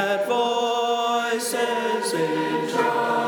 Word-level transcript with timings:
Let 0.00 0.26
voices 0.26 2.14
in 2.14 2.68
can 2.70 3.19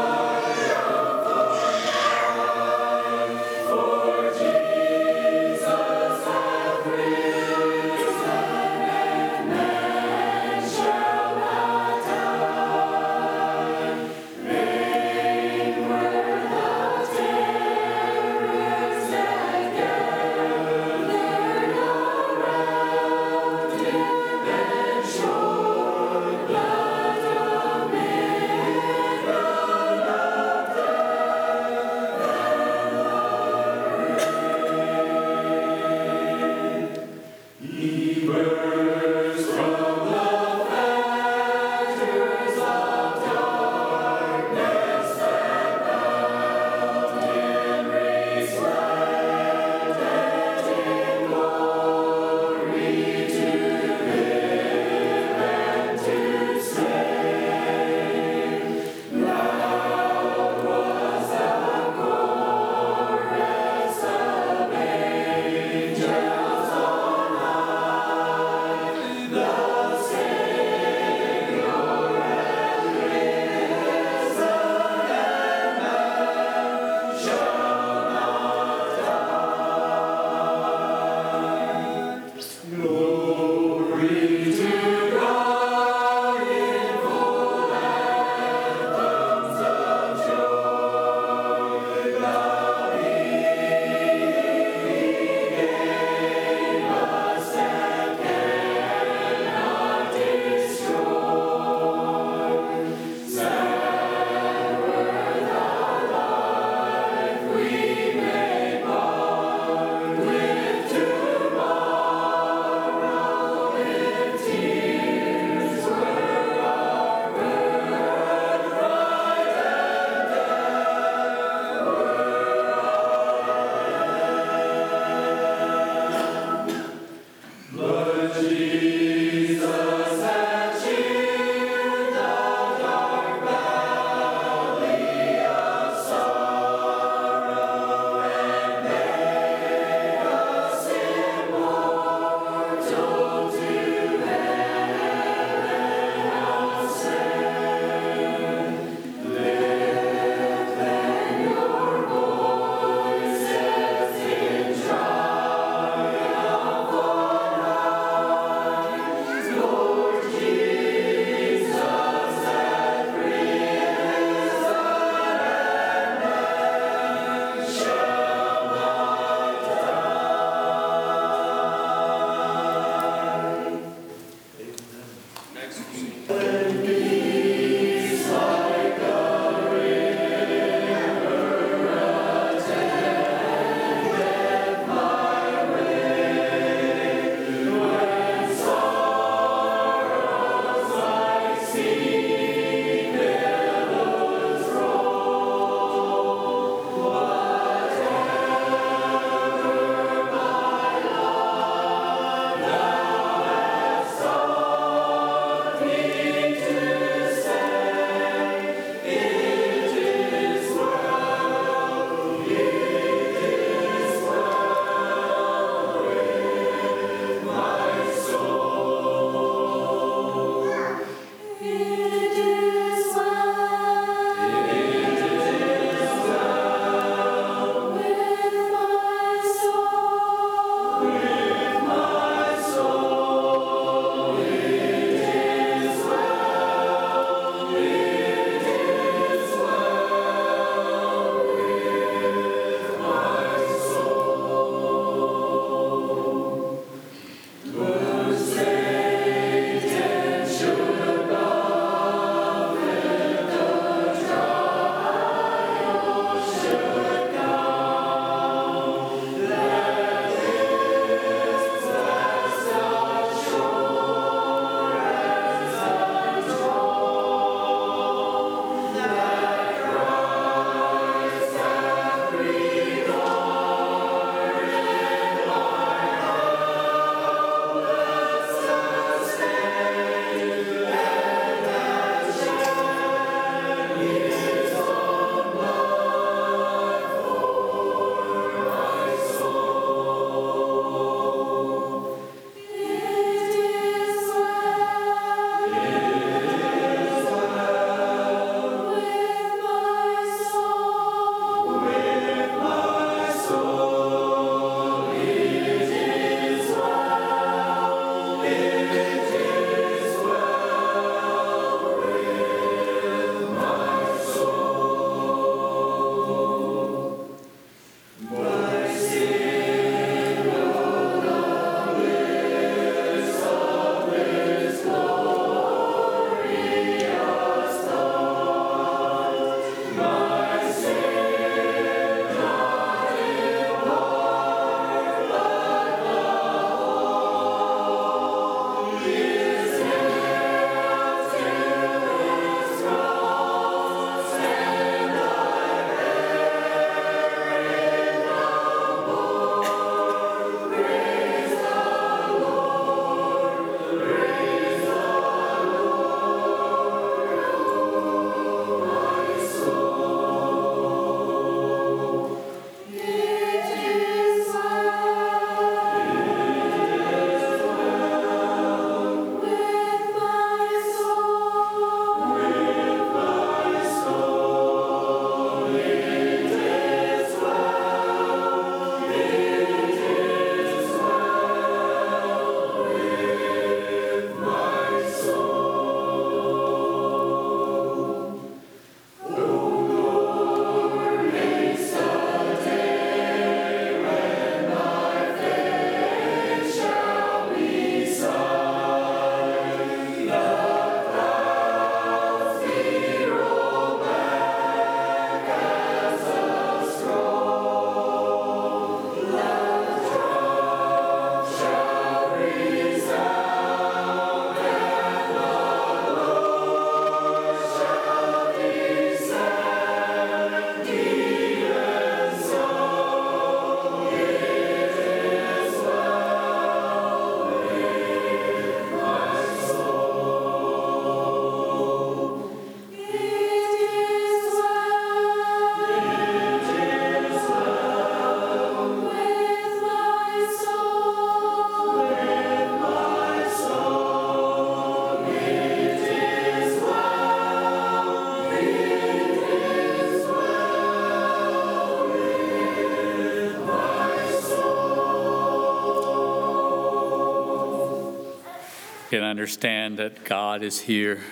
understand 459.32 459.96
that 459.96 460.24
God 460.24 460.62
is 460.62 460.78
here. 460.78 461.22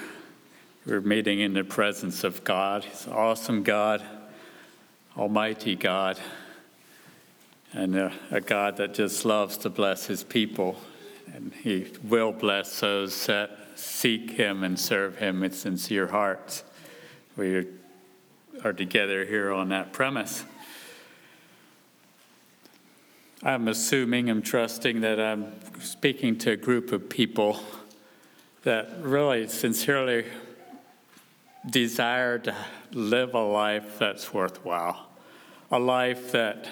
We're 0.86 1.02
meeting 1.02 1.40
in 1.40 1.52
the 1.52 1.64
presence 1.64 2.24
of 2.24 2.42
God. 2.44 2.82
He's 2.82 3.06
awesome 3.06 3.62
God, 3.62 4.02
Almighty 5.18 5.76
God, 5.76 6.18
and 7.74 7.94
a, 7.94 8.10
a 8.30 8.40
God 8.40 8.78
that 8.78 8.94
just 8.94 9.26
loves 9.26 9.58
to 9.58 9.68
bless 9.68 10.06
His 10.06 10.24
people. 10.24 10.80
And 11.34 11.52
He 11.52 11.88
will 12.02 12.32
bless 12.32 12.80
those 12.80 13.26
that 13.26 13.50
seek 13.74 14.30
Him 14.30 14.64
and 14.64 14.80
serve 14.80 15.18
Him 15.18 15.40
with 15.40 15.54
sincere 15.54 16.06
hearts. 16.06 16.64
We 17.36 17.66
are 18.64 18.72
together 18.72 19.26
here 19.26 19.52
on 19.52 19.68
that 19.68 19.92
premise. 19.92 20.44
I'm 23.42 23.68
assuming, 23.68 24.30
I'm 24.30 24.40
trusting 24.40 25.02
that 25.02 25.20
I'm 25.20 25.52
speaking 25.82 26.38
to 26.38 26.52
a 26.52 26.56
group 26.56 26.92
of 26.92 27.10
people 27.10 27.60
that 28.62 29.02
really 29.02 29.48
sincerely 29.48 30.26
desire 31.68 32.38
to 32.38 32.54
live 32.92 33.34
a 33.34 33.42
life 33.42 33.98
that's 33.98 34.32
worthwhile, 34.34 35.08
a 35.70 35.78
life 35.78 36.32
that 36.32 36.68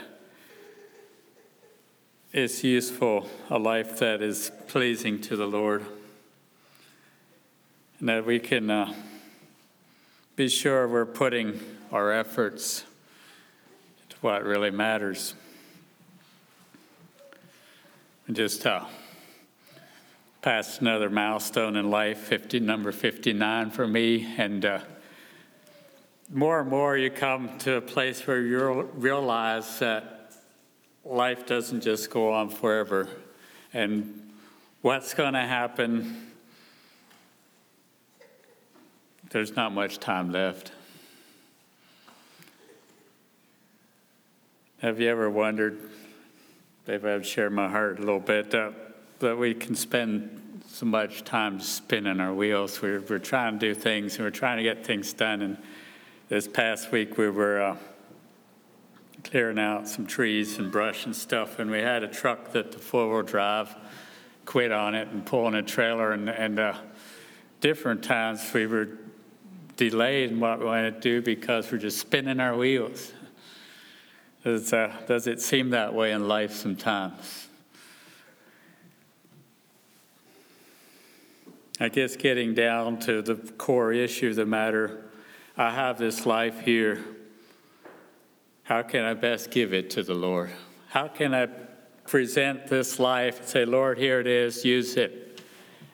is 2.32 2.62
useful, 2.62 3.28
a 3.48 3.58
life 3.58 3.98
that 3.98 4.20
is 4.20 4.52
pleasing 4.66 5.20
to 5.20 5.36
the 5.36 5.46
Lord, 5.46 5.84
and 8.00 8.08
that 8.08 8.26
we 8.26 8.38
can 8.38 8.70
uh, 8.70 8.92
be 10.36 10.48
sure 10.48 10.86
we're 10.86 11.06
putting 11.06 11.58
our 11.90 12.12
efforts 12.12 12.84
to 14.10 14.16
what 14.20 14.44
really 14.44 14.70
matters. 14.70 15.34
And 18.26 18.36
just 18.36 18.66
uh, 18.66 18.84
passed 20.42 20.80
another 20.80 21.10
milestone 21.10 21.76
in 21.76 21.90
life, 21.90 22.18
50, 22.18 22.60
number 22.60 22.92
59 22.92 23.70
for 23.70 23.86
me. 23.86 24.34
And 24.36 24.64
uh, 24.64 24.80
more 26.32 26.60
and 26.60 26.70
more 26.70 26.96
you 26.96 27.10
come 27.10 27.58
to 27.58 27.74
a 27.74 27.80
place 27.80 28.26
where 28.26 28.40
you 28.40 28.82
realize 28.94 29.78
that 29.80 30.32
life 31.04 31.46
doesn't 31.46 31.80
just 31.80 32.10
go 32.10 32.32
on 32.32 32.50
forever. 32.50 33.08
And 33.72 34.30
what's 34.82 35.12
going 35.14 35.34
to 35.34 35.40
happen, 35.40 36.30
there's 39.30 39.56
not 39.56 39.72
much 39.72 39.98
time 39.98 40.30
left. 40.30 40.72
Have 44.80 45.00
you 45.00 45.08
ever 45.08 45.28
wondered? 45.28 45.90
Maybe 46.86 47.08
I've 47.08 47.26
shared 47.26 47.52
my 47.52 47.68
heart 47.68 47.98
a 47.98 48.00
little 48.00 48.20
bit 48.20 48.54
uh, 48.54 48.70
that 49.20 49.36
we 49.36 49.54
can 49.54 49.74
spend 49.74 50.62
so 50.66 50.86
much 50.86 51.24
time 51.24 51.60
spinning 51.60 52.20
our 52.20 52.32
wheels. 52.32 52.80
We're, 52.80 53.00
we're 53.00 53.18
trying 53.18 53.58
to 53.58 53.74
do 53.74 53.74
things 53.74 54.14
and 54.14 54.24
we're 54.24 54.30
trying 54.30 54.58
to 54.58 54.62
get 54.62 54.86
things 54.86 55.12
done. 55.12 55.42
And 55.42 55.56
this 56.28 56.46
past 56.46 56.92
week 56.92 57.18
we 57.18 57.28
were 57.28 57.60
uh, 57.60 57.76
clearing 59.24 59.58
out 59.58 59.88
some 59.88 60.06
trees 60.06 60.58
and 60.58 60.70
brush 60.70 61.04
and 61.04 61.16
stuff, 61.16 61.58
and 61.58 61.70
we 61.70 61.78
had 61.78 62.02
a 62.02 62.08
truck 62.08 62.52
that 62.52 62.70
the 62.72 62.78
four 62.78 63.12
wheel 63.12 63.22
drive 63.22 63.74
quit 64.44 64.70
on 64.70 64.94
it 64.94 65.08
and 65.08 65.26
pulling 65.26 65.54
a 65.54 65.62
trailer. 65.62 66.12
And, 66.12 66.28
and 66.28 66.58
uh, 66.58 66.74
different 67.60 68.04
times 68.04 68.52
we 68.54 68.66
were 68.66 68.88
delayed 69.76 70.30
in 70.30 70.40
what 70.40 70.60
we 70.60 70.66
wanted 70.66 70.94
to 70.94 71.00
do 71.00 71.22
because 71.22 71.70
we're 71.72 71.78
just 71.78 71.98
spinning 71.98 72.40
our 72.40 72.56
wheels. 72.56 73.12
Does, 74.44 74.72
uh, 74.72 74.94
does 75.06 75.26
it 75.26 75.40
seem 75.40 75.70
that 75.70 75.92
way 75.92 76.12
in 76.12 76.28
life 76.28 76.52
sometimes? 76.52 77.47
I 81.80 81.88
guess 81.88 82.16
getting 82.16 82.54
down 82.54 82.98
to 83.00 83.22
the 83.22 83.36
core 83.36 83.92
issue 83.92 84.30
of 84.30 84.36
the 84.36 84.46
matter, 84.46 85.04
I 85.56 85.70
have 85.70 85.98
this 85.98 86.26
life 86.26 86.60
here. 86.60 87.04
How 88.64 88.82
can 88.82 89.04
I 89.04 89.14
best 89.14 89.50
give 89.50 89.72
it 89.72 89.90
to 89.90 90.02
the 90.02 90.14
Lord? 90.14 90.50
How 90.88 91.08
can 91.08 91.34
I 91.34 91.46
present 92.08 92.66
this 92.66 92.98
life 92.98 93.40
and 93.40 93.48
say, 93.48 93.64
Lord, 93.64 93.98
here 93.98 94.18
it 94.18 94.26
is, 94.26 94.64
use 94.64 94.96
it. 94.96 95.42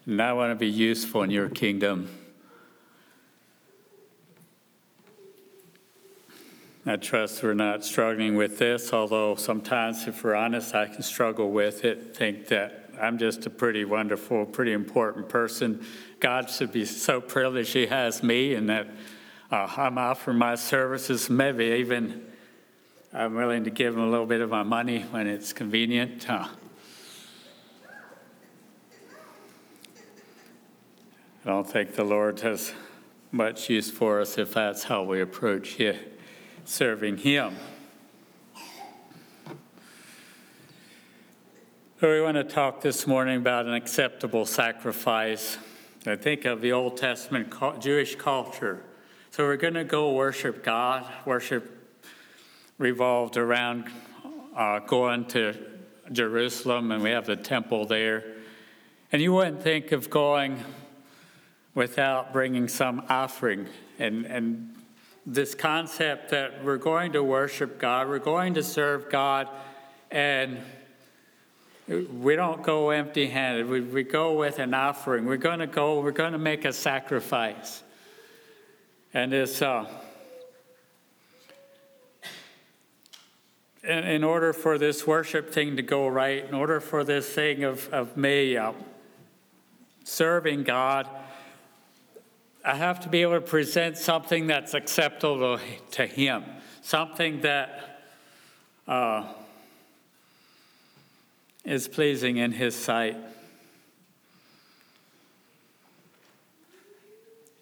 And 0.07 0.21
I 0.23 0.33
want 0.33 0.53
to 0.53 0.55
be 0.55 0.69
useful 0.69 1.23
in 1.23 1.31
your 1.31 1.49
kingdom. 1.49 2.09
I 6.87 6.97
trust 6.97 7.43
we're 7.43 7.55
not 7.55 7.85
struggling 7.85 8.37
with 8.37 8.59
this, 8.59 8.93
although 8.93 9.37
sometimes, 9.37 10.07
if 10.07 10.23
we're 10.23 10.35
honest, 10.35 10.75
I 10.75 10.87
can 10.87 11.03
struggle 11.03 11.51
with 11.51 11.85
it, 11.85 12.15
think 12.15 12.49
that 12.49 12.84
I'm 13.01 13.19
just 13.19 13.47
a 13.47 13.51
pretty 13.51 13.85
wonderful, 13.85 14.47
pretty 14.47 14.73
important 14.73 15.29
person. 15.29 15.85
God 16.21 16.51
should 16.51 16.73
be 16.73 16.85
so 16.85 17.21
privileged 17.21 17.73
He 17.73 17.87
has 17.87 18.23
me, 18.23 18.55
and 18.55 18.69
that 18.69 18.89
uh, 19.51 19.69
I'm 19.77 19.99
offering 19.99 20.39
my 20.39 20.55
services, 20.55 21.29
maybe 21.29 21.65
even 21.79 22.27
I'm 23.13 23.35
willing 23.35 23.65
to 23.65 23.71
give 23.71 23.95
Him 23.95 24.01
a 24.01 24.11
little 24.11 24.27
bit 24.27 24.41
of 24.41 24.51
my 24.51 24.63
money 24.63 25.03
when 25.03 25.27
it's 25.27 25.53
convenient. 25.53 26.29
Uh, 26.29 26.49
I 31.45 31.49
don't 31.49 31.71
think 31.71 31.95
the 31.95 32.05
Lord 32.05 32.41
has 32.41 32.73
much 33.31 33.69
use 33.69 33.91
for 33.91 34.21
us 34.21 34.39
if 34.39 34.55
that's 34.55 34.85
how 34.85 35.03
we 35.03 35.21
approach 35.21 35.79
serving 36.65 37.19
Him. 37.19 37.57
We 42.11 42.21
want 42.21 42.37
to 42.37 42.45
talk 42.45 42.83
this 42.83 43.07
morning 43.07 43.39
about 43.39 43.65
an 43.65 43.73
acceptable 43.73 44.45
sacrifice. 44.45 45.57
I 46.07 46.17
think 46.17 46.45
of 46.45 46.61
the 46.61 46.73
Old 46.73 46.99
Testament 46.99 47.55
Jewish 47.81 48.15
culture. 48.17 48.83
So 49.31 49.45
we're 49.45 49.57
going 49.57 49.73
to 49.73 49.85
go 49.85 50.13
worship 50.13 50.63
God. 50.63 51.11
Worship 51.25 51.97
revolved 52.77 53.39
around 53.39 53.89
uh, 54.55 54.81
going 54.81 55.25
to 55.29 55.55
Jerusalem, 56.13 56.93
and 56.93 57.03
we 57.03 57.09
have 57.09 57.25
the 57.25 57.37
temple 57.37 57.87
there. 57.87 58.23
And 59.11 59.23
you 59.23 59.33
wouldn't 59.33 59.63
think 59.63 59.93
of 59.93 60.11
going 60.11 60.63
without 61.75 62.35
bringing 62.35 62.69
some 62.69 63.07
offering 63.09 63.67
and, 63.99 64.27
and 64.27 64.75
this 65.25 65.55
concept 65.55 66.29
that 66.33 66.63
we're 66.63 66.77
going 66.77 67.13
to 67.13 67.23
worship 67.23 67.79
God, 67.79 68.09
we're 68.09 68.19
going 68.19 68.53
to 68.55 68.63
serve 68.63 69.09
God, 69.09 69.49
and 70.11 70.59
we 71.87 72.35
don't 72.35 72.63
go 72.63 72.91
empty 72.91 73.27
handed. 73.27 73.69
We, 73.69 73.81
we 73.81 74.03
go 74.05 74.33
with 74.33 74.59
an 74.59 74.73
offering. 74.73 75.27
We're 75.27 75.37
going 75.37 75.59
to 75.59 75.67
go, 75.67 76.01
we're 76.01 76.13
going 76.13 76.33
to 76.33 76.39
make 76.39 76.65
a 76.65 76.73
sacrifice. 76.73 77.83
And 79.13 79.33
it's, 79.35 79.61
uh, 79.61 79.87
in, 83.83 84.05
in 84.05 84.25
order 84.25 84.53
for 84.53 84.79
this 84.79 85.07
worship 85.07 85.53
thing 85.53 85.77
to 85.77 85.83
go 85.83 86.09
right, 86.09 86.45
in 86.45 86.55
order 86.55 86.81
for 86.81 87.05
this 87.05 87.29
thing 87.29 87.65
of, 87.65 87.93
of 87.93 88.17
me 88.17 88.57
uh, 88.57 88.73
serving 90.05 90.65
God, 90.65 91.07
I 92.65 92.77
have 92.77 93.01
to 93.01 93.11
be 93.11 93.21
able 93.21 93.35
to 93.35 93.41
present 93.43 93.99
something 93.99 94.47
that's 94.47 94.73
acceptable 94.73 95.59
to 95.93 96.07
Him, 96.07 96.45
something 96.81 97.43
that 97.43 98.01
uh, 98.89 99.25
is 101.65 101.89
pleasing 101.89 102.37
in 102.37 102.53
His 102.53 102.75
sight. 102.75 103.17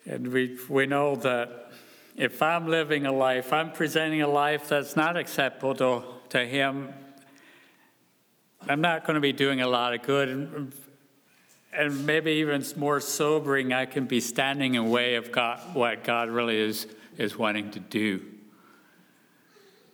And 0.05 0.29
we, 0.29 0.59
we 0.69 0.87
know 0.87 1.17
that 1.17 1.71
if 2.17 2.43
I'm 2.43 2.69
living 2.69 3.07
a 3.07 3.13
life, 3.13 3.53
I'm 3.53 3.73
presenting 3.73 4.23
a 4.23 4.29
life 4.29 4.69
that's 4.69 4.97
not 4.97 5.17
acceptable 5.17 5.75
to, 5.77 6.03
to 6.31 6.45
Him, 6.45 6.93
I'm 8.69 8.81
not 8.81 9.07
going 9.07 9.15
to 9.15 9.21
be 9.21 9.33
doing 9.33 9.61
a 9.61 9.69
lot 9.69 9.95
of 9.95 10.03
good 10.03 10.73
and 11.73 12.07
maybe 12.07 12.33
even 12.33 12.65
more 12.77 13.01
sobering, 13.01 13.73
I 13.73 13.87
can 13.87 14.05
be 14.05 14.21
standing 14.21 14.75
in 14.75 14.91
way 14.91 15.15
of 15.15 15.33
God, 15.33 15.59
what 15.75 16.05
God 16.05 16.29
really 16.29 16.59
is, 16.59 16.87
is 17.17 17.37
wanting 17.37 17.71
to 17.71 17.81
do. 17.81 18.23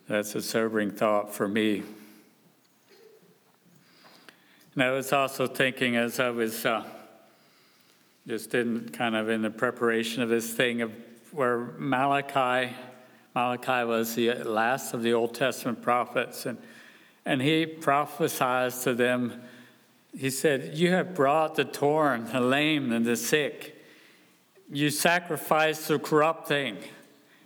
That's 0.07 0.35
a 0.35 0.41
sobering 0.41 0.91
thought 0.91 1.33
for 1.33 1.47
me. 1.47 1.83
And 4.79 4.87
I 4.87 4.91
was 4.91 5.11
also 5.11 5.45
thinking 5.45 5.97
as 5.97 6.21
I 6.21 6.29
was 6.29 6.65
uh, 6.65 6.85
just 8.25 8.55
in 8.55 8.87
kind 8.87 9.13
of 9.13 9.27
in 9.27 9.41
the 9.41 9.49
preparation 9.49 10.23
of 10.23 10.29
this 10.29 10.53
thing 10.53 10.81
of 10.81 10.93
where 11.33 11.73
Malachi, 11.77 12.73
Malachi 13.35 13.83
was 13.83 14.15
the 14.15 14.35
last 14.35 14.93
of 14.93 15.03
the 15.03 15.11
Old 15.11 15.35
Testament 15.35 15.81
prophets, 15.81 16.45
and, 16.45 16.57
and 17.25 17.41
he 17.41 17.65
prophesied 17.65 18.71
to 18.83 18.93
them 18.93 19.41
he 20.17 20.29
said, 20.29 20.77
You 20.77 20.91
have 20.91 21.13
brought 21.13 21.55
the 21.55 21.65
torn, 21.65 22.31
the 22.31 22.39
lame, 22.39 22.93
and 22.93 23.05
the 23.05 23.17
sick. 23.17 23.83
You 24.71 24.91
sacrifice 24.91 25.89
the 25.89 25.99
corrupt 25.99 26.47
thing. 26.47 26.77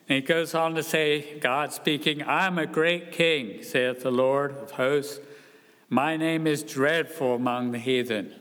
And 0.07 0.17
he 0.17 0.21
goes 0.21 0.53
on 0.53 0.75
to 0.75 0.83
say, 0.83 1.39
God 1.39 1.73
speaking, 1.73 2.21
I'm 2.21 2.59
a 2.59 2.67
great 2.67 3.11
king, 3.11 3.63
saith 3.63 4.03
the 4.03 4.11
Lord 4.11 4.51
of 4.51 4.69
hosts. 4.69 5.19
My 5.89 6.17
name 6.17 6.47
is 6.47 6.63
dreadful 6.63 7.35
among 7.35 7.71
the 7.71 7.79
heathen. 7.79 8.33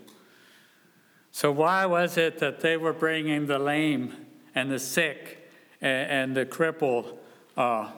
So, 1.30 1.50
why 1.50 1.86
was 1.86 2.16
it 2.16 2.38
that 2.38 2.60
they 2.60 2.76
were 2.76 2.92
bringing 2.92 3.46
the 3.46 3.58
lame 3.58 4.14
and 4.54 4.70
the 4.70 4.78
sick 4.78 5.48
and, 5.80 6.10
and 6.10 6.36
the 6.36 6.44
crippled? 6.44 7.18
Uh, 7.56 7.90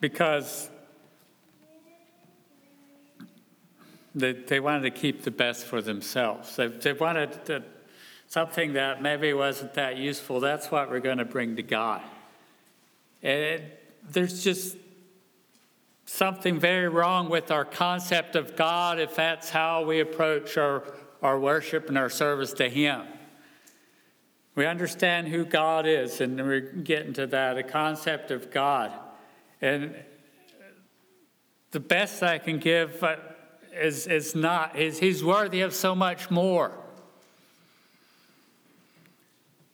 because 0.00 0.68
they, 4.14 4.32
they 4.32 4.60
wanted 4.60 4.82
to 4.82 4.90
keep 4.90 5.22
the 5.22 5.30
best 5.30 5.66
for 5.66 5.82
themselves. 5.82 6.56
They, 6.56 6.68
they 6.68 6.92
wanted 6.92 7.44
to, 7.46 7.62
something 8.28 8.72
that 8.72 9.02
maybe 9.02 9.32
wasn't 9.32 9.74
that 9.74 9.96
useful. 9.96 10.40
That's 10.40 10.70
what 10.70 10.90
we're 10.90 11.00
going 11.00 11.18
to 11.18 11.24
bring 11.24 11.56
to 11.56 11.62
God. 11.62 12.02
And 13.22 13.62
there's 14.08 14.42
just 14.42 14.76
something 16.06 16.58
very 16.58 16.88
wrong 16.88 17.28
with 17.28 17.50
our 17.50 17.64
concept 17.64 18.36
of 18.36 18.56
God 18.56 18.98
if 18.98 19.16
that's 19.16 19.50
how 19.50 19.84
we 19.84 20.00
approach 20.00 20.56
our, 20.56 20.84
our 21.20 21.38
worship 21.38 21.88
and 21.88 21.98
our 21.98 22.08
service 22.08 22.52
to 22.54 22.68
Him. 22.68 23.02
We 24.54 24.64
understand 24.64 25.28
who 25.28 25.44
God 25.44 25.86
is, 25.86 26.20
and 26.22 26.38
we're 26.38 26.60
getting 26.60 27.12
to 27.14 27.26
that, 27.26 27.58
a 27.58 27.62
concept 27.62 28.30
of 28.30 28.50
God. 28.50 28.90
And 29.60 29.94
the 31.72 31.80
best 31.80 32.22
I 32.22 32.38
can 32.38 32.58
give 32.58 33.04
is, 33.74 34.06
is 34.06 34.34
not, 34.34 34.76
is 34.76 34.98
He's 34.98 35.22
worthy 35.22 35.60
of 35.60 35.74
so 35.74 35.94
much 35.94 36.30
more. 36.30 36.72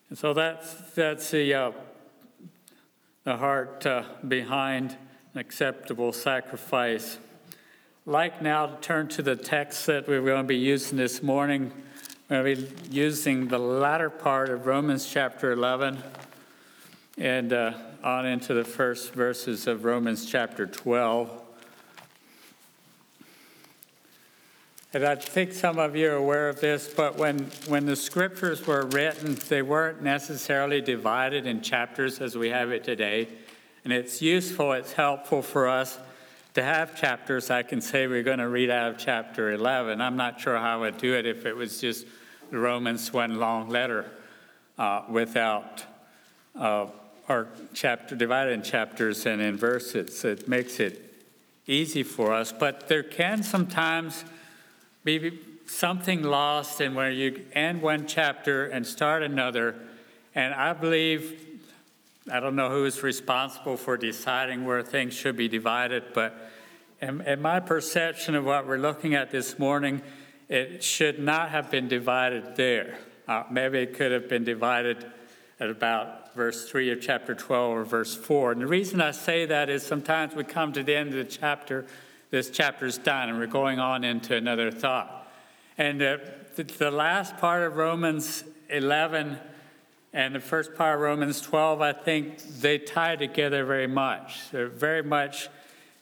And 0.09 0.19
so 0.19 0.35
that's, 0.35 0.75
that's 0.95 1.31
the, 1.31 1.55
uh, 1.55 1.73
the 3.25 3.37
heart 3.37 3.87
uh, 3.87 4.05
behind 4.27 4.97
an 5.35 5.41
acceptable 5.41 6.12
sacrifice. 6.12 7.19
Like 8.05 8.43
now 8.43 8.67
to 8.67 8.77
turn 8.81 9.09
to 9.09 9.23
the 9.23 9.37
text 9.37 9.87
that 9.87 10.07
we're 10.07 10.21
going 10.21 10.43
to 10.43 10.49
be 10.49 10.59
using 10.59 10.99
this 10.99 11.23
morning. 11.23 11.73
We're 12.29 12.43
going 12.43 12.57
to 12.57 12.62
be 12.62 12.95
using 12.95 13.49
the 13.49 13.59
latter 13.59 14.11
part 14.11 14.51
of 14.51 14.67
Romans 14.67 15.11
chapter 15.11 15.53
11 15.53 16.03
and 17.17 17.53
uh, 17.53 17.73
on 18.03 18.27
into 18.27 18.53
the 18.53 18.65
first 18.65 19.15
verses 19.15 19.67
of 19.67 19.85
Romans 19.85 20.27
chapter 20.27 20.67
12. 20.67 21.31
And 24.93 25.05
I 25.07 25.15
think 25.15 25.53
some 25.53 25.79
of 25.79 25.97
you 25.97 26.11
are 26.11 26.17
aware 26.17 26.51
of 26.51 26.61
this, 26.61 26.93
but 26.95 27.17
when, 27.17 27.47
when 27.67 27.87
the 27.87 27.97
scriptures 27.97 28.67
were 28.67 28.85
written, 28.85 29.39
they 29.49 29.62
weren't 29.62 30.03
necessarily 30.03 30.83
divided 30.83 31.47
in 31.47 31.62
chapters 31.62 32.21
as 32.21 32.37
we 32.37 32.51
have 32.51 32.71
it 32.71 32.85
today. 32.85 33.29
And 33.85 33.93
it's 33.93 34.23
useful, 34.23 34.73
it's 34.73 34.93
helpful 34.93 35.43
for 35.43 35.69
us 35.69 35.99
to 36.55 36.62
have 36.62 36.95
chapters. 36.99 37.51
I 37.51 37.62
can 37.62 37.81
say 37.81 38.07
we're 38.07 38.23
going 38.23 38.39
to 38.39 38.49
read 38.49 38.71
out 38.71 38.91
of 38.93 38.99
chapter 38.99 39.53
11. 39.53 40.01
I'm 40.01 40.17
not 40.17 40.41
sure 40.41 40.57
how 40.57 40.75
I 40.75 40.81
would 40.81 40.99
do 40.99 41.15
it 41.15 41.27
if 41.27 41.47
it 41.47 41.57
was 41.57 41.81
just 41.81 42.07
Romans 42.51 43.12
one 43.12 43.41
long 43.41 43.69
letter 43.69 44.11
uh, 44.79 45.03
without 45.09 45.85
uh, 46.59 46.87
our 47.29 47.49
chapter 47.73 48.15
divided 48.15 48.53
in 48.53 48.62
chapters 48.62 49.27
and 49.27 49.41
in 49.41 49.57
verses. 49.57 50.25
It 50.25 50.49
makes 50.49 50.79
it 50.79 51.27
easy 51.67 52.03
for 52.03 52.33
us, 52.33 52.53
but 52.53 52.89
there 52.89 53.03
can 53.03 53.43
sometimes 53.43 54.25
be 55.05 55.41
something 55.67 56.23
lost 56.23 56.81
in 56.81 56.95
where 56.95 57.11
you 57.11 57.47
end 57.53 57.81
one 57.81 58.07
chapter 58.07 58.67
and 58.67 58.87
start 58.87 59.23
another. 59.23 59.75
And 60.35 60.53
I 60.55 60.73
believe, 60.73 61.52
I 62.31 62.38
don't 62.38 62.55
know 62.55 62.71
who 62.71 62.85
is 62.85 63.02
responsible 63.02 63.76
for 63.76 63.97
deciding 63.97 64.64
where 64.64 64.83
things 64.83 65.14
should 65.14 65.37
be 65.37 65.49
divided, 65.49 66.05
but 66.14 66.37
in, 67.00 67.21
in 67.23 67.43
my 67.43 67.59
perception 67.59 68.37
of 68.37 68.45
what 68.45 68.67
we're 68.67 68.79
looking 68.79 69.14
at 69.14 69.31
this 69.31 69.59
morning, 69.59 70.02
it 70.49 70.85
should 70.85 71.19
not 71.19 71.50
have 71.50 71.71
been 71.71 71.88
divided 71.88 72.55
there. 72.55 72.99
Uh, 73.26 73.43
maybe 73.50 73.79
it 73.79 73.95
could 73.95 74.12
have 74.12 74.29
been 74.29 74.45
divided 74.45 75.05
at 75.59 75.69
about 75.69 76.35
verse 76.35 76.69
3 76.69 76.93
of 76.93 77.00
chapter 77.00 77.35
12 77.35 77.76
or 77.76 77.85
verse 77.85 78.14
4. 78.14 78.52
And 78.52 78.61
the 78.61 78.67
reason 78.67 79.00
I 79.00 79.11
say 79.11 79.47
that 79.47 79.69
is 79.69 79.83
sometimes 79.83 80.35
we 80.35 80.45
come 80.45 80.73
to 80.75 80.83
the 80.83 80.95
end 80.95 81.09
of 81.11 81.17
the 81.17 81.25
chapter 81.25 81.87
this 82.31 82.50
chapter's 82.50 82.97
done 82.97 83.29
and 83.29 83.38
we're 83.38 83.47
going 83.47 83.79
on 83.79 84.05
into 84.05 84.35
another 84.35 84.71
thought. 84.71 85.31
And 85.76 86.02
uh, 86.02 86.17
the, 86.57 86.64
the 86.64 86.91
last 86.91 87.37
part 87.37 87.62
of 87.62 87.76
Romans 87.76 88.43
11 88.71 89.38
and 90.12 90.35
the 90.35 90.40
first 90.40 90.75
part 90.75 90.97
of 90.97 91.00
Romans 91.00 91.40
12, 91.40 91.81
I 91.81 91.92
think 91.92 92.38
they 92.61 92.78
tie 92.78 93.16
together 93.16 93.64
very 93.64 93.87
much. 93.87 94.50
They 94.50 94.64
very 94.64 95.02
much 95.02 95.49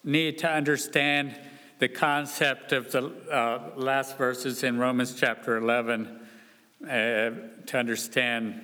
need 0.02 0.38
to 0.38 0.50
understand 0.50 1.38
the 1.78 1.88
concept 1.88 2.72
of 2.72 2.90
the 2.90 3.12
uh, 3.30 3.70
last 3.76 4.18
verses 4.18 4.64
in 4.64 4.78
Romans 4.78 5.14
chapter 5.14 5.56
11 5.56 6.20
uh, 6.82 6.86
to 6.86 7.72
understand 7.74 8.60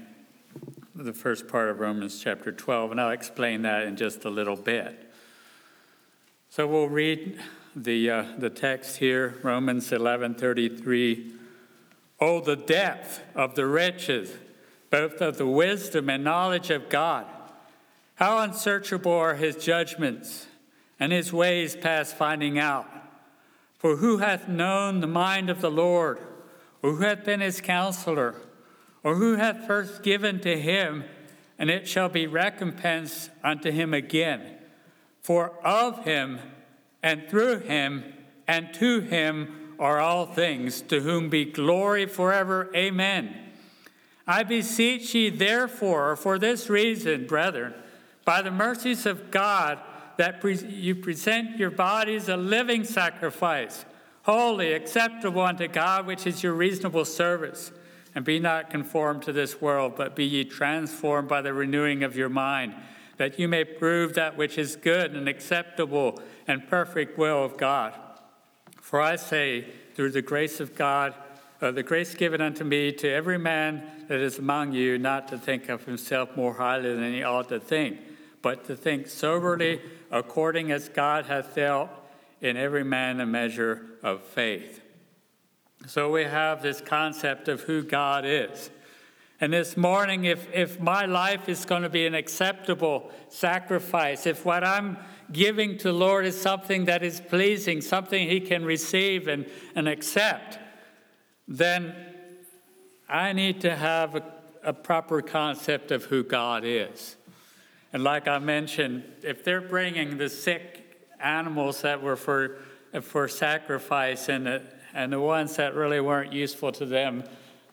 the 0.95 1.13
first 1.13 1.47
part 1.47 1.69
of 1.69 1.79
Romans 1.79 2.21
chapter 2.23 2.51
12. 2.51 2.91
And 2.91 3.01
I'll 3.01 3.11
explain 3.11 3.63
that 3.63 3.85
in 3.85 3.97
just 3.97 4.25
a 4.25 4.31
little 4.31 4.57
bit. 4.57 5.13
So 6.49 6.67
we'll 6.67 6.89
read 6.89 7.39
the, 7.75 8.11
uh, 8.11 8.25
the 8.39 8.51
text 8.51 8.97
here, 8.97 9.35
Romans 9.43 9.91
11:33. 9.91 11.33
Oh, 12.19 12.41
the 12.41 12.57
depth 12.57 13.23
of 13.35 13.55
the 13.55 13.67
riches, 13.67 14.33
both 14.91 15.21
of 15.21 15.39
the 15.39 15.47
wisdom 15.47 16.09
and 16.11 16.25
knowledge 16.25 16.71
of 16.71 16.89
God! 16.89 17.27
How 18.17 18.39
unsearchable 18.39 19.13
are 19.13 19.35
his 19.35 19.57
judgments, 19.57 20.47
and 20.99 21.13
his 21.13 21.33
ways 21.33 21.77
past 21.77 22.17
finding 22.17 22.59
out. 22.59 22.89
For 23.79 23.97
who 23.97 24.19
hath 24.19 24.49
known 24.49 25.01
the 25.01 25.07
mind 25.07 25.51
of 25.51 25.61
the 25.61 25.71
Lord, 25.71 26.19
or 26.83 26.93
who 26.93 27.03
hath 27.03 27.25
been 27.25 27.41
his 27.41 27.61
counselor, 27.61 28.37
or 29.03 29.17
who 29.17 29.37
hath 29.37 29.67
first 29.67 30.03
given 30.03 30.41
to 30.41 30.59
him, 30.59 31.05
and 31.59 31.71
it 31.71 31.87
shall 31.87 32.09
be 32.09 32.27
recompensed 32.27 33.31
unto 33.45 33.71
him 33.71 33.93
again? 33.93 34.57
For 35.21 35.51
of 35.65 36.05
him 36.05 36.41
and 37.03 37.29
through 37.29 37.61
him 37.61 38.05
and 38.49 38.73
to 38.75 39.01
him 39.01 39.75
are 39.79 40.01
all 40.01 40.27
things, 40.27 40.81
to 40.83 41.01
whom 41.01 41.29
be 41.29 41.45
glory 41.45 42.07
forever. 42.07 42.71
Amen. 42.75 43.46
I 44.27 44.43
beseech 44.43 45.15
ye, 45.15 45.31
therefore, 45.31 46.17
for 46.17 46.39
this 46.39 46.69
reason, 46.69 47.27
brethren, 47.27 47.75
by 48.25 48.43
the 48.43 48.51
mercies 48.51 49.07
of 49.07 49.31
God, 49.31 49.79
that 50.17 50.41
pre- 50.41 50.57
you 50.57 50.97
present 50.97 51.59
your 51.59 51.71
bodies 51.71 52.29
a 52.29 52.37
living 52.37 52.83
sacrifice, 52.85 53.85
holy, 54.23 54.73
acceptable 54.73 55.43
unto 55.43 55.69
God, 55.69 56.07
which 56.07 56.27
is 56.27 56.43
your 56.43 56.55
reasonable 56.55 57.05
service. 57.05 57.71
And 58.15 58.25
be 58.25 58.41
not 58.41 58.71
conformed 58.71 59.23
to 59.25 59.33
this 59.33 59.61
world, 59.61 59.93
but 59.95 60.17
be 60.17 60.25
ye 60.25 60.45
transformed 60.45 61.29
by 61.29 61.43
the 61.43 61.53
renewing 61.53 62.03
of 62.03 62.17
your 62.17 62.31
mind, 62.31 62.75
that 63.19 63.39
you 63.39 63.47
may 63.47 63.63
prove 63.63 64.15
that 64.15 64.39
which 64.39 64.57
is 64.57 64.75
good 64.75 65.15
and 65.15 65.29
acceptable 65.29 66.19
and 66.49 66.67
perfect 66.67 67.19
will 67.19 67.45
of 67.45 67.59
God. 67.59 67.93
For 68.81 69.03
I 69.03 69.17
say, 69.17 69.67
through 69.95 70.13
the 70.13 70.23
grace 70.23 70.61
of 70.61 70.75
God, 70.75 71.13
uh, 71.61 71.71
the 71.71 71.83
grace 71.83 72.15
given 72.15 72.41
unto 72.41 72.65
me 72.65 72.93
to 72.93 73.09
every 73.09 73.39
man 73.39 73.83
that 74.09 74.21
is 74.21 74.39
among 74.39 74.73
you, 74.73 74.99
not 74.99 75.29
to 75.29 75.39
think 75.39 75.69
of 75.69 75.85
himself 75.85 76.37
more 76.37 76.55
highly 76.55 76.95
than 76.95 77.13
he 77.13 77.23
ought 77.23 77.49
to 77.49 77.61
think, 77.61 77.99
but 78.43 78.65
to 78.67 78.77
think 78.77 79.09
soberly, 79.09 79.81
according 80.11 80.71
as 80.71 80.89
God 80.89 81.27
hath 81.27 81.55
dealt 81.55 81.91
in 82.41 82.57
every 82.57 82.85
man 82.85 83.21
a 83.21 83.27
measure 83.27 83.87
of 84.03 84.23
faith. 84.23 84.81
So 85.87 86.11
we 86.11 86.25
have 86.25 86.63
this 86.63 86.81
concept 86.81 87.49
of 87.49 87.63
who 87.63 87.83
God 87.83 88.25
is. 88.25 88.71
And 89.41 89.53
this 89.53 89.77
morning, 89.77 90.25
if, 90.25 90.49
if 90.53 90.81
my 90.81 91.05
life 91.05 91.49
is 91.49 91.67
going 91.67 91.83
to 91.83 91.91
be 91.91 92.07
an 92.07 92.15
acceptable 92.15 93.11
sacrifice, 93.29 94.27
if 94.27 94.47
what 94.47 94.65
I'm 94.65 94.97
giving 95.31 95.77
to 95.79 95.93
Lord 95.93 96.25
is 96.25 96.41
something 96.41 96.87
that 96.87 97.03
is 97.03 97.21
pleasing, 97.21 97.83
something 97.83 98.29
He 98.29 98.41
can 98.41 98.65
receive 98.65 99.29
and, 99.29 99.47
and 99.75 99.89
accept, 99.89 100.59
then 101.49 101.95
I 103.09 103.33
need 103.33 103.61
to 103.63 103.75
have 103.75 104.17
a, 104.17 104.23
a 104.65 104.73
proper 104.73 105.23
concept 105.23 105.91
of 105.91 106.05
who 106.05 106.25
God 106.25 106.65
is. 106.65 107.17
And 107.93 108.03
like 108.03 108.29
I 108.29 108.39
mentioned, 108.39 109.05
if 109.23 109.45
they're 109.45 109.61
bringing 109.61 110.19
the 110.19 110.29
sick 110.29 111.07
animals 111.21 111.83
that 111.83 112.03
were 112.03 112.17
for, 112.17 112.59
for 113.01 113.29
sacrifice 113.29 114.29
and 114.29 114.47
the, 114.47 114.63
and 114.93 115.13
the 115.13 115.21
ones 115.21 115.57
that 115.57 115.75
really 115.75 116.01
weren't 116.01 116.33
useful 116.33 116.73
to 116.73 116.87
them, 116.87 117.25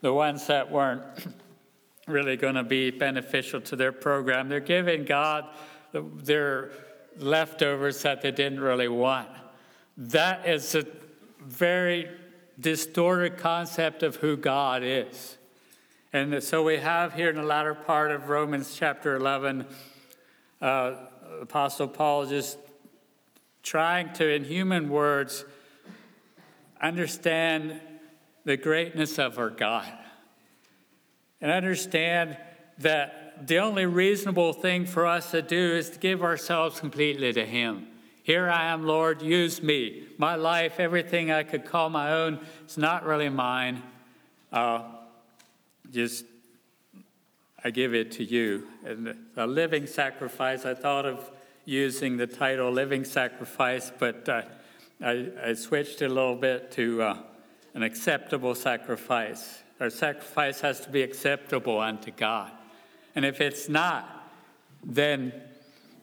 the 0.02 0.14
ones 0.14 0.48
that 0.48 0.72
weren't 0.72 1.04
really 2.08 2.38
going 2.38 2.56
to 2.56 2.64
be 2.64 2.92
beneficial 2.92 3.62
to 3.62 3.76
their 3.76 3.92
program, 3.92 4.50
they're 4.50 4.60
giving 4.60 5.04
God 5.06 5.46
their 5.94 6.72
leftovers 7.18 8.02
that 8.04 8.22
they 8.22 8.32
didn't 8.32 8.60
really 8.60 8.88
want. 8.88 9.30
That 9.98 10.48
is 10.48 10.76
a 10.76 10.86
very 11.40 12.10
distorted 12.60 13.38
concept 13.38 14.04
of 14.04 14.18
who 14.18 14.38
God 14.38 14.84
is. 14.84 15.38
And 16.12 16.44
so 16.44 16.64
we 16.64 16.78
have 16.78 17.14
here 17.14 17.30
in 17.30 17.36
the 17.36 17.44
latter 17.44 17.74
part 17.74 18.12
of 18.12 18.30
Romans 18.30 18.76
chapter 18.76 19.16
11, 19.16 19.66
uh, 20.62 20.96
Apostle 21.42 21.88
Paul 21.88 22.28
just 22.28 22.58
trying 23.64 24.14
to, 24.14 24.32
in 24.32 24.44
human 24.44 24.90
words, 24.90 25.46
understand 26.82 27.80
the 28.46 28.58
greatness 28.58 29.18
of 29.18 29.40
our 29.40 29.50
God 29.50 29.92
and 31.42 31.52
understand 31.52 32.38
that 32.78 33.48
the 33.48 33.58
only 33.58 33.86
reasonable 33.86 34.54
thing 34.54 34.86
for 34.86 35.06
us 35.06 35.32
to 35.32 35.42
do 35.42 35.74
is 35.74 35.90
to 35.90 36.00
give 36.00 36.24
ourselves 36.24 36.80
completely 36.80 37.34
to 37.34 37.46
Him. 37.46 37.88
Here 38.24 38.50
I 38.50 38.68
am, 38.68 38.86
Lord, 38.86 39.22
use 39.22 39.62
me. 39.62 40.06
My 40.18 40.36
life, 40.36 40.80
everything 40.80 41.30
I 41.30 41.44
could 41.44 41.66
call 41.66 41.90
my 41.90 42.14
own, 42.14 42.40
is 42.66 42.78
not 42.78 43.06
really 43.06 43.28
mine. 43.28 43.84
Uh, 44.50 44.84
just, 45.92 46.24
I 47.66 47.70
give 47.70 47.94
it 47.94 48.14
to 48.14 48.24
you. 48.24 48.66
And 48.86 49.14
a 49.36 49.46
living 49.46 49.88
sacrifice, 49.88 50.66
I 50.66 50.74
thought 50.74 51.06
of 51.06 51.30
using 51.66 52.16
the 52.16 52.26
title 52.26 52.72
living 52.72 53.04
sacrifice, 53.04 53.92
but 54.00 54.30
uh, 54.30 54.44
I, 55.04 55.28
I, 55.46 55.54
switched 55.54 56.02
it 56.02 56.06
a 56.06 56.14
little 56.14 56.38
bit 56.38 56.72
to 56.74 57.02
uh, 57.02 57.18
an 57.74 57.84
acceptable 57.84 58.56
sacrifice. 58.56 59.64
Our 59.82 59.90
sacrifice 59.90 60.62
has 60.62 60.80
to 60.82 60.90
be 60.90 61.02
acceptable 61.02 61.78
unto 61.78 62.12
God. 62.12 62.52
And 63.16 63.26
if 63.26 63.42
it's 63.42 63.68
not, 63.68 64.30
then 64.82 65.34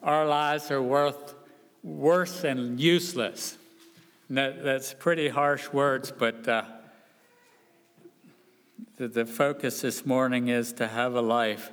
our 0.03 0.27
lives 0.27 0.71
are 0.71 0.83
worth 0.83 1.35
worse 1.83 2.45
and 2.45 2.79
useless. 2.81 3.57
That's 4.29 4.95
pretty 4.95 5.29
harsh 5.29 5.69
words, 5.73 6.13
but 6.17 6.47
uh, 6.47 6.63
the, 8.97 9.09
the 9.09 9.27
focus 9.27 9.81
this 9.81 10.07
morning 10.07 10.49
is 10.49 10.73
to 10.75 10.87
have 10.87 11.15
a 11.15 11.21
life 11.21 11.73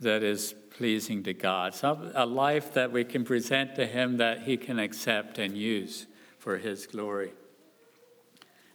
that 0.00 0.22
is 0.22 0.54
pleasing 0.70 1.22
to 1.24 1.34
God, 1.34 1.74
so 1.74 2.10
a 2.14 2.26
life 2.26 2.74
that 2.74 2.92
we 2.92 3.04
can 3.04 3.24
present 3.24 3.74
to 3.76 3.86
Him 3.86 4.18
that 4.18 4.42
He 4.42 4.56
can 4.56 4.78
accept 4.78 5.38
and 5.38 5.56
use 5.56 6.06
for 6.38 6.58
His 6.58 6.86
glory. 6.86 7.32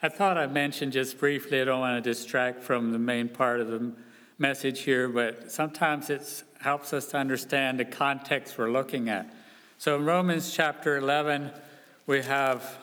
I 0.02 0.10
thought 0.10 0.38
I'd 0.38 0.52
mention 0.52 0.92
just 0.92 1.18
briefly, 1.18 1.62
I 1.62 1.66
don't 1.66 1.80
want 1.80 2.04
to 2.04 2.10
distract 2.10 2.62
from 2.62 2.92
the 2.92 3.00
main 3.00 3.30
part 3.30 3.62
of 3.62 3.68
the 3.70 3.94
message 4.38 4.82
here, 4.82 5.08
but 5.08 5.50
sometimes 5.52 6.10
it 6.10 6.44
helps 6.60 6.92
us 6.92 7.06
to 7.08 7.18
understand 7.18 7.80
the 7.80 7.86
context 7.86 8.58
we're 8.58 8.72
looking 8.72 9.08
at. 9.08 9.34
So 9.84 9.98
in 9.98 10.06
Romans 10.06 10.54
chapter 10.54 10.96
11, 10.96 11.52
we 12.08 12.22
have, 12.22 12.78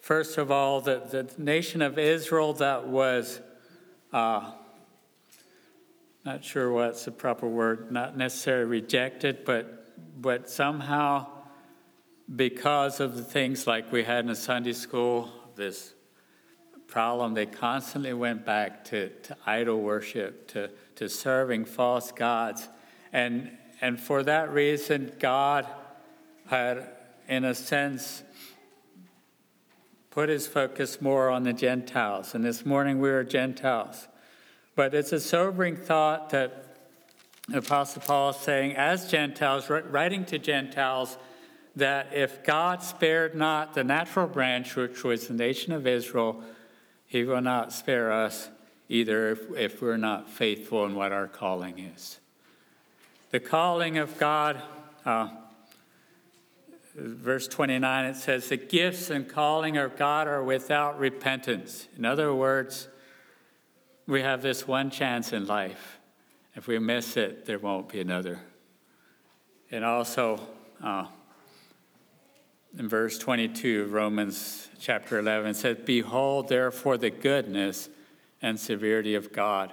first 0.00 0.38
of 0.38 0.50
all, 0.50 0.80
the, 0.80 1.02
the 1.10 1.30
nation 1.36 1.82
of 1.82 1.98
Israel 1.98 2.54
that 2.54 2.86
was, 2.88 3.42
uh, 4.10 4.52
not 6.24 6.42
sure 6.42 6.72
what's 6.72 7.04
the 7.04 7.10
proper 7.10 7.46
word, 7.46 7.92
not 7.92 8.16
necessarily 8.16 8.64
rejected, 8.64 9.44
but, 9.44 9.92
but 10.18 10.48
somehow 10.48 11.26
because 12.34 13.00
of 13.00 13.18
the 13.18 13.22
things 13.22 13.66
like 13.66 13.92
we 13.92 14.02
had 14.02 14.26
in 14.26 14.34
Sunday 14.34 14.72
school, 14.72 15.30
this 15.56 15.92
problem, 16.86 17.34
they 17.34 17.44
constantly 17.44 18.14
went 18.14 18.46
back 18.46 18.82
to, 18.86 19.10
to 19.10 19.36
idol 19.44 19.82
worship, 19.82 20.48
to, 20.52 20.70
to 20.96 21.06
serving 21.06 21.66
false 21.66 22.12
gods. 22.12 22.70
And, 23.12 23.50
and 23.82 24.00
for 24.00 24.22
that 24.22 24.50
reason, 24.50 25.12
God 25.18 25.66
had, 26.46 26.88
in 27.28 27.44
a 27.44 27.54
sense, 27.54 28.22
put 30.10 30.28
his 30.28 30.46
focus 30.46 31.00
more 31.00 31.28
on 31.28 31.42
the 31.42 31.52
Gentiles. 31.52 32.34
And 32.34 32.44
this 32.44 32.64
morning 32.64 33.00
we 33.00 33.10
are 33.10 33.24
Gentiles. 33.24 34.08
But 34.76 34.94
it's 34.94 35.12
a 35.12 35.20
sobering 35.20 35.76
thought 35.76 36.30
that 36.30 36.76
the 37.48 37.58
Apostle 37.58 38.02
Paul 38.02 38.30
is 38.30 38.36
saying, 38.36 38.76
as 38.76 39.10
Gentiles, 39.10 39.68
writing 39.68 40.24
to 40.26 40.38
Gentiles, 40.38 41.18
that 41.76 42.14
if 42.14 42.44
God 42.44 42.82
spared 42.82 43.34
not 43.34 43.74
the 43.74 43.84
natural 43.84 44.26
branch, 44.26 44.76
which 44.76 45.04
was 45.04 45.28
the 45.28 45.34
nation 45.34 45.72
of 45.72 45.86
Israel, 45.86 46.42
he 47.06 47.24
will 47.24 47.40
not 47.40 47.72
spare 47.72 48.12
us 48.12 48.48
either 48.88 49.30
if, 49.30 49.50
if 49.56 49.82
we're 49.82 49.96
not 49.96 50.30
faithful 50.30 50.84
in 50.86 50.94
what 50.94 51.12
our 51.12 51.26
calling 51.26 51.78
is. 51.78 52.18
The 53.30 53.40
calling 53.40 53.98
of 53.98 54.16
God, 54.18 54.62
uh, 55.04 55.28
verse 56.94 57.48
29, 57.48 58.04
it 58.06 58.16
says, 58.16 58.48
The 58.48 58.56
gifts 58.56 59.10
and 59.10 59.28
calling 59.28 59.76
of 59.76 59.96
God 59.96 60.26
are 60.28 60.42
without 60.42 60.98
repentance. 60.98 61.88
In 61.96 62.04
other 62.04 62.34
words, 62.34 62.88
we 64.06 64.22
have 64.22 64.42
this 64.42 64.66
one 64.66 64.90
chance 64.90 65.32
in 65.32 65.46
life. 65.46 65.98
If 66.54 66.66
we 66.66 66.78
miss 66.78 67.16
it, 67.16 67.46
there 67.46 67.58
won't 67.58 67.88
be 67.88 68.00
another. 68.00 68.40
And 69.70 69.84
also, 69.84 70.40
uh, 70.82 71.06
in 72.78 72.88
verse 72.88 73.18
22 73.18 73.82
of 73.82 73.92
Romans 73.92 74.68
chapter 74.78 75.18
11 75.18 75.50
it 75.50 75.54
says, 75.54 75.78
Behold, 75.84 76.48
therefore, 76.48 76.96
the 76.96 77.10
goodness 77.10 77.88
and 78.42 78.58
severity 78.58 79.14
of 79.14 79.32
God. 79.32 79.72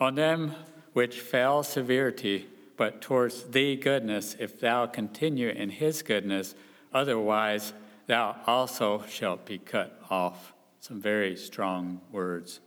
On 0.00 0.14
them 0.14 0.54
which 0.92 1.20
fell 1.20 1.62
severity, 1.62 2.46
but 2.76 3.00
towards 3.00 3.44
thee 3.44 3.76
goodness, 3.76 4.36
if 4.38 4.58
thou 4.58 4.86
continue 4.86 5.48
in 5.48 5.70
his 5.70 6.02
goodness, 6.02 6.54
otherwise 6.92 7.72
thou 8.06 8.36
also 8.46 9.04
shalt 9.08 9.46
be 9.46 9.58
cut 9.58 10.00
off. 10.10 10.52
Some 10.80 11.00
very 11.00 11.36
strong 11.36 12.00
words. 12.10 12.60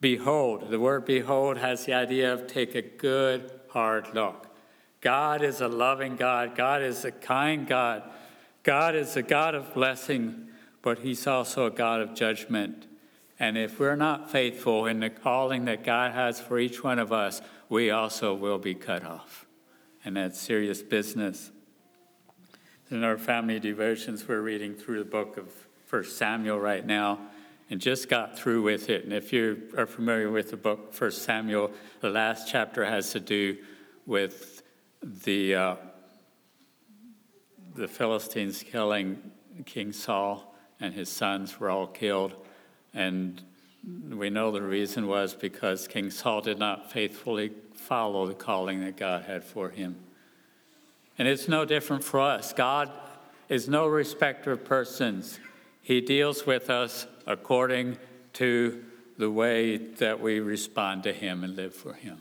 Behold, 0.00 0.70
the 0.70 0.80
word 0.80 1.04
behold 1.04 1.56
has 1.58 1.84
the 1.84 1.94
idea 1.94 2.32
of 2.32 2.46
take 2.46 2.74
a 2.74 2.82
good, 2.82 3.50
hard 3.70 4.14
look. 4.14 4.48
God 5.00 5.42
is 5.42 5.60
a 5.60 5.68
loving 5.68 6.16
God, 6.16 6.56
God 6.56 6.82
is 6.82 7.04
a 7.04 7.12
kind 7.12 7.66
God. 7.66 8.02
God 8.64 8.96
is 8.96 9.14
a 9.16 9.22
God 9.22 9.54
of 9.54 9.74
blessing, 9.74 10.48
but 10.80 11.00
He's 11.00 11.26
also 11.26 11.66
a 11.66 11.70
God 11.70 12.00
of 12.00 12.14
judgment. 12.14 12.86
And 13.38 13.58
if 13.58 13.80
we're 13.80 13.96
not 13.96 14.30
faithful 14.30 14.86
in 14.86 15.00
the 15.00 15.10
calling 15.10 15.64
that 15.64 15.84
God 15.84 16.12
has 16.12 16.40
for 16.40 16.58
each 16.58 16.84
one 16.84 16.98
of 16.98 17.12
us, 17.12 17.42
we 17.68 17.90
also 17.90 18.34
will 18.34 18.58
be 18.58 18.74
cut 18.74 19.04
off. 19.04 19.46
And 20.04 20.16
that's 20.16 20.40
serious 20.40 20.82
business. 20.82 21.50
In 22.90 23.02
our 23.02 23.18
family 23.18 23.58
devotions, 23.58 24.28
we're 24.28 24.40
reading 24.40 24.74
through 24.74 24.98
the 24.98 25.10
book 25.10 25.36
of 25.36 25.48
First 25.86 26.16
Samuel 26.16 26.60
right 26.60 26.84
now 26.84 27.18
and 27.70 27.80
just 27.80 28.08
got 28.08 28.38
through 28.38 28.62
with 28.62 28.90
it. 28.90 29.04
And 29.04 29.12
if 29.12 29.32
you 29.32 29.70
are 29.76 29.86
familiar 29.86 30.30
with 30.30 30.50
the 30.50 30.56
book 30.56 30.92
First 30.92 31.22
Samuel, 31.22 31.72
the 32.00 32.10
last 32.10 32.48
chapter 32.48 32.84
has 32.84 33.10
to 33.12 33.20
do 33.20 33.56
with 34.06 34.62
the 35.02 35.54
uh, 35.54 35.76
the 37.74 37.88
Philistines 37.88 38.62
killing 38.62 39.18
King 39.66 39.92
Saul 39.92 40.54
and 40.80 40.94
his 40.94 41.08
sons 41.08 41.58
were 41.58 41.70
all 41.70 41.86
killed. 41.86 42.34
And 42.94 43.42
we 44.08 44.30
know 44.30 44.50
the 44.50 44.62
reason 44.62 45.06
was 45.06 45.34
because 45.34 45.88
King 45.88 46.10
Saul 46.10 46.40
did 46.40 46.58
not 46.58 46.90
faithfully 46.90 47.52
follow 47.74 48.26
the 48.26 48.34
calling 48.34 48.80
that 48.80 48.96
God 48.96 49.24
had 49.24 49.44
for 49.44 49.68
him. 49.68 49.96
And 51.18 51.28
it's 51.28 51.48
no 51.48 51.64
different 51.64 52.02
for 52.02 52.20
us. 52.20 52.52
God 52.52 52.90
is 53.48 53.68
no 53.68 53.86
respecter 53.86 54.52
of 54.52 54.64
persons, 54.64 55.38
He 55.82 56.00
deals 56.00 56.46
with 56.46 56.70
us 56.70 57.06
according 57.26 57.98
to 58.34 58.84
the 59.16 59.30
way 59.30 59.76
that 59.76 60.20
we 60.20 60.40
respond 60.40 61.02
to 61.04 61.12
Him 61.12 61.44
and 61.44 61.54
live 61.54 61.74
for 61.74 61.92
Him. 61.92 62.20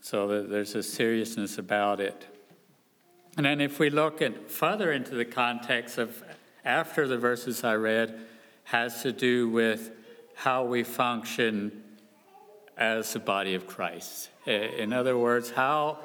So 0.00 0.42
there's 0.42 0.74
a 0.74 0.82
seriousness 0.82 1.58
about 1.58 2.00
it. 2.00 2.26
And 3.36 3.44
then 3.44 3.60
if 3.60 3.78
we 3.78 3.90
look 3.90 4.22
at 4.22 4.50
further 4.50 4.92
into 4.92 5.14
the 5.14 5.24
context 5.24 5.98
of 5.98 6.22
after 6.64 7.08
the 7.08 7.18
verses 7.18 7.64
I 7.64 7.74
read, 7.74 8.25
has 8.66 9.02
to 9.02 9.12
do 9.12 9.48
with 9.48 9.92
how 10.34 10.64
we 10.64 10.82
function 10.82 11.82
as 12.76 13.12
the 13.12 13.18
body 13.20 13.54
of 13.54 13.66
Christ. 13.66 14.28
In 14.44 14.92
other 14.92 15.16
words, 15.16 15.50
how, 15.50 15.98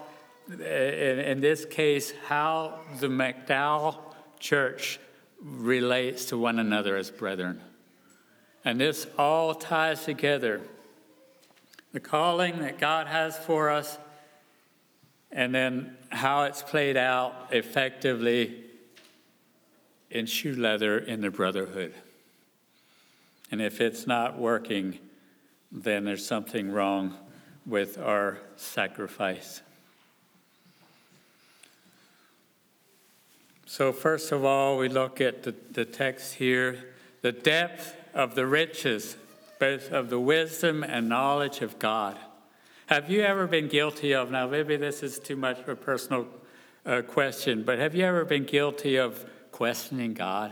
in 0.48 1.42
this 1.42 1.66
case, 1.66 2.14
how 2.28 2.80
the 3.00 3.08
McDowell 3.08 3.98
church 4.40 5.00
relates 5.42 6.26
to 6.26 6.38
one 6.38 6.60
another 6.60 6.96
as 6.96 7.10
brethren. 7.10 7.60
And 8.64 8.80
this 8.80 9.08
all 9.18 9.56
ties 9.56 10.06
together. 10.06 10.62
The 11.94 12.00
calling 12.00 12.60
that 12.60 12.78
God 12.78 13.08
has 13.08 13.36
for 13.38 13.72
us 13.72 13.98
and 15.32 15.54
then 15.54 15.98
how 16.10 16.44
it's 16.44 16.62
played 16.62 16.96
out 16.96 17.48
effectively 17.52 18.66
in 20.12 20.28
shoe 20.28 20.56
leather 20.56 21.00
in 21.00 21.22
the 21.22 21.32
brotherhood. 21.32 21.96
And 23.52 23.62
if 23.62 23.82
it's 23.82 24.08
not 24.08 24.40
working, 24.40 24.98
then 25.72 26.06
there's 26.06 26.26
something 26.26 26.72
wrong 26.72 27.16
with 27.66 27.98
our 27.98 28.40
sacrifice. 28.56 29.62
So, 33.66 33.94
first 33.94 34.32
of 34.32 34.44
all, 34.44 34.78
we 34.78 34.90
look 34.90 35.22
at 35.22 35.44
the, 35.44 35.54
the 35.72 35.86
text 35.86 36.36
here 36.36 36.88
the 37.22 37.32
depth 37.32 37.96
of 38.14 38.34
the 38.36 38.48
riches, 38.48 39.16
both 39.60 39.92
of 39.92 40.10
the 40.10 40.20
wisdom 40.20 40.84
and 40.84 41.08
knowledge 41.08 41.62
of 41.62 41.78
God. 41.78 42.18
Have 42.88 43.10
you 43.10 43.22
ever 43.22 43.48
been 43.48 43.68
guilty 43.68 44.14
of, 44.14 44.32
now 44.32 44.48
maybe 44.48 44.76
this 44.76 45.04
is 45.04 45.20
too 45.20 45.36
much 45.36 45.60
of 45.60 45.70
a 45.70 45.76
personal 45.76 46.28
uh, 46.86 47.04
question, 47.04 47.64
but 47.64 47.78
have 47.78 47.94
you 47.94 48.04
ever 48.04 48.26
been 48.26 48.44
guilty 48.44 48.98
of 48.98 49.24
questioning 49.52 50.14
God? 50.14 50.52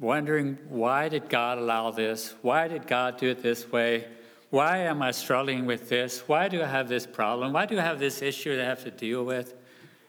Wondering 0.00 0.58
why 0.68 1.08
did 1.08 1.28
God 1.28 1.58
allow 1.58 1.90
this? 1.90 2.34
Why 2.42 2.68
did 2.68 2.86
God 2.86 3.18
do 3.18 3.28
it 3.28 3.42
this 3.42 3.70
way? 3.70 4.06
Why 4.50 4.78
am 4.78 5.00
I 5.00 5.12
struggling 5.12 5.64
with 5.64 5.88
this? 5.88 6.28
Why 6.28 6.48
do 6.48 6.62
I 6.62 6.66
have 6.66 6.88
this 6.88 7.06
problem? 7.06 7.52
Why 7.52 7.66
do 7.66 7.78
I 7.78 7.82
have 7.82 7.98
this 7.98 8.20
issue 8.20 8.56
that 8.56 8.64
I 8.64 8.68
have 8.68 8.84
to 8.84 8.90
deal 8.90 9.24
with? 9.24 9.54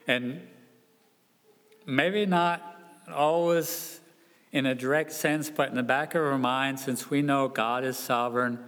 And 0.07 0.41
maybe 1.85 2.25
not 2.25 2.61
always 3.13 4.01
in 4.51 4.65
a 4.65 4.75
direct 4.75 5.11
sense, 5.11 5.49
but 5.49 5.69
in 5.69 5.75
the 5.75 5.83
back 5.83 6.13
of 6.13 6.21
our 6.21 6.37
mind, 6.37 6.79
since 6.79 7.09
we 7.09 7.21
know 7.21 7.47
God 7.47 7.83
is 7.83 7.97
sovereign, 7.97 8.59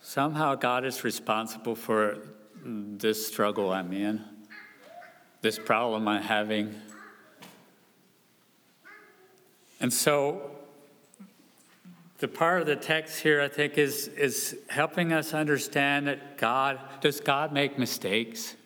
somehow 0.00 0.54
God 0.54 0.84
is 0.84 1.02
responsible 1.02 1.74
for 1.74 2.18
this 2.64 3.26
struggle 3.26 3.72
I'm 3.72 3.92
in, 3.92 4.24
this 5.40 5.58
problem 5.58 6.06
I'm 6.06 6.22
having. 6.22 6.74
And 9.80 9.92
so 9.92 10.50
the 12.18 12.28
part 12.28 12.60
of 12.60 12.66
the 12.66 12.76
text 12.76 13.20
here, 13.20 13.40
I 13.40 13.48
think, 13.48 13.78
is, 13.78 14.08
is 14.08 14.56
helping 14.68 15.12
us 15.12 15.32
understand 15.32 16.08
that 16.08 16.36
God, 16.36 16.80
does 17.00 17.20
God 17.20 17.52
make 17.52 17.78
mistakes? 17.78 18.56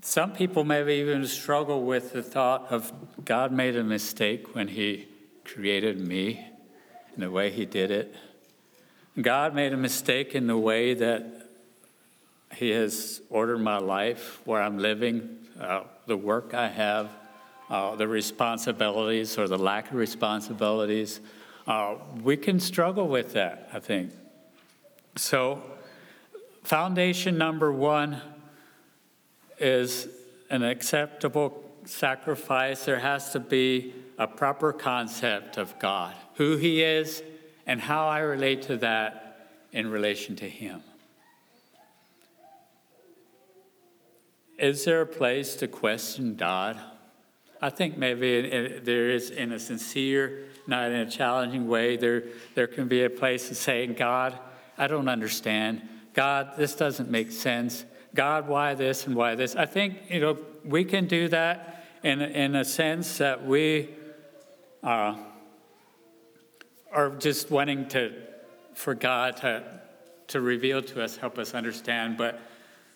Some 0.00 0.32
people 0.32 0.64
maybe 0.64 0.94
even 0.94 1.26
struggle 1.26 1.82
with 1.84 2.12
the 2.12 2.22
thought 2.22 2.68
of 2.70 2.92
God 3.24 3.52
made 3.52 3.76
a 3.76 3.84
mistake 3.84 4.54
when 4.54 4.68
He 4.68 5.08
created 5.44 6.00
me 6.00 6.46
in 7.14 7.20
the 7.20 7.30
way 7.30 7.50
He 7.50 7.66
did 7.66 7.90
it. 7.90 8.14
God 9.20 9.54
made 9.54 9.72
a 9.72 9.76
mistake 9.76 10.34
in 10.34 10.46
the 10.46 10.56
way 10.56 10.94
that 10.94 11.50
He 12.54 12.70
has 12.70 13.20
ordered 13.28 13.58
my 13.58 13.78
life, 13.78 14.40
where 14.46 14.62
I'm 14.62 14.78
living, 14.78 15.38
uh, 15.60 15.82
the 16.06 16.16
work 16.16 16.54
I 16.54 16.68
have, 16.68 17.10
uh, 17.70 17.94
the 17.96 18.08
responsibilities 18.08 19.38
or 19.38 19.48
the 19.48 19.58
lack 19.58 19.90
of 19.90 19.96
responsibilities 19.96 21.20
uh, 21.68 21.96
we 22.22 22.34
can 22.34 22.58
struggle 22.58 23.06
with 23.06 23.34
that, 23.34 23.68
I 23.74 23.78
think. 23.78 24.10
So, 25.16 25.62
foundation 26.64 27.36
number 27.36 27.70
one 27.70 28.22
is 29.58 30.08
an 30.48 30.62
acceptable 30.62 31.62
sacrifice. 31.84 32.86
There 32.86 33.00
has 33.00 33.32
to 33.32 33.40
be 33.40 33.92
a 34.16 34.26
proper 34.26 34.72
concept 34.72 35.58
of 35.58 35.78
God, 35.78 36.14
who 36.36 36.56
He 36.56 36.82
is, 36.82 37.22
and 37.66 37.82
how 37.82 38.08
I 38.08 38.20
relate 38.20 38.62
to 38.62 38.78
that 38.78 39.50
in 39.70 39.90
relation 39.90 40.36
to 40.36 40.48
Him. 40.48 40.82
Is 44.58 44.86
there 44.86 45.02
a 45.02 45.06
place 45.06 45.54
to 45.56 45.68
question 45.68 46.34
God? 46.34 46.80
I 47.60 47.70
think 47.70 47.98
maybe 47.98 48.80
there 48.82 49.10
is 49.10 49.30
in 49.30 49.52
a 49.52 49.58
sincere 49.58 50.48
not 50.68 50.90
in 50.90 50.96
a 50.96 51.10
challenging 51.10 51.66
way. 51.66 51.96
There, 51.96 52.24
there 52.54 52.66
can 52.66 52.88
be 52.88 53.02
a 53.02 53.10
place 53.10 53.50
of 53.50 53.56
saying, 53.56 53.94
God, 53.94 54.38
I 54.76 54.86
don't 54.86 55.08
understand. 55.08 55.82
God, 56.12 56.52
this 56.58 56.74
doesn't 56.74 57.10
make 57.10 57.32
sense. 57.32 57.84
God, 58.14 58.46
why 58.46 58.74
this 58.74 59.06
and 59.06 59.16
why 59.16 59.34
this? 59.34 59.56
I 59.56 59.64
think, 59.64 59.96
you 60.10 60.20
know, 60.20 60.38
we 60.64 60.84
can 60.84 61.06
do 61.06 61.28
that 61.28 61.86
in, 62.02 62.20
in 62.20 62.54
a 62.54 62.64
sense 62.64 63.18
that 63.18 63.46
we 63.46 63.88
uh, 64.82 65.16
are 66.92 67.10
just 67.16 67.50
wanting 67.50 67.88
to, 67.88 68.12
for 68.74 68.94
God 68.94 69.38
to, 69.38 69.80
to 70.28 70.40
reveal 70.42 70.82
to 70.82 71.02
us, 71.02 71.16
help 71.16 71.38
us 71.38 71.54
understand. 71.54 72.18
But 72.18 72.40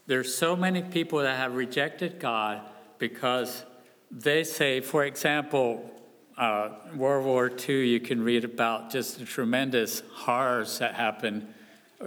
there's 0.06 0.34
so 0.34 0.54
many 0.54 0.82
people 0.82 1.20
that 1.20 1.38
have 1.38 1.54
rejected 1.54 2.20
God 2.20 2.60
because 2.98 3.64
they 4.12 4.44
say, 4.44 4.80
for 4.80 5.04
example, 5.04 5.90
uh, 6.36 6.70
World 6.94 7.24
War 7.24 7.50
II, 7.50 7.88
you 7.88 7.98
can 7.98 8.22
read 8.22 8.44
about 8.44 8.90
just 8.90 9.18
the 9.18 9.24
tremendous 9.24 10.02
horrors 10.12 10.78
that 10.78 10.94
happened 10.94 11.46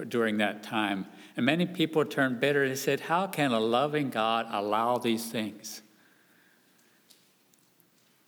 during 0.08 0.38
that 0.38 0.62
time. 0.62 1.08
And 1.36 1.46
many 1.46 1.65
people 1.65 2.06
turned 2.06 2.39
bitter 2.39 2.63
and 2.63 2.78
said, 2.78 3.02
How 3.02 3.28
can 3.28 3.52
a 3.52 3.60
loving 3.60 4.10
God 4.10 4.48
allow 4.52 4.98
these 4.98 5.26
things? 5.26 5.82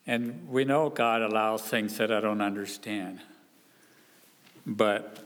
And 0.05 0.47
we 0.49 0.65
know 0.65 0.89
God 0.89 1.21
allows 1.21 1.61
things 1.61 1.97
that 1.97 2.11
I 2.11 2.21
don't 2.21 2.41
understand. 2.41 3.19
But 4.65 5.19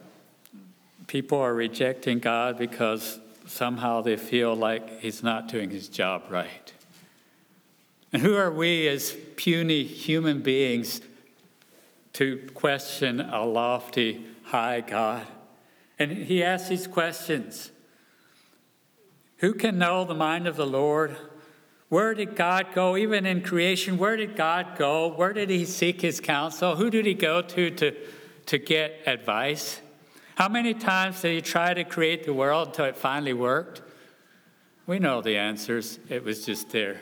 people 1.08 1.40
are 1.40 1.54
rejecting 1.54 2.20
God 2.20 2.58
because 2.58 3.20
somehow 3.48 4.02
they 4.02 4.18
feel 4.18 4.56
like 4.56 5.00
He's 5.00 5.24
not 5.24 5.48
doing 5.48 5.70
His 5.70 5.88
job 5.88 6.24
right. 6.30 6.74
And 8.14 8.22
who 8.22 8.36
are 8.36 8.52
we 8.52 8.88
as 8.88 9.16
puny 9.36 9.84
human 9.84 10.42
beings 10.42 11.02
to 12.14 12.50
question 12.54 13.22
a 13.22 13.46
lofty, 13.46 14.26
high 14.44 14.82
God? 14.82 15.26
And 15.98 16.12
he 16.12 16.44
asks 16.44 16.70
these 16.70 16.88
questions 16.88 17.72
Who 19.38 19.54
can 19.54 19.78
know 19.78 20.04
the 20.04 20.14
mind 20.14 20.48
of 20.48 20.58
the 20.58 20.66
Lord? 20.66 21.16
Where 21.88 22.14
did 22.14 22.36
God 22.36 22.68
go? 22.74 22.96
Even 22.96 23.26
in 23.26 23.42
creation, 23.42 23.98
where 23.98 24.16
did 24.16 24.36
God 24.36 24.78
go? 24.78 25.10
Where 25.10 25.34
did 25.34 25.50
he 25.50 25.66
seek 25.66 26.02
his 26.02 26.22
counsel? 26.22 26.78
Who 26.78 26.90
did 26.90 27.06
he 27.06 27.14
go 27.14 27.42
to 27.42 27.70
to, 27.72 27.96
to 28.46 28.58
get 28.58 29.02
advice? 29.06 29.82
How 30.36 30.50
many 30.50 30.74
times 30.74 31.22
did 31.22 31.34
he 31.34 31.42
try 31.42 31.74
to 31.74 31.84
create 31.84 32.24
the 32.24 32.34
world 32.34 32.70
until 32.70 32.86
it 32.86 32.98
finally 32.98 33.34
worked? 33.34 33.82
We 34.88 35.00
know 35.00 35.22
the 35.22 35.38
answers. 35.38 36.00
It 36.10 36.24
was 36.24 36.46
just 36.46 36.70
there. 36.72 37.00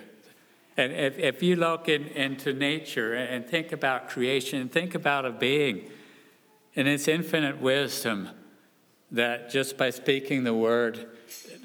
And 0.80 0.94
if, 0.94 1.20
if 1.20 1.44
you 1.44 1.58
look 1.58 1.90
in, 1.90 2.06
into 2.08 2.54
nature 2.54 3.14
and 3.14 3.46
think 3.46 3.74
about 3.74 4.08
creation, 4.08 4.70
think 4.70 4.96
about 4.96 5.26
a 5.26 5.30
being 5.30 5.90
and 6.74 6.88
its 6.88 7.10
infinite 7.10 7.60
wisdom 7.60 8.30
that 9.12 9.50
just 9.50 9.78
by 9.78 9.90
speaking 9.90 10.46
the 10.46 10.54
word 10.54 11.10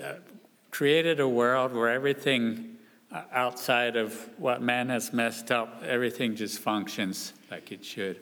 uh, 0.02 0.14
created 0.72 1.20
a 1.20 1.28
world 1.28 1.72
where 1.72 1.90
everything 1.90 2.76
uh, 3.12 3.22
outside 3.30 3.94
of 3.94 4.28
what 4.36 4.60
man 4.60 4.88
has 4.88 5.12
messed 5.12 5.52
up, 5.52 5.84
everything 5.86 6.34
just 6.34 6.58
functions 6.58 7.34
like 7.52 7.70
it 7.70 7.84
should. 7.84 8.18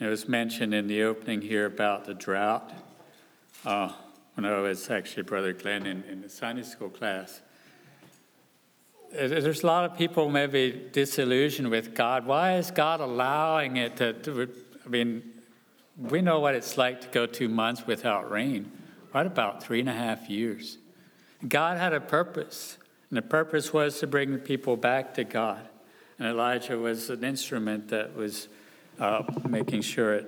It 0.00 0.06
was 0.06 0.28
mentioned 0.28 0.74
in 0.74 0.88
the 0.88 1.04
opening 1.04 1.40
here 1.40 1.66
about 1.66 2.04
the 2.04 2.14
drought. 2.14 2.72
Uh, 3.64 3.92
when 4.34 4.44
I 4.44 4.58
was 4.58 4.90
actually 4.90 5.22
Brother 5.22 5.52
Glenn 5.52 5.86
in, 5.86 6.02
in 6.02 6.20
the 6.20 6.28
Sunday 6.28 6.64
school 6.64 6.90
class 6.90 7.40
there's 9.14 9.62
a 9.62 9.66
lot 9.66 9.84
of 9.90 9.96
people 9.96 10.28
maybe 10.28 10.88
disillusioned 10.92 11.70
with 11.70 11.94
God. 11.94 12.26
Why 12.26 12.56
is 12.56 12.70
God 12.70 13.00
allowing 13.00 13.76
it 13.76 13.96
to, 13.98 14.12
to, 14.12 14.48
I 14.84 14.88
mean, 14.88 15.22
we 15.96 16.20
know 16.20 16.40
what 16.40 16.54
it's 16.54 16.76
like 16.76 17.00
to 17.02 17.08
go 17.08 17.26
two 17.26 17.48
months 17.48 17.86
without 17.86 18.30
rain. 18.30 18.72
What 19.12 19.26
about 19.26 19.62
three 19.62 19.80
and 19.80 19.88
a 19.88 19.92
half 19.92 20.28
years? 20.28 20.78
God 21.46 21.78
had 21.78 21.92
a 21.92 22.00
purpose, 22.00 22.78
and 23.10 23.16
the 23.16 23.22
purpose 23.22 23.72
was 23.72 24.00
to 24.00 24.06
bring 24.06 24.32
the 24.32 24.38
people 24.38 24.76
back 24.76 25.14
to 25.14 25.24
God. 25.24 25.68
And 26.18 26.26
Elijah 26.26 26.78
was 26.78 27.10
an 27.10 27.22
instrument 27.22 27.88
that 27.88 28.16
was 28.16 28.48
uh, 28.98 29.22
making 29.48 29.82
sure 29.82 30.14
it 30.14 30.26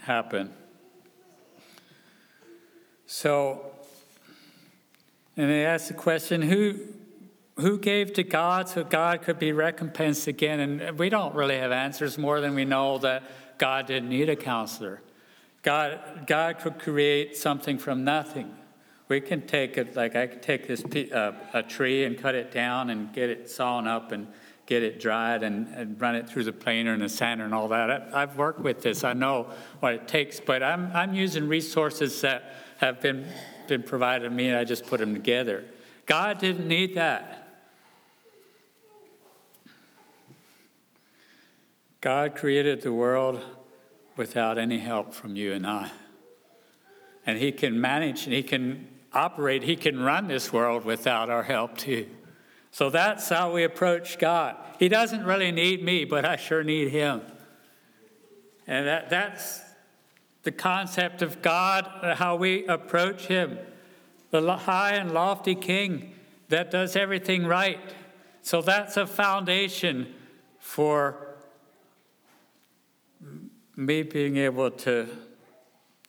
happened. 0.00 0.50
So, 3.06 3.72
and 5.36 5.50
they 5.50 5.66
asked 5.66 5.88
the 5.88 5.94
question 5.94 6.40
who, 6.40 6.78
who 7.56 7.78
gave 7.78 8.12
to 8.14 8.22
God 8.22 8.68
so 8.68 8.82
God 8.82 9.22
could 9.22 9.38
be 9.38 9.52
recompensed 9.52 10.26
again? 10.26 10.60
And 10.60 10.98
we 10.98 11.08
don't 11.08 11.34
really 11.34 11.58
have 11.58 11.72
answers 11.72 12.16
more 12.16 12.40
than 12.40 12.54
we 12.54 12.64
know 12.64 12.98
that 12.98 13.22
God 13.58 13.86
didn't 13.86 14.08
need 14.08 14.28
a 14.28 14.36
counselor. 14.36 15.02
God, 15.62 16.26
God 16.26 16.58
could 16.58 16.78
create 16.78 17.36
something 17.36 17.78
from 17.78 18.04
nothing. 18.04 18.56
We 19.08 19.20
can 19.20 19.42
take 19.42 19.76
it, 19.76 19.94
like 19.94 20.16
I 20.16 20.26
could 20.26 20.42
take 20.42 20.66
this 20.66 20.82
uh, 21.12 21.32
a 21.52 21.62
tree 21.62 22.04
and 22.04 22.18
cut 22.18 22.34
it 22.34 22.50
down 22.50 22.90
and 22.90 23.12
get 23.12 23.30
it 23.30 23.50
sawn 23.50 23.86
up 23.86 24.10
and 24.10 24.26
get 24.66 24.82
it 24.82 25.00
dried 25.00 25.42
and, 25.42 25.68
and 25.74 26.00
run 26.00 26.14
it 26.14 26.28
through 26.28 26.44
the 26.44 26.52
planer 26.52 26.94
and 26.94 27.02
the 27.02 27.08
sander 27.08 27.44
and 27.44 27.52
all 27.52 27.68
that. 27.68 27.90
I, 28.14 28.20
have 28.20 28.38
worked 28.38 28.60
with 28.60 28.82
this. 28.82 29.04
I 29.04 29.12
know 29.12 29.50
what 29.80 29.92
it 29.94 30.08
takes, 30.08 30.40
but 30.40 30.62
I'm, 30.62 30.90
I'm 30.94 31.14
using 31.14 31.46
resources 31.46 32.20
that 32.22 32.54
have 32.78 33.00
been, 33.00 33.26
been 33.68 33.82
provided 33.82 34.24
to 34.24 34.30
me 34.30 34.48
and 34.48 34.56
I 34.56 34.64
just 34.64 34.86
put 34.86 34.98
them 34.98 35.14
together. 35.14 35.64
God 36.06 36.38
didn't 36.38 36.66
need 36.66 36.94
that. 36.94 37.41
God 42.02 42.34
created 42.34 42.82
the 42.82 42.92
world 42.92 43.40
without 44.16 44.58
any 44.58 44.80
help 44.80 45.14
from 45.14 45.36
you 45.36 45.52
and 45.52 45.64
I. 45.64 45.92
And 47.24 47.38
He 47.38 47.52
can 47.52 47.80
manage 47.80 48.24
and 48.24 48.34
He 48.34 48.42
can 48.42 48.88
operate, 49.12 49.62
He 49.62 49.76
can 49.76 50.00
run 50.00 50.26
this 50.26 50.52
world 50.52 50.84
without 50.84 51.30
our 51.30 51.44
help 51.44 51.78
too. 51.78 52.08
So 52.72 52.90
that's 52.90 53.28
how 53.28 53.52
we 53.52 53.62
approach 53.62 54.18
God. 54.18 54.56
He 54.80 54.88
doesn't 54.88 55.24
really 55.24 55.52
need 55.52 55.84
me, 55.84 56.04
but 56.04 56.24
I 56.24 56.34
sure 56.34 56.64
need 56.64 56.88
Him. 56.88 57.22
And 58.66 58.88
that, 58.88 59.08
that's 59.08 59.60
the 60.42 60.50
concept 60.50 61.22
of 61.22 61.40
God, 61.40 61.88
uh, 62.02 62.16
how 62.16 62.34
we 62.34 62.66
approach 62.66 63.26
Him. 63.26 63.58
The 64.30 64.56
high 64.56 64.94
and 64.94 65.12
lofty 65.12 65.54
King 65.54 66.14
that 66.48 66.72
does 66.72 66.96
everything 66.96 67.46
right. 67.46 67.78
So 68.40 68.60
that's 68.60 68.96
a 68.96 69.06
foundation 69.06 70.14
for 70.58 71.31
me 73.76 74.02
being 74.02 74.36
able 74.36 74.70
to 74.70 75.08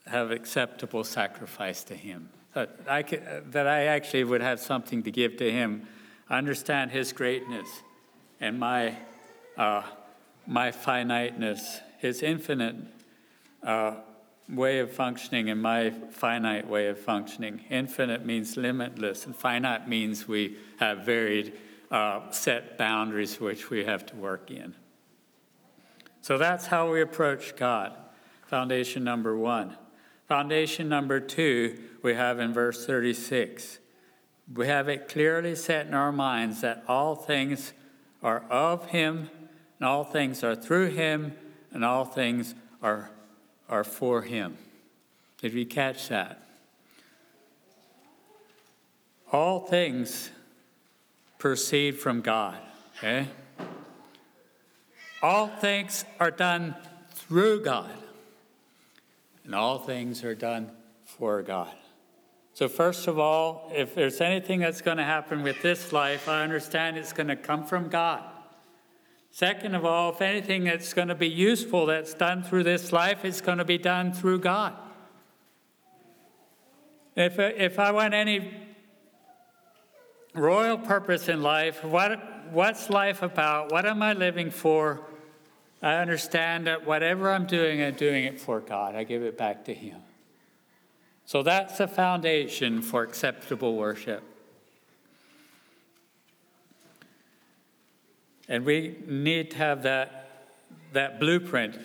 have 0.08 0.32
acceptable 0.32 1.04
sacrifice 1.04 1.84
to 1.86 1.96
Him. 1.96 2.30
That 2.54 2.78
I, 2.88 3.04
could, 3.04 3.52
that 3.52 3.68
I 3.68 3.86
actually 3.86 4.24
would 4.26 4.42
have 4.42 4.60
something 4.60 5.04
to 5.04 5.12
give 5.12 5.38
to 5.38 5.52
Him. 5.52 5.88
Understand 6.30 6.92
His 6.92 7.14
greatness 7.14 7.68
and 8.40 8.60
my, 8.60 8.98
uh, 9.58 9.84
my 10.46 10.72
finiteness, 10.72 11.80
His 12.00 12.22
infinite 12.22 12.76
uh, 13.64 13.96
way 14.50 14.80
of 14.80 14.92
functioning 14.92 15.50
and 15.50 15.62
my 15.62 15.92
finite 16.12 16.68
way 16.68 16.88
of 16.88 17.00
functioning. 17.00 17.62
Infinite 17.70 18.26
means 18.26 18.58
limitless, 18.58 19.26
and 19.26 19.36
finite 19.36 19.88
means 19.88 20.28
we 20.28 20.58
have 20.78 21.00
varied 21.00 21.54
uh, 21.90 22.30
set 22.32 22.78
boundaries 22.78 23.40
which 23.40 23.70
we 23.70 23.86
have 23.86 24.06
to 24.08 24.16
work 24.16 24.52
in. 24.52 24.76
So 26.24 26.38
that's 26.38 26.68
how 26.68 26.90
we 26.90 27.02
approach 27.02 27.58
God. 27.58 27.92
Foundation 28.48 29.04
number 29.04 29.38
one. 29.38 29.76
Foundation 30.30 30.88
number 30.88 31.20
two, 31.20 31.78
we 32.02 32.14
have 32.14 32.40
in 32.40 32.54
verse 32.54 32.86
36. 32.86 33.80
We 34.56 34.68
have 34.68 34.88
it 34.88 35.10
clearly 35.10 35.54
set 35.54 35.86
in 35.86 35.94
our 35.94 36.14
minds 36.14 36.62
that 36.62 36.86
all 36.88 37.14
things 37.16 37.74
are 38.24 38.46
of 38.50 38.86
Him, 38.92 39.30
and 39.78 39.86
all 39.86 40.06
things 40.06 40.46
are 40.46 40.56
through 40.56 40.92
Him, 40.92 41.34
and 41.74 41.84
all 41.84 42.06
things 42.06 42.56
are, 42.82 43.12
are 43.68 43.84
for 43.84 44.22
Him. 44.22 44.58
Did 45.42 45.54
we 45.54 45.66
catch 45.66 46.08
that? 46.08 46.42
All 49.30 49.60
things 49.60 50.30
proceed 51.38 52.00
from 52.00 52.22
God, 52.22 52.60
okay? 52.98 53.28
All 55.24 55.48
things 55.48 56.04
are 56.20 56.32
done 56.32 56.76
through 57.12 57.62
God, 57.64 57.90
and 59.46 59.56
all 59.56 59.80
things 59.80 60.22
are 60.26 60.36
done 60.36 60.70
for 61.06 61.42
God. 61.42 61.74
So, 62.54 62.68
first 62.68 63.08
of 63.08 63.18
all, 63.18 63.72
if 63.74 63.96
there's 63.96 64.20
anything 64.20 64.60
that's 64.60 64.82
going 64.82 64.98
to 64.98 65.06
happen 65.06 65.42
with 65.42 65.62
this 65.62 65.94
life, 65.94 66.28
I 66.28 66.44
understand 66.44 66.98
it's 66.98 67.14
going 67.14 67.30
to 67.30 67.38
come 67.38 67.66
from 67.66 67.88
God. 67.88 68.22
Second 69.32 69.76
of 69.76 69.86
all, 69.86 70.12
if 70.12 70.22
anything 70.22 70.66
that's 70.66 70.94
going 70.94 71.08
to 71.08 71.16
be 71.16 71.30
useful 71.30 71.86
that's 71.86 72.14
done 72.14 72.44
through 72.44 72.64
this 72.64 72.92
life, 72.92 73.24
it's 73.24 73.40
going 73.40 73.60
to 73.60 73.66
be 73.66 73.78
done 73.78 74.12
through 74.12 74.40
God. 74.40 74.74
If, 77.16 77.40
if 77.40 77.80
I 77.80 77.92
want 77.92 78.14
any 78.14 78.54
royal 80.36 80.78
purpose 80.78 81.30
in 81.30 81.42
life, 81.42 81.82
what, 81.84 82.52
what's 82.52 82.90
life 82.90 83.22
about? 83.22 83.72
What 83.72 83.86
am 83.86 84.04
I 84.04 84.12
living 84.12 84.52
for? 84.52 85.00
I 85.84 85.96
understand 85.96 86.66
that 86.68 86.86
whatever 86.88 87.30
I'm 87.30 87.46
doing, 87.46 87.84
I'm 87.84 87.96
doing 87.96 88.24
it 88.24 88.40
for 88.40 88.62
God. 88.62 88.96
I 88.96 89.04
give 89.04 89.22
it 89.22 89.38
back 89.38 89.66
to 89.66 89.74
Him. 89.74 90.00
So 91.26 91.44
that's 91.44 91.78
the 91.78 91.90
foundation 91.90 92.82
for 92.82 93.04
acceptable 93.04 93.76
worship. 93.76 94.24
And 98.48 98.66
we 98.66 98.98
need 99.08 99.52
to 99.52 99.58
have 99.58 99.84
that, 99.84 100.48
that 100.94 101.20
blueprint, 101.20 101.78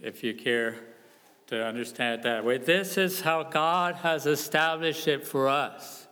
if 0.00 0.22
you 0.22 0.34
care 0.34 0.76
to 1.48 1.64
understand 1.64 2.20
it 2.20 2.22
that 2.22 2.44
way. 2.44 2.58
This 2.58 2.96
is 2.96 3.22
how 3.22 3.42
God 3.42 3.96
has 3.96 4.26
established 4.26 5.08
it 5.08 5.26
for 5.26 5.48
us 5.48 6.06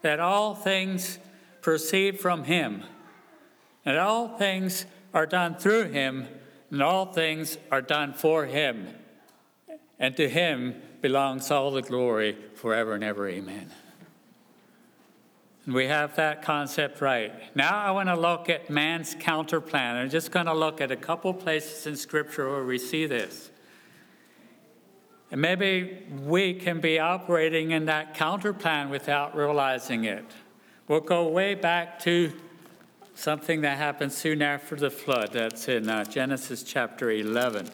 that 0.00 0.20
all 0.20 0.54
things 0.54 1.18
proceed 1.62 2.20
from 2.20 2.44
Him, 2.44 2.84
and 3.84 3.98
all 3.98 4.36
things 4.36 4.84
are 5.14 5.26
done 5.26 5.56
through 5.56 5.84
Him, 5.84 6.28
and 6.70 6.82
all 6.82 7.06
things 7.06 7.58
are 7.70 7.82
done 7.82 8.12
for 8.12 8.46
Him. 8.46 8.88
And 9.98 10.16
to 10.16 10.28
Him 10.28 10.82
belongs 11.00 11.50
all 11.50 11.70
the 11.70 11.82
glory 11.82 12.36
forever 12.54 12.94
and 12.94 13.04
ever. 13.04 13.28
Amen. 13.28 13.70
And 15.66 15.74
we 15.74 15.86
have 15.86 16.16
that 16.16 16.42
concept 16.42 17.00
right. 17.00 17.32
Now 17.56 17.78
I 17.78 17.90
want 17.90 18.08
to 18.08 18.16
look 18.16 18.50
at 18.50 18.68
man's 18.68 19.14
counter 19.18 19.60
plan. 19.60 19.96
I'm 19.96 20.10
just 20.10 20.30
going 20.30 20.46
to 20.46 20.54
look 20.54 20.80
at 20.80 20.90
a 20.90 20.96
couple 20.96 21.32
places 21.32 21.86
in 21.86 21.96
Scripture 21.96 22.50
where 22.50 22.64
we 22.64 22.78
see 22.78 23.06
this. 23.06 23.50
And 25.30 25.40
maybe 25.40 26.06
we 26.24 26.54
can 26.54 26.80
be 26.80 26.98
operating 26.98 27.70
in 27.70 27.86
that 27.86 28.14
counter 28.14 28.52
plan 28.52 28.90
without 28.90 29.34
realizing 29.34 30.04
it. 30.04 30.24
We'll 30.86 31.00
go 31.00 31.28
way 31.28 31.54
back 31.54 31.98
to 32.00 32.32
something 33.14 33.60
that 33.62 33.78
happened 33.78 34.12
soon 34.12 34.42
after 34.42 34.76
the 34.76 34.90
flood. 34.90 35.32
That's 35.32 35.68
in 35.68 35.88
uh, 35.88 36.04
Genesis 36.04 36.62
chapter 36.62 37.10
11. 37.10 37.70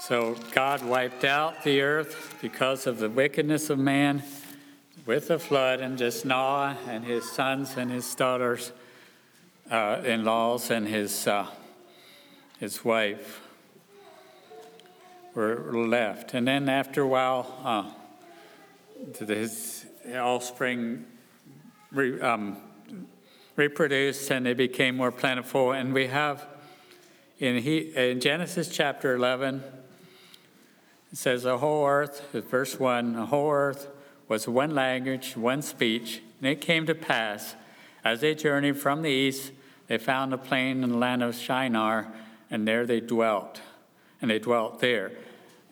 So 0.00 0.36
God 0.52 0.84
wiped 0.84 1.24
out 1.24 1.64
the 1.64 1.80
earth 1.80 2.36
because 2.40 2.86
of 2.86 2.98
the 2.98 3.10
wickedness 3.10 3.70
of 3.70 3.78
man 3.78 4.22
with 5.04 5.28
the 5.28 5.38
flood, 5.38 5.80
and 5.80 5.96
just 5.96 6.24
Noah 6.24 6.76
and 6.88 7.04
his 7.04 7.30
sons 7.30 7.76
and 7.76 7.90
his 7.90 8.12
daughters, 8.14 8.72
uh, 9.70 10.02
in 10.04 10.24
laws, 10.24 10.70
and 10.70 10.86
his, 10.86 11.26
uh, 11.26 11.46
his 12.58 12.84
wife 12.84 13.40
were 15.34 15.72
left. 15.72 16.34
And 16.34 16.48
then 16.48 16.68
after 16.68 17.02
a 17.02 17.06
while, 17.06 17.54
uh, 17.64 19.26
his 19.26 19.86
offspring 20.12 21.04
um, 22.20 22.56
reproduced 23.56 24.30
and 24.30 24.46
they 24.46 24.54
became 24.54 24.96
more 24.96 25.10
plentiful. 25.10 25.72
And 25.72 25.92
we 25.92 26.06
have 26.06 26.46
in, 27.38 27.58
he, 27.62 27.94
in 27.94 28.20
Genesis 28.20 28.68
chapter 28.68 29.14
11, 29.14 29.62
it 31.12 31.18
says, 31.18 31.42
The 31.42 31.58
whole 31.58 31.86
earth, 31.86 32.22
verse 32.32 32.80
1, 32.80 33.12
the 33.12 33.26
whole 33.26 33.50
earth 33.50 33.88
was 34.26 34.48
one 34.48 34.74
language, 34.74 35.36
one 35.36 35.60
speech. 35.60 36.22
And 36.40 36.48
it 36.48 36.62
came 36.62 36.86
to 36.86 36.94
pass, 36.94 37.54
as 38.04 38.22
they 38.22 38.34
journeyed 38.34 38.78
from 38.78 39.02
the 39.02 39.10
east, 39.10 39.52
they 39.86 39.98
found 39.98 40.32
a 40.32 40.38
plain 40.38 40.82
in 40.82 40.90
the 40.90 40.96
land 40.96 41.22
of 41.22 41.34
Shinar, 41.34 42.12
and 42.50 42.66
there 42.66 42.86
they 42.86 43.00
dwelt. 43.00 43.60
And 44.22 44.30
they 44.30 44.38
dwelt 44.38 44.80
there. 44.80 45.12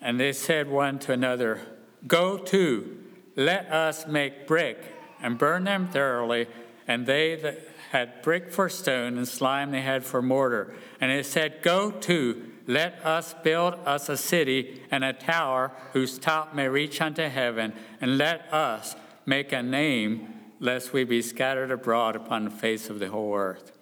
And 0.03 0.20
they 0.20 0.33
said 0.33 0.68
one 0.68 0.99
to 1.01 1.12
another, 1.12 1.62
Go 2.07 2.37
to, 2.37 2.99
let 3.37 3.73
us 3.73 4.07
make 4.07 4.47
brick, 4.47 4.79
and 5.23 5.38
burn 5.38 5.64
them 5.64 5.88
thoroughly. 5.88 6.47
And 6.87 7.07
they 7.07 7.37
that 7.37 7.61
had 7.90 8.23
brick 8.23 8.51
for 8.51 8.68
stone, 8.68 9.16
and 9.16 9.27
slime 9.27 9.70
they 9.70 9.83
had 9.83 10.05
for 10.05 10.20
mortar. 10.20 10.75
And 11.01 11.11
they 11.11 11.23
said, 11.23 11.62
Go 11.62 11.90
to, 11.90 12.51
let 12.66 13.05
us 13.05 13.35
build 13.42 13.75
us 13.87 14.09
a 14.09 14.16
city 14.16 14.83
and 14.90 15.05
a 15.05 15.12
tower 15.12 15.70
whose 15.92 16.18
top 16.18 16.55
may 16.55 16.68
reach 16.68 17.01
unto 17.01 17.23
heaven, 17.23 17.73
and 18.01 18.18
let 18.18 18.53
us 18.53 18.97
make 19.27 19.53
a 19.53 19.62
name, 19.62 20.29
lest 20.61 20.92
we 20.92 21.05
be 21.05 21.23
scattered 21.23 21.70
abroad 21.70 22.16
upon 22.16 22.44
the 22.44 22.51
face 22.51 22.90
of 22.90 22.99
the 22.99 23.09
whole 23.09 23.35
earth. 23.35 23.73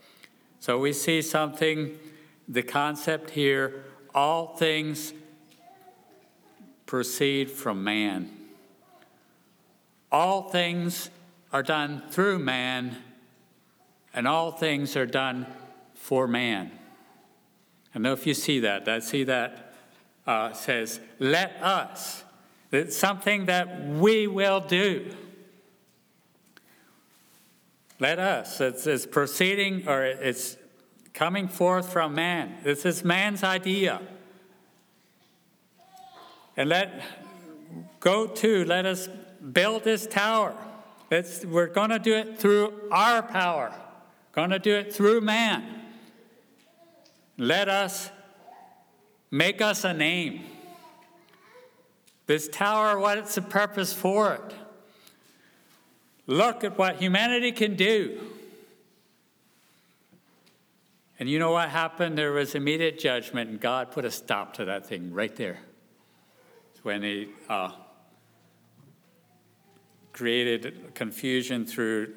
So 0.61 0.79
we 0.79 0.93
see 0.93 1.23
something, 1.23 1.99
the 2.47 2.63
concept 2.63 3.31
here 3.31 3.85
all 4.15 4.57
things 4.57 5.13
proceed 6.87 7.51
from 7.51 7.83
man. 7.83 8.31
All 10.11 10.51
things 10.51 11.09
are 11.53 11.63
done 11.63 12.03
through 12.11 12.39
man, 12.39 12.97
and 14.15 14.27
all 14.27 14.53
things 14.53 14.97
are 14.97 15.07
done 15.07 15.47
for 15.95 16.27
man. 16.27 16.71
I 17.95 17.99
know 17.99 18.13
if 18.13 18.27
you 18.27 18.35
see 18.35 18.61
that. 18.61 18.89
I 18.89 19.01
see 19.01 19.25
that 19.25 19.75
uh, 20.27 20.53
says, 20.53 21.01
let 21.19 21.57
us. 21.63 22.25
It's 22.71 22.97
something 22.97 23.47
that 23.47 23.87
we 23.87 24.27
will 24.27 24.61
do. 24.61 25.15
Let 28.01 28.19
us. 28.19 28.61
It's, 28.61 28.87
it's 28.87 29.05
proceeding 29.05 29.87
or 29.87 30.05
it's 30.05 30.57
coming 31.13 31.49
forth 31.49 31.93
from 31.93 32.15
man. 32.15 32.57
This 32.65 32.87
is 32.87 33.05
man's 33.05 33.45
idea. 33.45 34.01
And 36.57 36.69
let 36.69 37.03
go 38.01 38.27
to, 38.27 38.65
let 38.65 38.87
us 38.87 39.09
build 39.53 39.85
this 39.85 40.07
tower. 40.07 40.57
It's, 41.13 41.45
we're 41.45 41.67
going 41.67 41.91
to 41.91 41.99
do 41.99 42.15
it 42.15 42.39
through 42.39 42.89
our 42.91 43.23
power, 43.23 43.71
going 44.33 44.49
to 44.51 44.59
do 44.59 44.75
it 44.75 44.95
through 44.95 45.21
man. 45.21 45.63
Let 47.37 47.69
us 47.69 48.11
make 49.31 49.61
us 49.61 49.85
a 49.85 49.93
name. 49.93 50.45
This 52.27 52.49
tower, 52.49 52.99
what's 52.99 53.35
the 53.35 53.43
purpose 53.43 53.93
for 53.93 54.33
it? 54.35 54.55
Look 56.27 56.65
at 56.65 56.79
what 56.79 56.97
humanity 56.97 57.53
can 57.53 57.77
do. 57.77 58.19
And 61.19 61.29
you 61.29 61.39
know 61.39 61.51
what 61.53 61.69
happened? 61.69 62.17
There 62.17 62.33
was 62.33 62.55
immediate 62.55 62.99
judgment, 62.99 63.51
and 63.51 63.61
God 63.61 63.91
put 63.91 64.07
a 64.07 64.11
stop 64.11 64.55
to 64.55 64.65
that 64.65 64.87
thing 64.87 65.13
right 65.13 65.37
there. 65.37 65.59
It's 66.73 66.83
when 66.83 67.03
He 67.03 67.29
uh, 67.51 67.73
created 70.13 70.95
confusion 70.95 71.67
through 71.67 72.15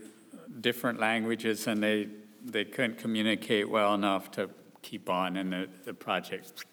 different 0.62 0.99
languages, 0.99 1.67
and 1.67 1.81
they, 1.81 2.08
they 2.43 2.65
couldn't 2.65 2.97
communicate 2.97 3.69
well 3.69 3.93
enough 3.93 4.31
to 4.31 4.49
keep 4.81 5.10
on, 5.10 5.38
and 5.38 5.51
the, 5.51 5.69
the 5.86 5.93
project 5.93 6.65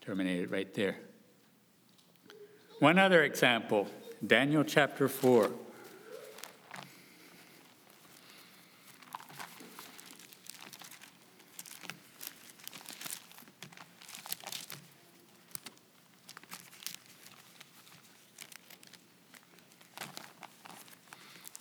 terminated 0.00 0.50
right 0.50 0.72
there. 0.74 0.96
One 2.78 2.98
other 2.98 3.22
example 3.24 3.88
Daniel 4.26 4.64
chapter 4.64 5.08
4. 5.08 5.50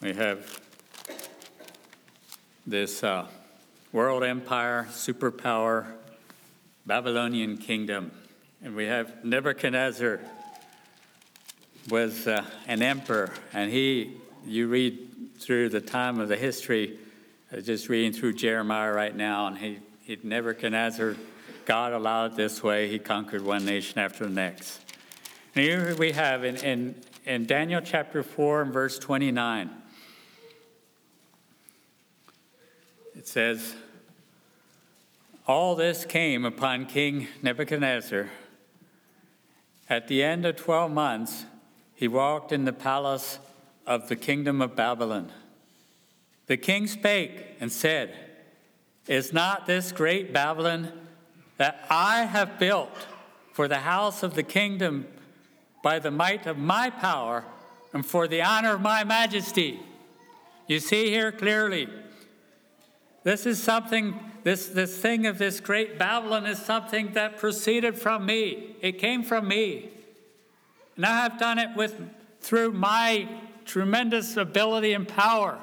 We 0.10 0.15
have 0.15 0.60
this 2.65 3.04
uh, 3.04 3.28
world 3.91 4.24
empire, 4.24 4.88
superpower, 4.89 5.86
Babylonian 6.84 7.58
kingdom. 7.58 8.12
And 8.63 8.76
we 8.76 8.86
have 8.86 9.24
Nebuchadnezzar 9.24 10.19
was 11.91 12.26
uh, 12.26 12.43
an 12.65 12.82
emperor, 12.82 13.32
and 13.54 13.72
he, 13.72 14.17
you 14.48 14.67
read 14.67 15.38
through 15.38 15.69
the 15.69 15.82
time 15.82 16.19
of 16.19 16.28
the 16.28 16.38
history, 16.38 16.98
uh, 17.56 17.62
just 17.62 17.88
reading 17.88 18.12
through 18.12 18.34
Jeremiah 18.34 18.91
right 18.91 19.15
now, 19.15 19.45
and 19.45 19.60
he, 19.60 19.78
he 20.02 20.17
Nebuchadnezzar, 20.24 21.17
God 21.65 21.93
allowed 21.93 22.32
it 22.32 22.36
this 22.36 22.63
way, 22.63 22.89
he 22.89 22.98
conquered 22.98 23.43
one 23.43 23.63
nation 23.63 24.00
after 24.00 24.24
the 24.24 24.32
next. 24.32 24.80
And 25.54 25.63
here 25.63 25.95
we 26.00 26.13
have 26.13 26.43
in, 26.43 26.56
in, 26.58 26.95
in 27.28 27.45
Daniel 27.45 27.82
chapter 27.82 28.24
4 28.24 28.63
and 28.63 28.74
verse 28.74 28.98
29, 28.98 29.69
it 33.15 33.18
says, 33.29 33.75
All 35.45 35.75
this 35.75 36.03
came 36.03 36.45
upon 36.45 36.87
King 36.87 37.27
Nebuchadnezzar. 37.43 38.27
At 39.87 40.07
the 40.07 40.23
end 40.23 40.47
of 40.47 40.55
12 40.55 40.91
months, 40.91 41.45
he 41.93 42.07
walked 42.07 42.51
in 42.51 42.65
the 42.65 42.73
palace 42.73 43.37
of 43.85 44.09
the 44.09 44.15
kingdom 44.15 44.63
of 44.63 44.75
Babylon. 44.75 45.31
The 46.47 46.57
king 46.57 46.87
spake 46.87 47.45
and 47.59 47.71
said, 47.71 48.15
Is 49.07 49.31
not 49.31 49.67
this 49.67 49.91
great 49.91 50.33
Babylon 50.33 50.91
that 51.57 51.85
I 51.87 52.23
have 52.23 52.57
built 52.57 53.05
for 53.53 53.67
the 53.67 53.79
house 53.79 54.23
of 54.23 54.33
the 54.33 54.43
kingdom 54.43 55.05
by 55.83 55.99
the 55.99 56.11
might 56.11 56.47
of 56.47 56.57
my 56.57 56.89
power 56.89 57.45
and 57.93 58.03
for 58.03 58.27
the 58.27 58.41
honor 58.41 58.73
of 58.73 58.81
my 58.81 59.03
majesty? 59.03 59.79
You 60.67 60.79
see 60.79 61.09
here 61.09 61.31
clearly 61.31 61.89
this 63.23 63.45
is 63.45 63.62
something, 63.62 64.17
this, 64.43 64.67
this 64.67 64.97
thing 64.97 65.25
of 65.27 65.38
this 65.38 65.60
great 65.60 65.99
Babylon 65.99 66.45
is 66.45 66.59
something 66.59 67.13
that 67.13 67.38
proceeded 67.38 67.97
from 67.97 68.26
me. 68.26 68.76
It 68.82 68.93
came 68.93 69.24
from 69.24 69.47
me. 69.47 69.89
And 70.95 71.05
I 71.05 71.22
have 71.22 71.38
done 71.38 71.59
it 71.59 71.76
with, 71.76 71.99
through 72.41 72.72
my 72.72 73.28
tremendous 73.65 74.38
ability 74.38 74.93
and 74.93 75.07
power. 75.07 75.57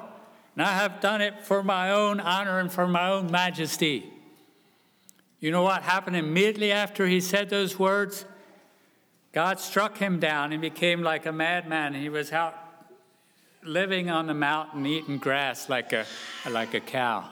And 0.55 0.65
I 0.65 0.73
have 0.73 1.01
done 1.01 1.21
it 1.21 1.45
for 1.45 1.61
my 1.61 1.91
own 1.91 2.19
honor 2.19 2.59
and 2.59 2.71
for 2.71 2.87
my 2.87 3.09
own 3.09 3.31
majesty. 3.31 4.11
You 5.39 5.51
know 5.51 5.61
what 5.61 5.83
happened 5.83 6.15
immediately 6.15 6.71
after 6.71 7.05
he 7.05 7.21
said 7.21 7.49
those 7.49 7.77
words? 7.77 8.25
God 9.33 9.59
struck 9.59 9.97
him 9.97 10.19
down 10.19 10.51
and 10.51 10.61
became 10.61 11.03
like 11.03 11.27
a 11.27 11.31
madman. 11.31 11.93
He 11.93 12.09
was 12.09 12.31
out 12.31 12.55
living 13.63 14.09
on 14.09 14.25
the 14.25 14.33
mountain, 14.33 14.85
eating 14.85 15.17
grass 15.17 15.69
like 15.69 15.93
a, 15.93 16.05
like 16.49 16.73
a 16.73 16.79
cow. 16.79 17.29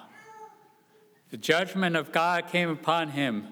The 1.32 1.38
judgment 1.38 1.96
of 1.96 2.12
God 2.12 2.48
came 2.48 2.70
upon 2.70 3.10
him. 3.10 3.48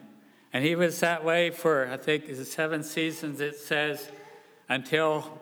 And 0.51 0.63
he 0.63 0.75
was 0.75 0.99
that 0.99 1.25
way 1.25 1.49
for, 1.49 1.87
I 1.87 1.97
think, 1.97 2.29
seven 2.45 2.83
seasons, 2.83 3.41
it 3.41 3.55
says, 3.55 4.11
until 4.69 5.39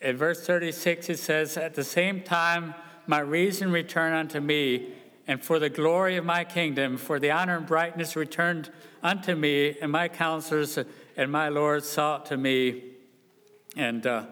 in 0.00 0.16
verse 0.16 0.44
36 0.44 1.08
it 1.08 1.18
says, 1.20 1.56
At 1.56 1.74
the 1.74 1.84
same 1.84 2.22
time, 2.22 2.74
my 3.06 3.20
reason 3.20 3.70
returned 3.70 4.16
unto 4.16 4.40
me, 4.40 4.92
and 5.28 5.40
for 5.42 5.60
the 5.60 5.70
glory 5.70 6.16
of 6.16 6.24
my 6.24 6.42
kingdom, 6.42 6.96
for 6.96 7.20
the 7.20 7.30
honor 7.30 7.58
and 7.58 7.66
brightness 7.66 8.16
returned 8.16 8.70
unto 9.04 9.36
me, 9.36 9.76
and 9.80 9.92
my 9.92 10.08
counselors 10.08 10.76
and 11.16 11.30
my 11.30 11.48
lords 11.48 11.88
sought 11.88 12.26
to 12.26 12.36
me. 12.36 12.82
And 13.76 14.04
uh, 14.04 14.24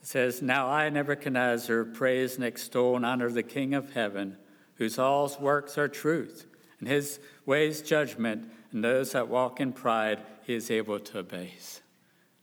it 0.00 0.06
says, 0.06 0.42
Now 0.42 0.68
I, 0.68 0.88
Nebuchadnezzar, 0.88 1.84
praise 1.84 2.34
and 2.34 2.44
extol 2.44 2.96
and 2.96 3.06
honor 3.06 3.30
the 3.30 3.44
King 3.44 3.72
of 3.74 3.92
heaven 3.92 4.36
whose 4.78 4.98
all 4.98 5.30
works 5.40 5.76
are 5.76 5.88
truth, 5.88 6.46
and 6.78 6.88
his 6.88 7.20
ways 7.44 7.82
judgment, 7.82 8.50
and 8.72 8.82
those 8.82 9.12
that 9.12 9.28
walk 9.28 9.60
in 9.60 9.72
pride 9.72 10.20
he 10.44 10.54
is 10.54 10.70
able 10.70 10.98
to 10.98 11.18
abase. 11.18 11.82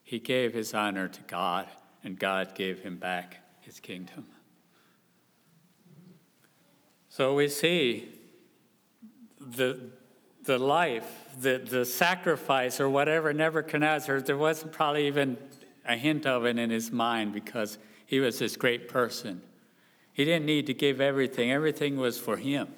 He 0.04 0.20
gave 0.20 0.54
his 0.54 0.74
honor 0.74 1.08
to 1.08 1.22
God, 1.24 1.68
and 2.04 2.20
God 2.20 2.54
gave 2.54 2.82
him 2.82 2.98
back 2.98 3.38
his 3.62 3.80
kingdom. 3.80 4.28
So 7.10 7.34
we 7.34 7.48
see 7.48 8.10
the, 9.40 9.80
the 10.44 10.60
life, 10.60 11.10
the, 11.40 11.58
the 11.58 11.86
sacrifice, 11.86 12.82
or 12.82 12.90
whatever 12.90 13.32
Nebuchadnezzar, 13.34 14.22
there 14.22 14.38
wasn't 14.38 14.74
probably 14.74 15.08
even 15.08 15.38
a 15.86 15.96
hint 15.96 16.26
of 16.26 16.46
it 16.46 16.60
in 16.60 16.70
his 16.70 16.92
mind 16.92 17.32
because 17.32 17.78
he 18.06 18.20
was 18.20 18.40
this 18.40 18.58
great 18.58 18.90
person. 18.90 19.42
He 20.16 20.24
didn't 20.24 20.46
need 20.46 20.66
to 20.68 20.74
give 20.74 21.02
everything, 21.02 21.52
everything 21.52 21.98
was 21.98 22.18
for 22.18 22.38
him. 22.38 22.70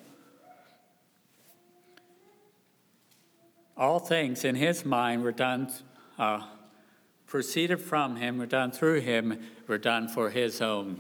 All 3.78 4.00
things 4.00 4.44
in 4.44 4.56
his 4.56 4.84
mind 4.84 5.22
were 5.22 5.32
done, 5.32 5.72
uh, 6.18 6.48
proceeded 7.28 7.80
from 7.80 8.16
him, 8.16 8.40
were 8.40 8.48
done 8.48 8.72
through 8.72 9.02
him, 9.02 9.40
were 9.68 9.78
done 9.78 10.08
for 10.08 10.32
his 10.32 10.64
own 10.64 11.00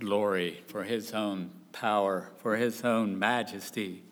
glory, 0.00 0.62
for 0.68 0.84
his 0.84 1.12
own 1.12 1.50
power, 1.72 2.30
for 2.38 2.56
his 2.56 2.82
own 2.82 3.18
majesty. 3.18 4.04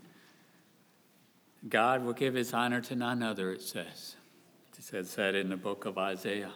God 1.66 2.04
will 2.04 2.12
give 2.12 2.34
his 2.34 2.52
honor 2.52 2.82
to 2.82 2.94
none 2.94 3.22
other, 3.22 3.50
it 3.50 3.62
says. 3.62 4.16
It 4.76 4.84
says 4.84 5.14
that 5.14 5.34
in 5.34 5.48
the 5.48 5.56
book 5.56 5.86
of 5.86 5.96
Isaiah. 5.96 6.52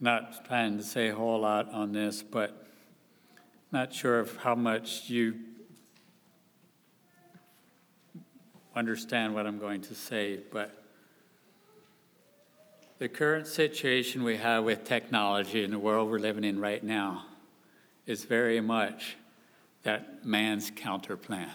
Not 0.00 0.44
trying 0.46 0.76
to 0.76 0.84
say 0.84 1.08
a 1.08 1.14
whole 1.14 1.40
lot 1.40 1.72
on 1.72 1.92
this, 1.92 2.22
but 2.22 2.66
not 3.72 3.92
sure 3.92 4.20
of 4.20 4.36
how 4.36 4.54
much 4.54 5.10
you 5.10 5.34
understand 8.74 9.34
what 9.34 9.46
I'm 9.46 9.58
going 9.58 9.80
to 9.82 9.94
say, 9.94 10.38
but 10.52 10.84
the 12.98 13.08
current 13.08 13.46
situation 13.46 14.22
we 14.22 14.36
have 14.36 14.64
with 14.64 14.84
technology 14.84 15.64
in 15.64 15.70
the 15.70 15.78
world 15.78 16.10
we're 16.10 16.18
living 16.18 16.44
in 16.44 16.60
right 16.60 16.82
now 16.82 17.24
is 18.06 18.24
very 18.24 18.60
much 18.60 19.16
that 19.82 20.24
man's 20.24 20.70
counter 20.74 21.16
plan. 21.16 21.50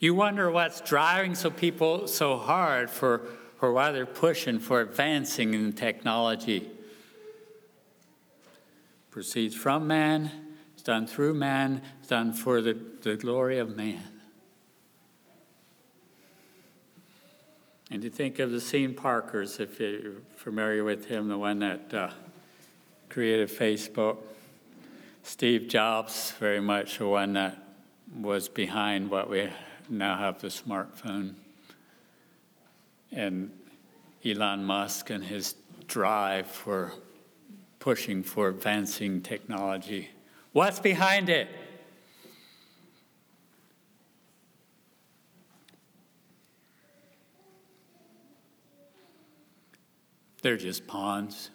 You 0.00 0.14
wonder 0.14 0.50
what's 0.50 0.80
driving 0.80 1.34
so 1.34 1.50
people 1.50 2.06
so 2.08 2.36
hard 2.36 2.90
for, 2.90 3.22
for 3.58 3.72
why 3.72 3.92
they're 3.92 4.04
pushing 4.04 4.58
for 4.58 4.80
advancing 4.80 5.54
in 5.54 5.72
technology 5.72 6.70
proceeds 9.16 9.54
from 9.54 9.86
man, 9.86 10.30
it's 10.74 10.82
done 10.82 11.06
through 11.06 11.32
man, 11.32 11.80
it's 11.98 12.08
done 12.08 12.34
for 12.34 12.60
the, 12.60 12.76
the 13.00 13.16
glory 13.16 13.58
of 13.58 13.74
man. 13.74 14.02
And 17.90 18.04
you 18.04 18.10
think 18.10 18.38
of 18.40 18.50
the 18.50 18.60
Sean 18.60 18.92
Parkers, 18.92 19.58
if 19.58 19.80
you're 19.80 20.20
familiar 20.36 20.84
with 20.84 21.06
him, 21.06 21.28
the 21.28 21.38
one 21.38 21.60
that 21.60 21.94
uh, 21.94 22.10
created 23.08 23.48
Facebook. 23.48 24.18
Steve 25.22 25.66
Jobs, 25.66 26.32
very 26.32 26.60
much 26.60 26.98
the 26.98 27.08
one 27.08 27.32
that 27.32 27.56
was 28.20 28.50
behind 28.50 29.10
what 29.10 29.30
we 29.30 29.48
now 29.88 30.18
have 30.18 30.42
the 30.42 30.48
smartphone. 30.48 31.32
And 33.10 33.50
Elon 34.22 34.62
Musk 34.62 35.08
and 35.08 35.24
his 35.24 35.54
drive 35.86 36.48
for 36.48 36.92
pushing 37.86 38.20
for 38.20 38.48
advancing 38.48 39.22
technology. 39.22 40.10
What's 40.50 40.80
behind 40.80 41.28
it? 41.28 41.46
They're 50.42 50.56
just 50.56 50.88
pawns. 50.88 51.50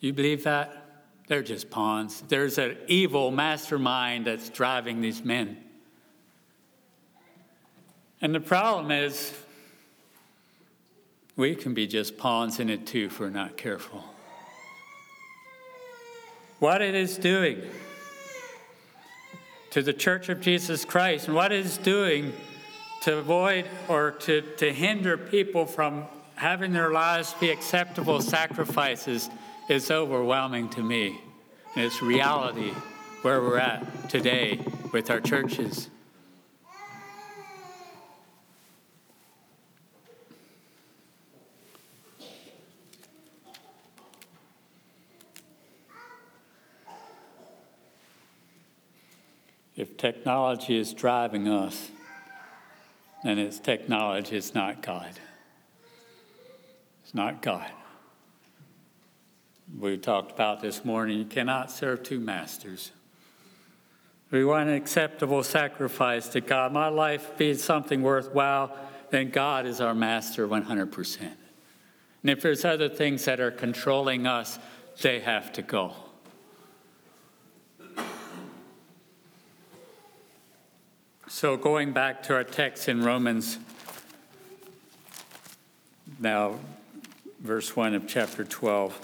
You 0.00 0.12
believe 0.12 0.44
that? 0.44 1.06
They're 1.28 1.42
just 1.42 1.70
pawns. 1.70 2.22
There's 2.28 2.58
an 2.58 2.76
evil 2.86 3.30
mastermind 3.30 4.26
that's 4.26 4.50
driving 4.50 5.00
these 5.00 5.24
men. 5.24 5.56
And 8.20 8.34
the 8.34 8.40
problem 8.40 8.90
is, 8.90 9.32
we 11.36 11.54
can 11.54 11.72
be 11.72 11.86
just 11.86 12.18
pawns 12.18 12.60
in 12.60 12.68
it 12.68 12.86
too 12.86 13.06
if 13.06 13.18
we're 13.18 13.30
not 13.30 13.56
careful 13.56 14.09
what 16.60 16.80
it 16.80 16.94
is 16.94 17.18
doing. 17.18 17.62
to 19.70 19.82
the 19.82 19.92
Church 19.92 20.28
of 20.28 20.40
Jesus 20.40 20.84
Christ 20.84 21.28
and 21.28 21.36
what 21.36 21.52
it's 21.52 21.78
doing 21.78 22.32
to 23.02 23.18
avoid 23.18 23.66
or 23.88 24.10
to, 24.10 24.42
to 24.56 24.72
hinder 24.72 25.16
people 25.16 25.64
from 25.64 26.04
having 26.34 26.72
their 26.72 26.90
lives 26.90 27.34
be 27.38 27.50
acceptable 27.50 28.20
sacrifices 28.20 29.30
is 29.68 29.90
overwhelming 29.90 30.68
to 30.70 30.82
me. 30.82 31.20
And 31.76 31.84
it's 31.84 32.02
reality 32.02 32.72
where 33.22 33.40
we're 33.40 33.58
at 33.58 34.08
today 34.08 34.58
with 34.92 35.08
our 35.08 35.20
churches. 35.20 35.88
If 49.76 49.89
technology 50.00 50.78
is 50.78 50.94
driving 50.94 51.46
us, 51.46 51.90
then 53.22 53.38
it's 53.38 53.58
technology, 53.58 54.34
it's 54.34 54.54
not 54.54 54.82
God. 54.82 55.12
It's 57.04 57.14
not 57.14 57.42
God. 57.42 57.70
We 59.78 59.98
talked 59.98 60.32
about 60.32 60.62
this 60.62 60.86
morning 60.86 61.18
you 61.18 61.26
cannot 61.26 61.70
serve 61.70 62.02
two 62.02 62.18
masters. 62.18 62.92
We 64.30 64.42
want 64.42 64.70
an 64.70 64.74
acceptable 64.74 65.42
sacrifice 65.42 66.28
to 66.28 66.40
God. 66.40 66.72
My 66.72 66.88
life 66.88 67.36
be 67.36 67.52
something 67.52 68.00
worthwhile, 68.00 68.74
then 69.10 69.28
God 69.28 69.66
is 69.66 69.82
our 69.82 69.94
master 69.94 70.48
100%. 70.48 71.20
And 71.20 72.30
if 72.30 72.40
there's 72.40 72.64
other 72.64 72.88
things 72.88 73.26
that 73.26 73.38
are 73.38 73.50
controlling 73.50 74.26
us, 74.26 74.58
they 75.02 75.20
have 75.20 75.52
to 75.52 75.62
go. 75.62 75.92
So, 81.32 81.56
going 81.56 81.92
back 81.92 82.24
to 82.24 82.34
our 82.34 82.42
text 82.42 82.88
in 82.88 83.04
Romans, 83.04 83.56
now, 86.18 86.58
verse 87.38 87.76
1 87.76 87.94
of 87.94 88.08
chapter 88.08 88.44
12. 88.44 88.98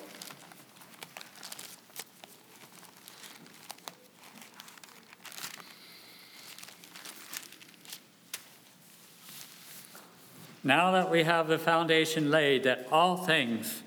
Now 10.64 10.90
that 10.90 11.08
we 11.08 11.22
have 11.22 11.46
the 11.46 11.58
foundation 11.58 12.32
laid, 12.32 12.64
that 12.64 12.88
all 12.90 13.18
things 13.18 13.84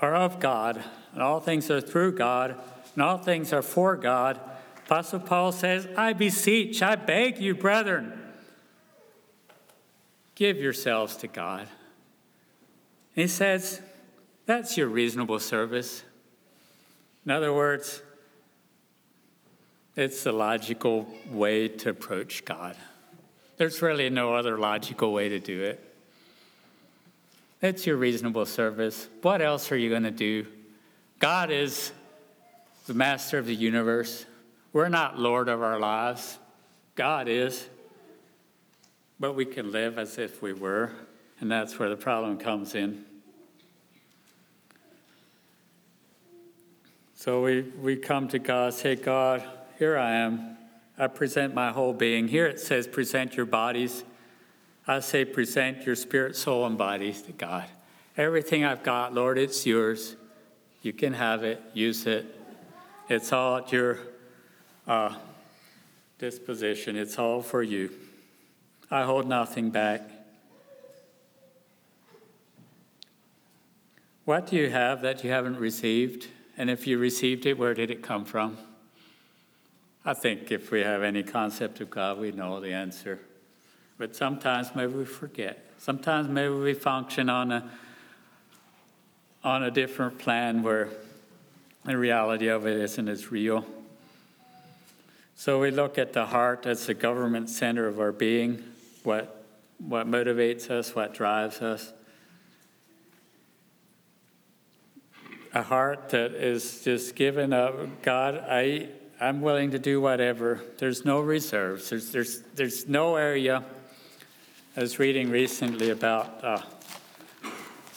are 0.00 0.16
of 0.16 0.40
God, 0.40 0.82
and 1.12 1.22
all 1.22 1.40
things 1.40 1.70
are 1.70 1.82
through 1.82 2.12
God, 2.12 2.58
and 2.94 3.02
all 3.02 3.18
things 3.18 3.52
are 3.52 3.62
for 3.62 3.96
God, 3.96 4.40
Apostle 4.86 5.20
Paul 5.20 5.52
says, 5.52 5.88
I 5.96 6.12
beseech, 6.12 6.82
I 6.82 6.96
beg 6.96 7.38
you, 7.38 7.54
brethren, 7.54 8.12
give 10.34 10.58
yourselves 10.58 11.16
to 11.16 11.28
God. 11.28 11.68
he 13.14 13.26
says, 13.26 13.80
that's 14.46 14.76
your 14.76 14.88
reasonable 14.88 15.38
service. 15.38 16.02
In 17.24 17.30
other 17.30 17.52
words, 17.52 18.02
it's 19.94 20.24
the 20.24 20.32
logical 20.32 21.06
way 21.30 21.68
to 21.68 21.90
approach 21.90 22.44
God. 22.44 22.76
There's 23.56 23.82
really 23.82 24.10
no 24.10 24.34
other 24.34 24.58
logical 24.58 25.12
way 25.12 25.28
to 25.28 25.38
do 25.38 25.62
it. 25.62 25.88
It's 27.60 27.86
your 27.86 27.96
reasonable 27.96 28.46
service. 28.46 29.08
What 29.20 29.40
else 29.40 29.70
are 29.70 29.76
you 29.76 29.88
going 29.88 30.02
to 30.02 30.10
do? 30.10 30.46
God 31.20 31.50
is 31.52 31.92
the 32.86 32.94
master 32.94 33.38
of 33.38 33.46
the 33.46 33.54
universe. 33.54 34.26
We're 34.72 34.88
not 34.88 35.18
Lord 35.18 35.48
of 35.48 35.62
our 35.62 35.78
lives, 35.78 36.38
God 36.94 37.28
is. 37.28 37.68
But 39.20 39.34
we 39.34 39.44
can 39.44 39.70
live 39.70 39.98
as 39.98 40.18
if 40.18 40.42
we 40.42 40.52
were, 40.52 40.90
and 41.38 41.48
that's 41.48 41.78
where 41.78 41.88
the 41.88 41.96
problem 41.96 42.38
comes 42.38 42.74
in. 42.74 43.04
So 47.14 47.40
we, 47.42 47.62
we 47.80 47.94
come 47.94 48.26
to 48.28 48.40
God, 48.40 48.74
say, 48.74 48.96
God, 48.96 49.44
here 49.78 49.96
I 49.96 50.14
am. 50.14 50.56
I 50.98 51.06
present 51.06 51.54
my 51.54 51.70
whole 51.70 51.92
being. 51.92 52.26
Here 52.26 52.46
it 52.46 52.58
says, 52.58 52.88
present 52.88 53.36
your 53.36 53.46
bodies. 53.46 54.02
I 54.88 54.98
say, 54.98 55.24
present 55.24 55.86
your 55.86 55.94
spirit, 55.94 56.34
soul, 56.34 56.66
and 56.66 56.76
bodies 56.76 57.22
to 57.22 57.32
God. 57.32 57.66
Everything 58.16 58.64
I've 58.64 58.82
got, 58.82 59.14
Lord, 59.14 59.38
it's 59.38 59.64
yours. 59.64 60.16
You 60.82 60.92
can 60.92 61.12
have 61.12 61.44
it, 61.44 61.62
use 61.72 62.06
it. 62.06 62.26
It's 63.08 63.32
all 63.32 63.58
at 63.58 63.70
your 63.70 64.00
uh, 64.86 65.14
disposition. 66.18 66.96
It's 66.96 67.18
all 67.18 67.42
for 67.42 67.62
you. 67.62 67.90
I 68.90 69.04
hold 69.04 69.26
nothing 69.26 69.70
back. 69.70 70.02
What 74.24 74.46
do 74.46 74.56
you 74.56 74.70
have 74.70 75.02
that 75.02 75.24
you 75.24 75.30
haven't 75.30 75.58
received? 75.58 76.28
And 76.56 76.70
if 76.70 76.86
you 76.86 76.98
received 76.98 77.46
it, 77.46 77.58
where 77.58 77.74
did 77.74 77.90
it 77.90 78.02
come 78.02 78.24
from? 78.24 78.58
I 80.04 80.14
think 80.14 80.50
if 80.50 80.70
we 80.70 80.80
have 80.80 81.02
any 81.02 81.22
concept 81.22 81.80
of 81.80 81.90
God, 81.90 82.18
we 82.18 82.32
know 82.32 82.60
the 82.60 82.72
answer. 82.72 83.20
But 83.98 84.14
sometimes 84.14 84.74
maybe 84.74 84.92
we 84.92 85.04
forget. 85.04 85.64
Sometimes 85.78 86.28
maybe 86.28 86.54
we 86.54 86.74
function 86.74 87.28
on 87.28 87.52
a 87.52 87.70
on 89.44 89.64
a 89.64 89.70
different 89.70 90.18
plan 90.18 90.62
where 90.62 90.88
the 91.84 91.96
reality 91.96 92.46
of 92.46 92.66
it 92.66 92.80
isn't 92.80 93.08
as 93.08 93.32
real. 93.32 93.66
So 95.34 95.60
we 95.60 95.70
look 95.70 95.98
at 95.98 96.12
the 96.12 96.26
heart 96.26 96.66
as 96.66 96.86
the 96.86 96.94
government 96.94 97.50
center 97.50 97.86
of 97.86 97.98
our 97.98 98.12
being, 98.12 98.62
what, 99.02 99.44
what 99.78 100.06
motivates 100.06 100.70
us, 100.70 100.94
what 100.94 101.14
drives 101.14 101.60
us. 101.60 101.92
A 105.54 105.62
heart 105.62 106.10
that 106.10 106.32
is 106.32 106.82
just 106.82 107.14
given 107.16 107.52
up, 107.52 108.02
God, 108.02 108.36
I, 108.48 108.88
I'm 109.20 109.40
willing 109.40 109.72
to 109.72 109.78
do 109.78 110.00
whatever. 110.00 110.62
There's 110.78 111.04
no 111.04 111.20
reserves, 111.20 111.90
there's, 111.90 112.12
there's, 112.12 112.40
there's 112.54 112.88
no 112.88 113.16
area. 113.16 113.64
I 114.76 114.80
was 114.80 114.98
reading 114.98 115.30
recently 115.30 115.90
about 115.90 116.42
uh, 116.42 116.62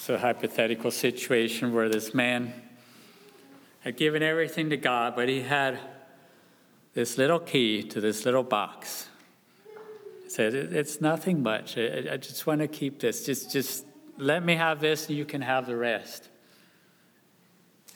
a 0.10 0.18
hypothetical 0.18 0.92
situation 0.92 1.74
where 1.74 1.90
this 1.90 2.14
man 2.14 2.54
had 3.80 3.98
given 3.98 4.22
everything 4.22 4.70
to 4.70 4.78
God, 4.78 5.16
but 5.16 5.30
he 5.30 5.42
had 5.42 5.80
this 6.96 7.18
little 7.18 7.40
key 7.40 7.84
to 7.84 8.02
this 8.02 8.26
little 8.26 8.42
box. 8.42 9.08
He 10.24 10.30
said, 10.30 10.56
It's 10.56 11.00
nothing 11.00 11.44
much. 11.44 11.78
I 11.78 12.18
just 12.18 12.48
want 12.48 12.62
to 12.62 12.68
keep 12.68 13.00
this. 13.00 13.26
Just, 13.26 13.52
just 13.52 13.86
let 14.18 14.44
me 14.44 14.56
have 14.56 14.80
this 14.80 15.08
and 15.08 15.18
you 15.18 15.26
can 15.26 15.42
have 15.42 15.68
the 15.68 15.76
rest. 15.76 16.30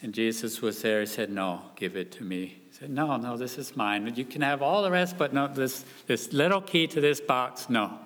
And 0.02 0.14
Jesus 0.14 0.62
was 0.62 0.80
there. 0.82 1.00
He 1.00 1.06
said, 1.06 1.30
No, 1.30 1.62
give 1.76 1.96
it 1.96 2.12
to 2.12 2.24
me. 2.24 2.60
He 2.68 2.76
said, 2.78 2.90
No, 2.90 3.16
no, 3.16 3.36
this 3.36 3.58
is 3.58 3.74
mine. 3.74 4.12
You 4.14 4.24
can 4.24 4.42
have 4.42 4.62
all 4.62 4.82
the 4.82 4.90
rest, 4.90 5.16
but 5.18 5.32
no, 5.32 5.48
this, 5.48 5.84
this 6.06 6.32
little 6.32 6.60
key 6.60 6.86
to 6.88 7.00
this 7.00 7.20
box, 7.20 7.68
no. 7.68 7.98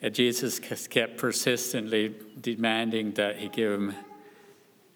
And 0.00 0.14
Jesus 0.14 0.58
kept 0.58 1.16
persistently 1.18 2.14
demanding 2.40 3.12
that 3.12 3.36
he 3.36 3.48
give 3.48 3.72
him. 3.72 3.94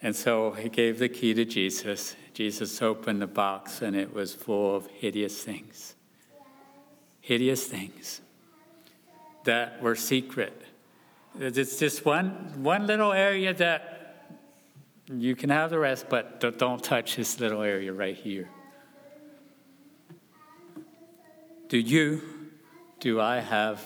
And 0.02 0.16
so 0.16 0.50
he 0.52 0.68
gave 0.68 0.98
the 0.98 1.08
key 1.08 1.32
to 1.34 1.44
Jesus. 1.44 2.16
Jesus 2.36 2.82
opened 2.82 3.22
the 3.22 3.26
box 3.26 3.80
and 3.80 3.96
it 3.96 4.12
was 4.12 4.34
full 4.34 4.76
of 4.76 4.86
hideous 4.88 5.42
things. 5.42 5.94
Hideous 7.22 7.66
things 7.66 8.20
that 9.44 9.80
were 9.80 9.94
secret. 9.94 10.52
It's 11.40 11.78
just 11.78 12.04
one, 12.04 12.52
one 12.62 12.86
little 12.86 13.14
area 13.14 13.54
that 13.54 14.28
you 15.10 15.34
can 15.34 15.48
have 15.48 15.70
the 15.70 15.78
rest, 15.78 16.10
but 16.10 16.58
don't 16.58 16.84
touch 16.84 17.16
this 17.16 17.40
little 17.40 17.62
area 17.62 17.90
right 17.94 18.14
here. 18.14 18.50
Do 21.68 21.78
you, 21.78 22.20
do 23.00 23.18
I 23.18 23.40
have 23.40 23.82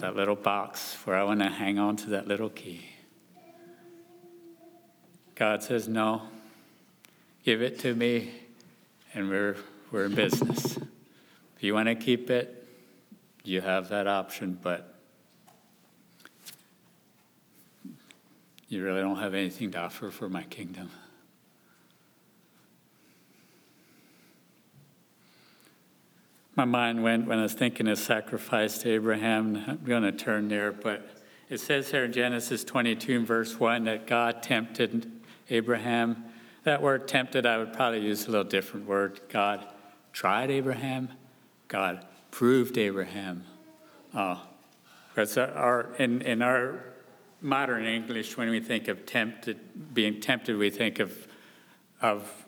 that 0.00 0.16
little 0.16 0.34
box 0.34 0.96
where 1.04 1.14
I 1.14 1.22
want 1.22 1.38
to 1.38 1.50
hang 1.50 1.78
on 1.78 1.94
to 1.98 2.10
that 2.10 2.26
little 2.26 2.50
key? 2.50 2.84
God 5.36 5.62
says, 5.62 5.86
no 5.86 6.22
give 7.44 7.60
it 7.60 7.78
to 7.80 7.94
me, 7.94 8.32
and 9.12 9.28
we're, 9.28 9.56
we're 9.92 10.06
in 10.06 10.14
business. 10.14 10.78
If 11.56 11.62
you 11.62 11.74
want 11.74 11.88
to 11.88 11.94
keep 11.94 12.30
it, 12.30 12.66
you 13.44 13.60
have 13.60 13.90
that 13.90 14.06
option, 14.06 14.58
but 14.62 14.94
you 18.68 18.82
really 18.82 19.02
don't 19.02 19.18
have 19.18 19.34
anything 19.34 19.70
to 19.72 19.78
offer 19.78 20.10
for 20.10 20.30
my 20.30 20.42
kingdom. 20.44 20.90
My 26.56 26.64
mind 26.64 27.02
went 27.02 27.26
when 27.26 27.38
I 27.38 27.42
was 27.42 27.52
thinking 27.52 27.88
of 27.88 27.98
sacrifice 27.98 28.78
to 28.78 28.90
Abraham. 28.90 29.62
I'm 29.66 29.84
going 29.84 30.04
to 30.04 30.12
turn 30.12 30.48
there, 30.48 30.72
but 30.72 31.18
it 31.50 31.60
says 31.60 31.90
here 31.90 32.04
in 32.04 32.12
Genesis 32.12 32.64
22, 32.64 33.26
verse 33.26 33.60
1, 33.60 33.84
that 33.84 34.06
God 34.06 34.42
tempted 34.42 35.10
Abraham 35.50 36.24
that 36.64 36.82
word 36.82 37.06
tempted, 37.06 37.46
I 37.46 37.58
would 37.58 37.72
probably 37.72 38.00
use 38.00 38.26
a 38.26 38.30
little 38.30 38.44
different 38.44 38.86
word. 38.86 39.20
God 39.28 39.66
tried 40.12 40.50
Abraham, 40.50 41.10
God 41.68 42.04
proved 42.30 42.76
Abraham. 42.78 43.44
Because 44.10 45.36
uh, 45.36 45.52
our, 45.54 45.94
in, 45.98 46.22
in 46.22 46.42
our 46.42 46.84
modern 47.40 47.84
English, 47.84 48.36
when 48.36 48.48
we 48.48 48.60
think 48.60 48.88
of 48.88 49.06
tempted, 49.06 49.94
being 49.94 50.20
tempted, 50.20 50.56
we 50.56 50.70
think 50.70 50.98
of, 50.98 51.28
of 52.00 52.46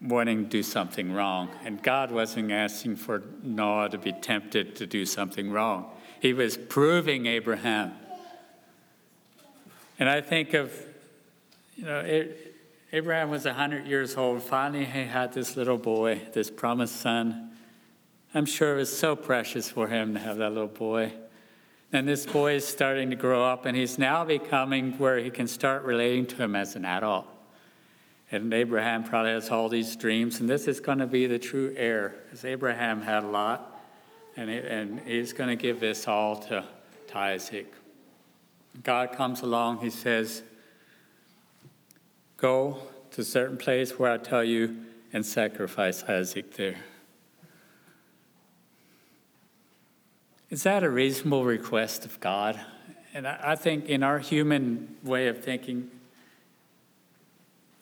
wanting 0.00 0.44
to 0.44 0.48
do 0.48 0.62
something 0.62 1.12
wrong. 1.12 1.50
And 1.64 1.82
God 1.82 2.10
wasn't 2.10 2.50
asking 2.50 2.96
for 2.96 3.22
Noah 3.42 3.90
to 3.90 3.98
be 3.98 4.12
tempted 4.12 4.76
to 4.76 4.86
do 4.86 5.04
something 5.04 5.50
wrong. 5.50 5.90
He 6.20 6.32
was 6.32 6.56
proving 6.56 7.26
Abraham. 7.26 7.92
And 9.98 10.08
I 10.08 10.20
think 10.20 10.54
of, 10.54 10.72
you 11.76 11.84
know, 11.84 12.00
it, 12.00 12.47
Abraham 12.90 13.28
was 13.28 13.44
100 13.44 13.86
years 13.86 14.16
old. 14.16 14.42
Finally, 14.42 14.86
he 14.86 15.04
had 15.04 15.34
this 15.34 15.56
little 15.56 15.76
boy, 15.76 16.22
this 16.32 16.50
promised 16.50 16.96
son. 16.96 17.50
I'm 18.32 18.46
sure 18.46 18.74
it 18.74 18.78
was 18.78 18.96
so 18.96 19.14
precious 19.14 19.68
for 19.70 19.88
him 19.88 20.14
to 20.14 20.20
have 20.20 20.38
that 20.38 20.50
little 20.50 20.68
boy. 20.68 21.12
And 21.92 22.08
this 22.08 22.24
boy 22.24 22.54
is 22.54 22.66
starting 22.66 23.10
to 23.10 23.16
grow 23.16 23.44
up, 23.44 23.66
and 23.66 23.76
he's 23.76 23.98
now 23.98 24.24
becoming 24.24 24.92
where 24.96 25.18
he 25.18 25.28
can 25.28 25.46
start 25.46 25.82
relating 25.82 26.26
to 26.26 26.36
him 26.36 26.56
as 26.56 26.76
an 26.76 26.86
adult. 26.86 27.26
And 28.30 28.52
Abraham 28.54 29.04
probably 29.04 29.32
has 29.32 29.50
all 29.50 29.68
these 29.68 29.94
dreams, 29.94 30.40
and 30.40 30.48
this 30.48 30.66
is 30.66 30.80
going 30.80 30.98
to 30.98 31.06
be 31.06 31.26
the 31.26 31.38
true 31.38 31.74
heir, 31.76 32.14
because 32.24 32.44
Abraham 32.46 33.02
had 33.02 33.22
a 33.22 33.28
lot, 33.28 33.82
and, 34.36 34.48
and 34.48 35.00
he's 35.00 35.34
going 35.34 35.50
to 35.50 35.56
give 35.56 35.78
this 35.78 36.08
all 36.08 36.36
to, 36.36 36.64
to 37.08 37.18
Isaac. 37.18 37.70
God 38.82 39.12
comes 39.12 39.42
along, 39.42 39.80
he 39.80 39.90
says, 39.90 40.42
Go 42.38 42.78
to 43.10 43.20
a 43.20 43.24
certain 43.24 43.58
place 43.58 43.98
where 43.98 44.10
I 44.10 44.16
tell 44.16 44.44
you 44.44 44.76
and 45.12 45.26
sacrifice 45.26 46.04
Isaac 46.04 46.54
there. 46.54 46.76
Is 50.48 50.62
that 50.62 50.82
a 50.82 50.88
reasonable 50.88 51.44
request 51.44 52.04
of 52.04 52.18
God? 52.20 52.58
And 53.12 53.26
I 53.26 53.54
think 53.56 53.86
in 53.86 54.02
our 54.02 54.18
human 54.18 54.96
way 55.02 55.28
of 55.28 55.42
thinking, 55.42 55.90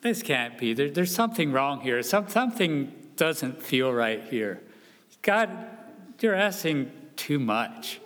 this 0.01 0.23
can't 0.23 0.57
be. 0.57 0.73
There, 0.73 0.89
there's 0.89 1.13
something 1.13 1.51
wrong 1.51 1.81
here. 1.81 2.01
Some, 2.01 2.27
something 2.27 2.91
doesn't 3.15 3.61
feel 3.61 3.93
right 3.93 4.23
here. 4.23 4.61
God, 5.21 5.49
you're 6.19 6.35
asking 6.35 6.91
too 7.15 7.39
much. 7.39 7.99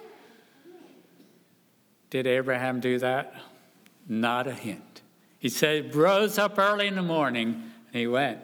Did 2.09 2.27
Abraham 2.27 2.81
do 2.81 2.99
that? 2.99 3.35
Not 4.07 4.47
a 4.47 4.53
hint. 4.53 4.90
He 5.41 5.49
said, 5.49 5.95
rose 5.95 6.37
up 6.37 6.59
early 6.59 6.85
in 6.85 6.93
the 6.93 7.01
morning, 7.01 7.47
and 7.87 7.99
he 7.99 8.05
went. 8.05 8.41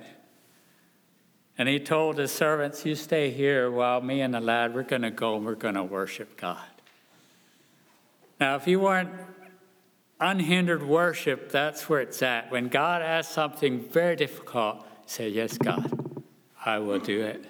And 1.56 1.70
he 1.70 1.80
told 1.80 2.18
his 2.18 2.32
servants, 2.32 2.88
You 2.88 2.96
stay 2.96 3.30
here 3.30 3.70
while 3.70 4.02
me 4.02 4.22
and 4.22 4.34
the 4.34 4.42
lad, 4.42 4.74
we're 4.74 4.82
going 4.82 5.04
to 5.04 5.12
go 5.12 5.36
and 5.36 5.46
we're 5.46 5.54
going 5.54 5.76
to 5.76 5.84
worship 5.84 6.36
God. 6.38 6.58
Now, 8.40 8.56
if 8.56 8.68
you 8.68 8.80
weren't 8.80 9.12
unhindered 10.20 10.82
worship, 10.82 11.52
that's 11.52 11.88
where 11.88 12.02
it's 12.02 12.24
at. 12.24 12.50
When 12.52 12.68
God 12.68 13.04
asks 13.04 13.32
something 13.32 13.80
very 13.80 14.16
difficult, 14.16 14.84
say, 15.06 15.30
Yes, 15.30 15.56
God, 15.56 15.92
I 16.66 16.80
will 16.80 17.00
do 17.00 17.22
it. 17.22 17.46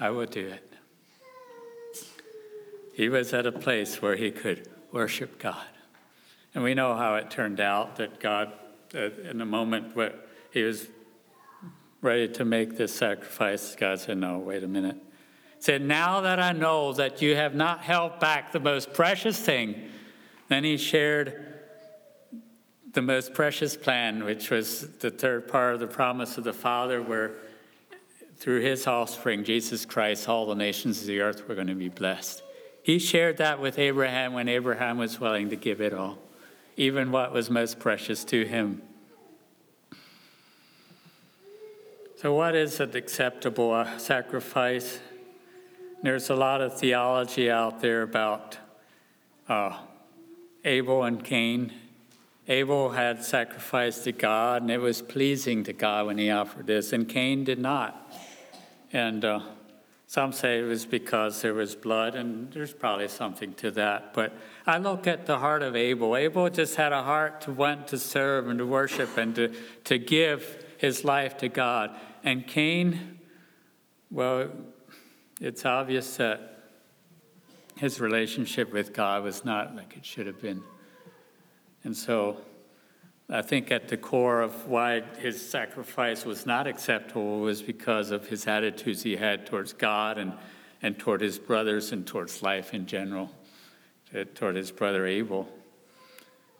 I 0.00 0.10
will 0.10 0.26
do 0.26 0.48
it. 0.48 0.72
He 2.94 3.08
was 3.08 3.32
at 3.32 3.46
a 3.46 3.52
place 3.52 4.02
where 4.02 4.16
he 4.16 4.32
could 4.32 4.68
worship 4.90 5.38
God. 5.38 5.66
And 6.54 6.64
we 6.64 6.74
know 6.74 6.96
how 6.96 7.16
it 7.16 7.30
turned 7.30 7.60
out 7.60 7.96
that 7.96 8.20
God, 8.20 8.52
in 8.92 9.38
the 9.38 9.44
moment 9.44 9.94
where 9.94 10.14
he 10.52 10.62
was 10.62 10.88
ready 12.02 12.28
to 12.28 12.44
make 12.44 12.76
this 12.76 12.94
sacrifice, 12.94 13.76
God 13.76 14.00
said, 14.00 14.18
No, 14.18 14.38
wait 14.38 14.64
a 14.64 14.68
minute. 14.68 14.96
He 15.56 15.62
said, 15.62 15.82
Now 15.82 16.22
that 16.22 16.40
I 16.40 16.52
know 16.52 16.92
that 16.94 17.22
you 17.22 17.36
have 17.36 17.54
not 17.54 17.80
held 17.80 18.18
back 18.18 18.52
the 18.52 18.60
most 18.60 18.92
precious 18.92 19.38
thing, 19.38 19.90
then 20.48 20.64
he 20.64 20.76
shared 20.76 21.46
the 22.92 23.02
most 23.02 23.34
precious 23.34 23.76
plan, 23.76 24.24
which 24.24 24.50
was 24.50 24.88
the 24.98 25.10
third 25.10 25.46
part 25.46 25.74
of 25.74 25.80
the 25.80 25.86
promise 25.86 26.36
of 26.38 26.44
the 26.44 26.52
Father, 26.52 27.00
where 27.00 27.32
through 28.36 28.60
his 28.60 28.86
offspring, 28.86 29.44
Jesus 29.44 29.84
Christ, 29.84 30.28
all 30.28 30.46
the 30.46 30.54
nations 30.54 31.02
of 31.02 31.06
the 31.06 31.20
earth 31.20 31.46
were 31.46 31.54
going 31.54 31.66
to 31.66 31.74
be 31.74 31.88
blessed. 31.90 32.42
He 32.82 32.98
shared 32.98 33.36
that 33.36 33.60
with 33.60 33.78
Abraham 33.78 34.32
when 34.32 34.48
Abraham 34.48 34.96
was 34.96 35.20
willing 35.20 35.50
to 35.50 35.56
give 35.56 35.80
it 35.80 35.92
all, 35.92 36.18
even 36.80 37.12
what 37.12 37.32
was 37.32 37.50
most 37.50 37.78
precious 37.78 38.24
to 38.24 38.44
him. 38.46 38.80
So, 42.16 42.34
what 42.34 42.54
is 42.54 42.80
an 42.80 42.96
acceptable 42.96 43.86
sacrifice? 43.98 44.98
There's 46.02 46.30
a 46.30 46.34
lot 46.34 46.60
of 46.60 46.78
theology 46.78 47.50
out 47.50 47.80
there 47.80 48.02
about 48.02 48.56
uh, 49.48 49.76
Abel 50.64 51.04
and 51.04 51.22
Cain 51.22 51.72
Abel 52.50 52.90
had 52.90 53.22
sacrificed 53.24 54.02
to 54.04 54.12
God, 54.12 54.62
and 54.62 54.72
it 54.72 54.80
was 54.80 55.02
pleasing 55.02 55.62
to 55.64 55.72
God 55.72 56.06
when 56.06 56.18
he 56.18 56.30
offered 56.30 56.66
this, 56.66 56.92
and 56.92 57.08
Cain 57.08 57.44
did 57.44 57.60
not. 57.60 58.12
And 58.92 59.24
uh, 59.24 59.42
some 60.10 60.32
say 60.32 60.58
it 60.58 60.62
was 60.62 60.86
because 60.86 61.40
there 61.40 61.54
was 61.54 61.76
blood, 61.76 62.16
and 62.16 62.52
there's 62.52 62.72
probably 62.72 63.06
something 63.06 63.54
to 63.54 63.70
that. 63.70 64.12
But 64.12 64.32
I 64.66 64.78
look 64.78 65.06
at 65.06 65.24
the 65.24 65.38
heart 65.38 65.62
of 65.62 65.76
Abel. 65.76 66.16
Abel 66.16 66.50
just 66.50 66.74
had 66.74 66.92
a 66.92 67.04
heart 67.04 67.42
to 67.42 67.52
want 67.52 67.86
to 67.86 67.96
serve 67.96 68.48
and 68.48 68.58
to 68.58 68.66
worship 68.66 69.16
and 69.16 69.36
to, 69.36 69.54
to 69.84 69.98
give 69.98 70.64
his 70.78 71.04
life 71.04 71.38
to 71.38 71.48
God. 71.48 71.94
And 72.24 72.44
Cain, 72.44 73.20
well, 74.10 74.50
it's 75.40 75.64
obvious 75.64 76.16
that 76.16 76.64
his 77.76 78.00
relationship 78.00 78.72
with 78.72 78.92
God 78.92 79.22
was 79.22 79.44
not 79.44 79.76
like 79.76 79.96
it 79.96 80.04
should 80.04 80.26
have 80.26 80.42
been. 80.42 80.64
And 81.84 81.96
so 81.96 82.38
I 83.32 83.42
think 83.42 83.70
at 83.70 83.86
the 83.86 83.96
core 83.96 84.40
of 84.40 84.66
why 84.66 85.02
his 85.18 85.40
sacrifice 85.40 86.24
was 86.24 86.46
not 86.46 86.66
acceptable 86.66 87.38
was 87.38 87.62
because 87.62 88.10
of 88.10 88.26
his 88.26 88.48
attitudes 88.48 89.04
he 89.04 89.14
had 89.14 89.46
towards 89.46 89.72
God 89.72 90.18
and, 90.18 90.32
and 90.82 90.98
toward 90.98 91.20
his 91.20 91.38
brothers 91.38 91.92
and 91.92 92.04
towards 92.04 92.42
life 92.42 92.74
in 92.74 92.86
general, 92.86 93.30
toward 94.34 94.56
his 94.56 94.72
brother 94.72 95.06
Abel. 95.06 95.48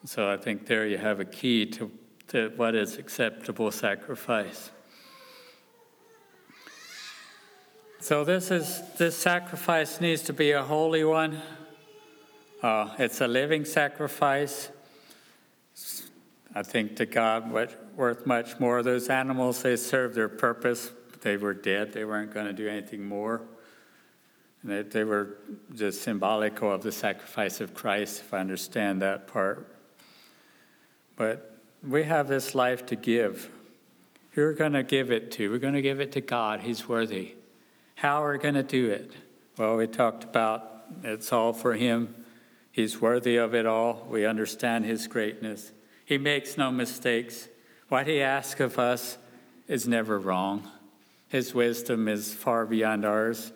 So 0.04 0.30
I 0.30 0.36
think 0.36 0.66
there 0.66 0.86
you 0.86 0.96
have 0.96 1.18
a 1.18 1.24
key 1.24 1.66
to, 1.66 1.90
to 2.28 2.52
what 2.54 2.76
is 2.76 2.98
acceptable 2.98 3.72
sacrifice. 3.72 4.70
So 7.98 8.22
this 8.24 8.52
is 8.52 8.80
this 8.96 9.16
sacrifice 9.16 10.00
needs 10.00 10.22
to 10.22 10.32
be 10.32 10.52
a 10.52 10.62
holy 10.62 11.02
one. 11.02 11.42
Uh, 12.62 12.94
it's 12.98 13.20
a 13.20 13.26
living 13.26 13.64
sacrifice. 13.64 14.70
I 16.54 16.62
think 16.62 16.96
to 16.96 17.06
God 17.06 17.50
what, 17.50 17.94
worth 17.94 18.26
much 18.26 18.58
more. 18.58 18.82
Those 18.82 19.08
animals, 19.08 19.62
they 19.62 19.76
served 19.76 20.14
their 20.14 20.28
purpose. 20.28 20.90
They 21.20 21.36
were 21.36 21.54
dead. 21.54 21.92
They 21.92 22.04
weren't 22.04 22.34
going 22.34 22.46
to 22.46 22.52
do 22.52 22.68
anything 22.68 23.04
more. 23.04 23.42
They, 24.64 24.82
they 24.82 25.04
were 25.04 25.38
just 25.74 26.02
symbolical 26.02 26.72
of 26.72 26.82
the 26.82 26.92
sacrifice 26.92 27.60
of 27.60 27.74
Christ, 27.74 28.20
if 28.20 28.34
I 28.34 28.40
understand 28.40 29.02
that 29.02 29.26
part. 29.26 29.74
But 31.16 31.56
we 31.86 32.02
have 32.04 32.28
this 32.28 32.54
life 32.54 32.86
to 32.86 32.96
give. 32.96 33.50
Who 34.32 34.42
are 34.42 34.52
going 34.52 34.72
to 34.72 34.82
give 34.82 35.10
it 35.10 35.30
to? 35.32 35.50
We're 35.50 35.58
going 35.58 35.74
to 35.74 35.82
give 35.82 36.00
it 36.00 36.12
to 36.12 36.20
God. 36.20 36.60
He's 36.60 36.88
worthy. 36.88 37.34
How 37.96 38.24
are 38.24 38.32
we 38.32 38.38
going 38.38 38.54
to 38.54 38.62
do 38.62 38.90
it? 38.90 39.12
Well, 39.56 39.76
we 39.76 39.86
talked 39.86 40.24
about 40.24 40.84
it's 41.02 41.32
all 41.32 41.52
for 41.52 41.74
Him. 41.74 42.14
He's 42.72 43.00
worthy 43.00 43.36
of 43.36 43.54
it 43.54 43.66
all. 43.66 44.06
We 44.08 44.24
understand 44.24 44.84
His 44.84 45.06
greatness. 45.06 45.72
He 46.10 46.18
makes 46.18 46.58
no 46.58 46.72
mistakes. 46.72 47.46
What 47.88 48.08
he 48.08 48.20
asks 48.20 48.58
of 48.58 48.80
us 48.80 49.16
is 49.68 49.86
never 49.86 50.18
wrong. 50.18 50.68
His 51.28 51.54
wisdom 51.54 52.08
is 52.08 52.34
far 52.34 52.66
beyond 52.66 53.04
ours. 53.04 53.52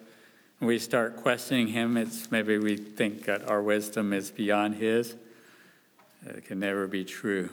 When 0.60 0.68
we 0.68 0.78
start 0.78 1.16
questioning 1.16 1.66
him, 1.66 1.96
it's 1.96 2.30
maybe 2.30 2.56
we 2.58 2.76
think 2.76 3.24
that 3.24 3.50
our 3.50 3.60
wisdom 3.60 4.12
is 4.12 4.30
beyond 4.30 4.76
his. 4.76 5.16
It 6.24 6.44
can 6.44 6.60
never 6.60 6.86
be 6.86 7.04
true. 7.04 7.50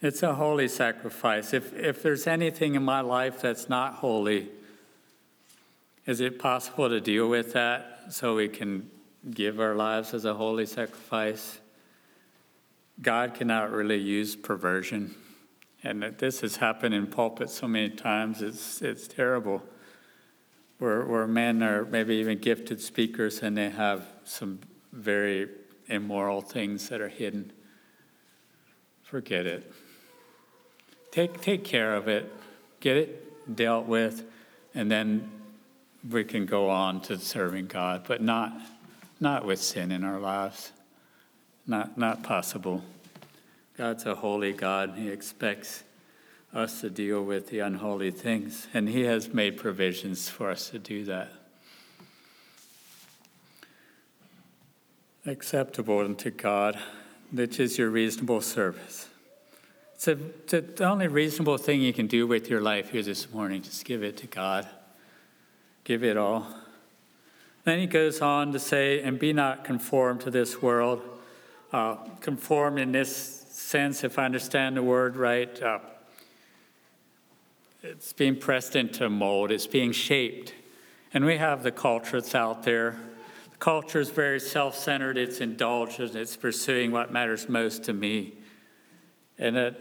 It's 0.00 0.22
a 0.22 0.36
holy 0.36 0.68
sacrifice. 0.68 1.52
If, 1.52 1.74
if 1.74 2.04
there's 2.04 2.28
anything 2.28 2.76
in 2.76 2.84
my 2.84 3.00
life 3.00 3.40
that's 3.40 3.68
not 3.68 3.94
holy, 3.94 4.48
is 6.06 6.20
it 6.20 6.38
possible 6.38 6.88
to 6.88 7.00
deal 7.00 7.28
with 7.28 7.52
that 7.54 8.02
so 8.10 8.36
we 8.36 8.46
can 8.46 8.88
give 9.28 9.58
our 9.58 9.74
lives 9.74 10.14
as 10.14 10.24
a 10.24 10.34
holy 10.34 10.66
sacrifice? 10.66 11.58
God 13.00 13.34
cannot 13.34 13.70
really 13.70 13.98
use 13.98 14.36
perversion. 14.36 15.14
And 15.82 16.02
this 16.18 16.40
has 16.40 16.56
happened 16.56 16.94
in 16.94 17.06
pulpits 17.06 17.54
so 17.54 17.68
many 17.68 17.90
times, 17.90 18.40
it's, 18.40 18.80
it's 18.80 19.06
terrible. 19.06 19.62
Where, 20.78 21.04
where 21.04 21.26
men 21.26 21.62
are 21.62 21.84
maybe 21.84 22.16
even 22.16 22.38
gifted 22.38 22.80
speakers 22.80 23.42
and 23.42 23.56
they 23.56 23.70
have 23.70 24.06
some 24.24 24.60
very 24.92 25.48
immoral 25.86 26.40
things 26.40 26.88
that 26.88 27.00
are 27.00 27.08
hidden. 27.08 27.52
Forget 29.02 29.46
it. 29.46 29.72
Take, 31.10 31.40
take 31.40 31.64
care 31.64 31.94
of 31.94 32.08
it, 32.08 32.32
get 32.80 32.96
it 32.96 33.54
dealt 33.54 33.86
with, 33.86 34.24
and 34.74 34.90
then 34.90 35.30
we 36.10 36.24
can 36.24 36.46
go 36.46 36.68
on 36.70 37.00
to 37.02 37.18
serving 37.18 37.66
God, 37.66 38.04
but 38.06 38.20
not, 38.20 38.58
not 39.20 39.44
with 39.44 39.60
sin 39.60 39.92
in 39.92 40.02
our 40.02 40.18
lives. 40.18 40.72
Not, 41.66 41.96
not 41.96 42.22
possible. 42.22 42.82
God's 43.76 44.06
a 44.06 44.14
holy 44.14 44.52
God. 44.52 44.94
He 44.96 45.08
expects 45.08 45.82
us 46.52 46.80
to 46.82 46.90
deal 46.90 47.22
with 47.24 47.48
the 47.48 47.58
unholy 47.60 48.10
things, 48.10 48.68
and 48.72 48.88
He 48.88 49.02
has 49.02 49.34
made 49.34 49.56
provisions 49.56 50.28
for 50.28 50.50
us 50.50 50.70
to 50.70 50.78
do 50.78 51.04
that. 51.04 51.32
Acceptable 55.26 56.00
unto 56.00 56.30
God, 56.30 56.78
which 57.32 57.58
is 57.58 57.78
your 57.78 57.90
reasonable 57.90 58.40
service. 58.40 59.08
It's, 59.94 60.06
a, 60.06 60.12
it's 60.12 60.78
the 60.78 60.84
only 60.84 61.08
reasonable 61.08 61.56
thing 61.56 61.80
you 61.80 61.92
can 61.92 62.06
do 62.06 62.26
with 62.26 62.50
your 62.50 62.60
life 62.60 62.90
here 62.90 63.02
this 63.02 63.32
morning. 63.32 63.62
Just 63.62 63.84
give 63.84 64.02
it 64.02 64.18
to 64.18 64.26
God. 64.26 64.68
Give 65.82 66.04
it 66.04 66.16
all. 66.16 66.46
Then 67.64 67.78
he 67.78 67.86
goes 67.86 68.20
on 68.20 68.52
to 68.52 68.58
say, 68.58 69.00
and 69.00 69.18
be 69.18 69.32
not 69.32 69.64
conformed 69.64 70.20
to 70.22 70.30
this 70.30 70.60
world. 70.60 71.00
Uh, 71.74 71.96
conform 72.20 72.78
in 72.78 72.92
this 72.92 73.10
sense, 73.50 74.04
if 74.04 74.16
I 74.16 74.24
understand 74.24 74.76
the 74.76 74.82
word 74.84 75.16
right, 75.16 75.60
uh, 75.60 75.80
it's 77.82 78.12
being 78.12 78.36
pressed 78.36 78.76
into 78.76 79.10
mold, 79.10 79.50
it's 79.50 79.66
being 79.66 79.90
shaped. 79.90 80.54
And 81.12 81.24
we 81.24 81.36
have 81.36 81.64
the 81.64 81.72
culture 81.72 82.20
that's 82.20 82.36
out 82.36 82.62
there. 82.62 82.96
The 83.50 83.56
culture 83.56 83.98
is 83.98 84.10
very 84.10 84.38
self 84.38 84.76
centered, 84.76 85.18
it's 85.18 85.40
indulgent, 85.40 86.14
it's 86.14 86.36
pursuing 86.36 86.92
what 86.92 87.12
matters 87.12 87.48
most 87.48 87.82
to 87.86 87.92
me. 87.92 88.34
And 89.36 89.56
it, 89.56 89.80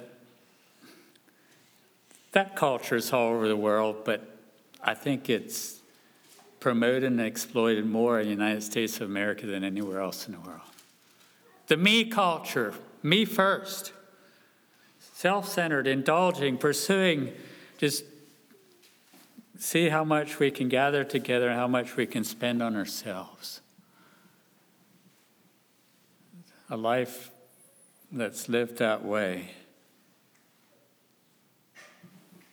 that 2.31 2.55
culture 2.55 2.95
is 2.95 3.13
all 3.13 3.35
over 3.35 3.47
the 3.47 3.55
world, 3.55 3.97
but 4.03 4.35
I 4.83 4.95
think 4.95 5.29
it's 5.29 5.79
promoted 6.59 7.03
and 7.03 7.21
exploited 7.21 7.85
more 7.85 8.19
in 8.19 8.25
the 8.25 8.31
United 8.31 8.63
States 8.63 8.95
of 8.95 9.03
America 9.03 9.45
than 9.45 9.63
anywhere 9.63 9.99
else 9.99 10.25
in 10.25 10.33
the 10.33 10.39
world. 10.39 10.72
The 11.67 11.77
me 11.77 12.05
culture, 12.05 12.73
me 13.01 13.25
first, 13.25 13.93
self 14.99 15.47
centered, 15.47 15.87
indulging, 15.87 16.57
pursuing 16.57 17.33
just 17.77 18.03
see 19.57 19.89
how 19.89 20.03
much 20.03 20.39
we 20.39 20.51
can 20.51 20.67
gather 20.67 21.03
together 21.03 21.53
how 21.53 21.67
much 21.67 21.95
we 21.95 22.05
can 22.05 22.23
spend 22.23 22.61
on 22.61 22.75
ourselves. 22.75 23.61
A 26.69 26.77
life 26.77 27.31
that's 28.11 28.49
lived 28.49 28.77
that 28.77 29.03
way 29.03 29.51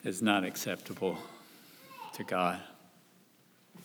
is 0.04 0.22
not 0.22 0.44
acceptable 0.44 1.18
to 2.14 2.24
God. 2.24 2.60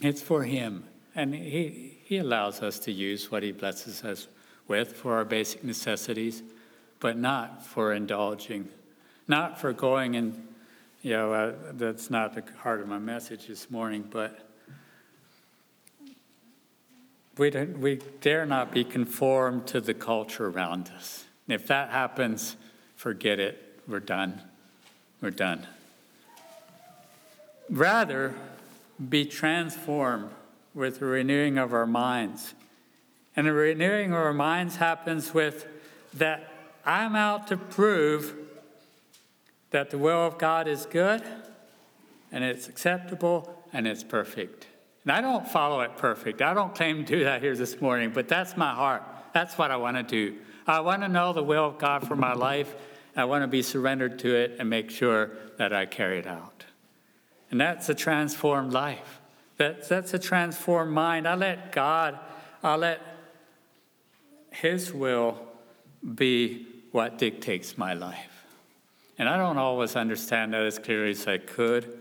It's 0.01 0.21
for 0.21 0.43
Him, 0.43 0.83
and 1.15 1.33
He, 1.33 1.97
he 2.03 2.17
allows 2.17 2.61
us 2.61 2.79
to 2.79 2.91
use 2.91 3.31
what 3.31 3.43
He 3.43 3.51
blesses 3.51 4.03
us 4.03 4.27
with 4.67 4.93
for 4.93 5.15
our 5.15 5.25
basic 5.25 5.63
necessities, 5.63 6.43
but 6.99 7.17
not 7.17 7.65
for 7.65 7.93
indulging, 7.93 8.69
not 9.27 9.59
for 9.59 9.73
going 9.73 10.15
and 10.15 10.47
you 11.05 11.11
know, 11.11 11.33
uh, 11.33 11.53
that's 11.73 12.09
not 12.09 12.33
the 12.33 12.43
heart 12.63 12.81
of 12.81 12.87
my 12.87 12.97
message 12.97 13.45
this 13.45 13.69
morning, 13.69 14.03
but 14.09 14.39
we, 17.37 17.51
don't, 17.51 17.77
we 17.77 17.99
dare 18.21 18.43
not 18.47 18.71
be 18.71 18.83
conformed 18.83 19.67
to 19.67 19.79
the 19.81 19.93
culture 19.93 20.47
around 20.47 20.89
us. 20.97 21.25
And 21.47 21.53
if 21.53 21.67
that 21.67 21.91
happens, 21.91 22.55
forget 22.95 23.39
it. 23.39 23.81
We're 23.87 23.99
done. 23.99 24.41
We're 25.21 25.29
done. 25.29 25.67
Rather, 27.69 28.33
be 29.09 29.25
transformed 29.25 30.31
with 30.73 31.01
the 31.01 31.05
renewing 31.05 31.59
of 31.59 31.71
our 31.71 31.85
minds. 31.85 32.55
And 33.35 33.47
the 33.47 33.53
renewing 33.53 34.11
of 34.11 34.17
our 34.17 34.33
minds 34.33 34.77
happens 34.77 35.33
with 35.33 35.67
that 36.13 36.49
I'm 36.85 37.15
out 37.15 37.47
to 37.47 37.57
prove 37.57 38.35
that 39.71 39.89
the 39.89 39.97
will 39.97 40.25
of 40.25 40.37
God 40.37 40.67
is 40.67 40.85
good 40.85 41.21
and 42.31 42.43
it's 42.43 42.69
acceptable 42.69 43.63
and 43.73 43.87
it's 43.87 44.03
perfect. 44.03 44.67
And 45.03 45.11
I 45.11 45.21
don't 45.21 45.47
follow 45.47 45.81
it 45.81 45.97
perfect. 45.97 46.41
I 46.41 46.53
don't 46.53 46.73
claim 46.73 47.05
to 47.05 47.17
do 47.17 47.23
that 47.25 47.41
here 47.41 47.55
this 47.55 47.81
morning, 47.81 48.11
but 48.13 48.27
that's 48.27 48.55
my 48.55 48.73
heart. 48.73 49.03
That's 49.33 49.57
what 49.57 49.71
I 49.71 49.77
want 49.77 49.97
to 49.97 50.03
do. 50.03 50.37
I 50.65 50.79
want 50.79 51.01
to 51.01 51.07
know 51.07 51.33
the 51.33 51.43
will 51.43 51.65
of 51.65 51.77
God 51.77 52.07
for 52.07 52.15
my 52.15 52.33
life. 52.33 52.73
I 53.15 53.25
want 53.25 53.43
to 53.43 53.47
be 53.47 53.61
surrendered 53.61 54.19
to 54.19 54.35
it 54.35 54.55
and 54.59 54.69
make 54.69 54.89
sure 54.89 55.31
that 55.57 55.73
I 55.73 55.85
carry 55.85 56.19
it 56.19 56.27
out. 56.27 56.65
And 57.51 57.61
that's 57.61 57.87
a 57.89 57.93
transformed 57.93 58.73
life. 58.73 59.21
That's, 59.57 59.87
that's 59.87 60.13
a 60.13 60.19
transformed 60.19 60.91
mind. 60.91 61.27
I 61.27 61.35
let 61.35 61.71
God, 61.71 62.19
I 62.63 62.75
let 62.75 63.14
His 64.61 64.93
will 64.93 65.37
be 66.13 66.65
what 66.91 67.17
dictates 67.17 67.77
my 67.77 67.93
life. 67.93 68.45
And 69.17 69.27
I 69.27 69.37
don't 69.37 69.57
always 69.57 69.95
understand 69.95 70.53
that 70.53 70.61
as 70.61 70.79
clearly 70.79 71.11
as 71.11 71.27
I 71.27 71.37
could 71.37 71.99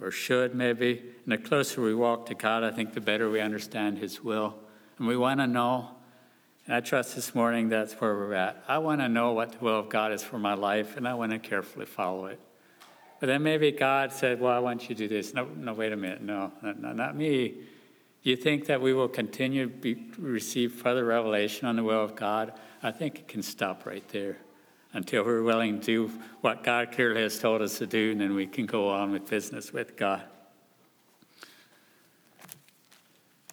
or 0.00 0.10
should, 0.10 0.54
maybe. 0.54 0.98
And 1.24 1.32
the 1.32 1.38
closer 1.38 1.80
we 1.82 1.94
walk 1.94 2.26
to 2.26 2.34
God, 2.34 2.64
I 2.64 2.70
think 2.70 2.94
the 2.94 3.00
better 3.00 3.30
we 3.30 3.40
understand 3.40 3.98
His 3.98 4.22
will. 4.22 4.54
And 4.98 5.06
we 5.06 5.16
want 5.16 5.40
to 5.40 5.46
know. 5.46 5.90
And 6.66 6.74
I 6.74 6.80
trust 6.80 7.14
this 7.14 7.34
morning 7.34 7.68
that's 7.68 7.94
where 7.94 8.14
we're 8.14 8.34
at. 8.34 8.64
I 8.66 8.78
want 8.78 9.00
to 9.00 9.08
know 9.08 9.32
what 9.32 9.52
the 9.52 9.58
will 9.58 9.78
of 9.78 9.88
God 9.88 10.12
is 10.12 10.22
for 10.22 10.38
my 10.38 10.54
life, 10.54 10.96
and 10.96 11.06
I 11.06 11.14
want 11.14 11.32
to 11.32 11.38
carefully 11.38 11.86
follow 11.86 12.26
it. 12.26 12.40
But 13.20 13.26
then 13.26 13.42
maybe 13.42 13.70
God 13.70 14.12
said, 14.12 14.40
Well, 14.40 14.52
I 14.52 14.58
want 14.58 14.88
you 14.88 14.94
to 14.94 14.94
do 14.94 15.08
this. 15.08 15.34
No, 15.34 15.44
no, 15.44 15.74
wait 15.74 15.92
a 15.92 15.96
minute. 15.96 16.22
No, 16.22 16.52
no 16.62 16.92
not 16.92 17.16
me. 17.16 17.54
Do 18.24 18.30
you 18.30 18.36
think 18.36 18.66
that 18.66 18.80
we 18.80 18.94
will 18.94 19.08
continue 19.08 19.68
to 19.68 19.70
be, 19.70 20.02
receive 20.18 20.72
further 20.72 21.04
revelation 21.04 21.68
on 21.68 21.76
the 21.76 21.84
will 21.84 22.02
of 22.02 22.16
God? 22.16 22.54
I 22.82 22.90
think 22.90 23.18
it 23.18 23.28
can 23.28 23.42
stop 23.42 23.84
right 23.84 24.06
there 24.08 24.38
until 24.94 25.24
we're 25.24 25.42
willing 25.42 25.80
to 25.80 25.84
do 25.84 26.10
what 26.40 26.64
God 26.64 26.90
clearly 26.92 27.20
has 27.20 27.38
told 27.38 27.60
us 27.60 27.76
to 27.78 27.86
do, 27.86 28.12
and 28.12 28.20
then 28.20 28.34
we 28.34 28.46
can 28.46 28.64
go 28.64 28.88
on 28.88 29.12
with 29.12 29.28
business 29.28 29.74
with 29.74 29.96
God. 29.98 30.22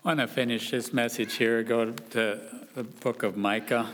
I 0.03 0.07
want 0.07 0.21
to 0.21 0.27
finish 0.27 0.71
this 0.71 0.93
message 0.93 1.33
here, 1.33 1.63
go 1.63 1.91
to 1.91 2.39
the 2.73 2.83
book 2.83 3.23
of 3.23 3.35
Micah. 3.35 3.89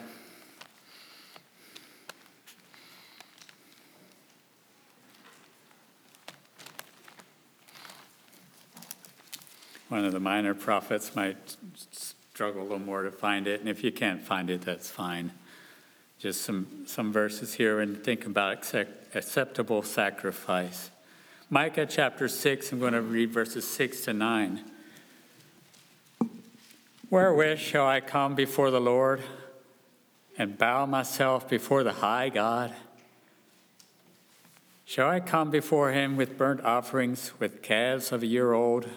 One 9.90 10.06
of 10.06 10.14
the 10.14 10.20
minor 10.20 10.54
prophets 10.54 11.16
might 11.16 11.58
struggle 11.92 12.62
a 12.62 12.64
little 12.64 12.80
more 12.80 13.04
to 13.04 13.12
find 13.12 13.48
it, 13.48 13.60
and 13.60 13.70
if 13.70 13.84
you 13.84 13.92
can't 13.92 14.24
find 14.24 14.50
it, 14.50 14.62
that's 14.62 14.90
fine 14.90 15.32
just 16.20 16.42
some, 16.42 16.68
some 16.86 17.12
verses 17.12 17.54
here 17.54 17.80
and 17.80 18.04
think 18.04 18.26
about 18.26 18.54
accept, 18.54 19.16
acceptable 19.16 19.84
sacrifice. 19.84 20.90
Micah 21.50 21.86
chapter 21.86 22.28
6, 22.28 22.72
I'm 22.72 22.80
going 22.80 22.94
to 22.94 23.02
read 23.02 23.32
verses 23.32 23.68
6 23.68 24.02
to 24.06 24.14
9. 24.14 24.64
Wherewith 27.10 27.60
shall 27.60 27.88
I 27.88 28.02
come 28.02 28.36
before 28.36 28.72
the 28.72 28.82
Lord 28.82 29.22
and 30.38 30.58
bow 30.58 30.86
myself 30.86 31.48
before 31.48 31.84
the 31.84 31.94
high 31.94 32.30
God? 32.30 32.74
Shall 34.86 35.10
I 35.10 35.20
come 35.20 35.52
before 35.52 35.92
him 35.92 36.18
with 36.18 36.38
burnt 36.38 36.62
offerings, 36.64 37.32
with 37.40 37.62
calves 37.62 38.12
of 38.12 38.24
a 38.24 38.26
year 38.26 38.54
old? 38.54 38.88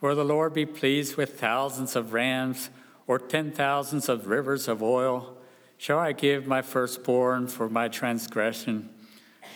Will 0.00 0.14
the 0.14 0.24
Lord 0.24 0.52
be 0.52 0.66
pleased 0.66 1.16
with 1.16 1.40
thousands 1.40 1.96
of 1.96 2.12
rams 2.12 2.70
or 3.06 3.18
ten 3.18 3.50
thousands 3.50 4.08
of 4.08 4.26
rivers 4.26 4.68
of 4.68 4.82
oil? 4.82 5.36
Shall 5.78 5.98
I 5.98 6.12
give 6.12 6.46
my 6.46 6.62
firstborn 6.62 7.48
for 7.48 7.68
my 7.68 7.88
transgression, 7.88 8.90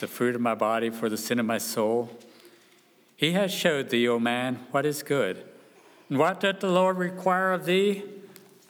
the 0.01 0.07
fruit 0.07 0.35
of 0.35 0.41
my 0.41 0.55
body 0.55 0.91
for 0.91 1.09
the 1.09 1.17
sin 1.17 1.39
of 1.39 1.47
my 1.47 1.59
soul? 1.59 2.11
He 3.17 3.33
has 3.33 3.53
showed 3.53 3.91
thee, 3.91 4.09
O 4.09 4.19
man, 4.19 4.67
what 4.71 4.87
is 4.87 5.03
good. 5.03 5.45
And 6.09 6.19
what 6.19 6.41
doth 6.41 6.61
the 6.61 6.71
Lord 6.71 6.97
require 6.97 7.53
of 7.53 7.67
thee? 7.67 8.03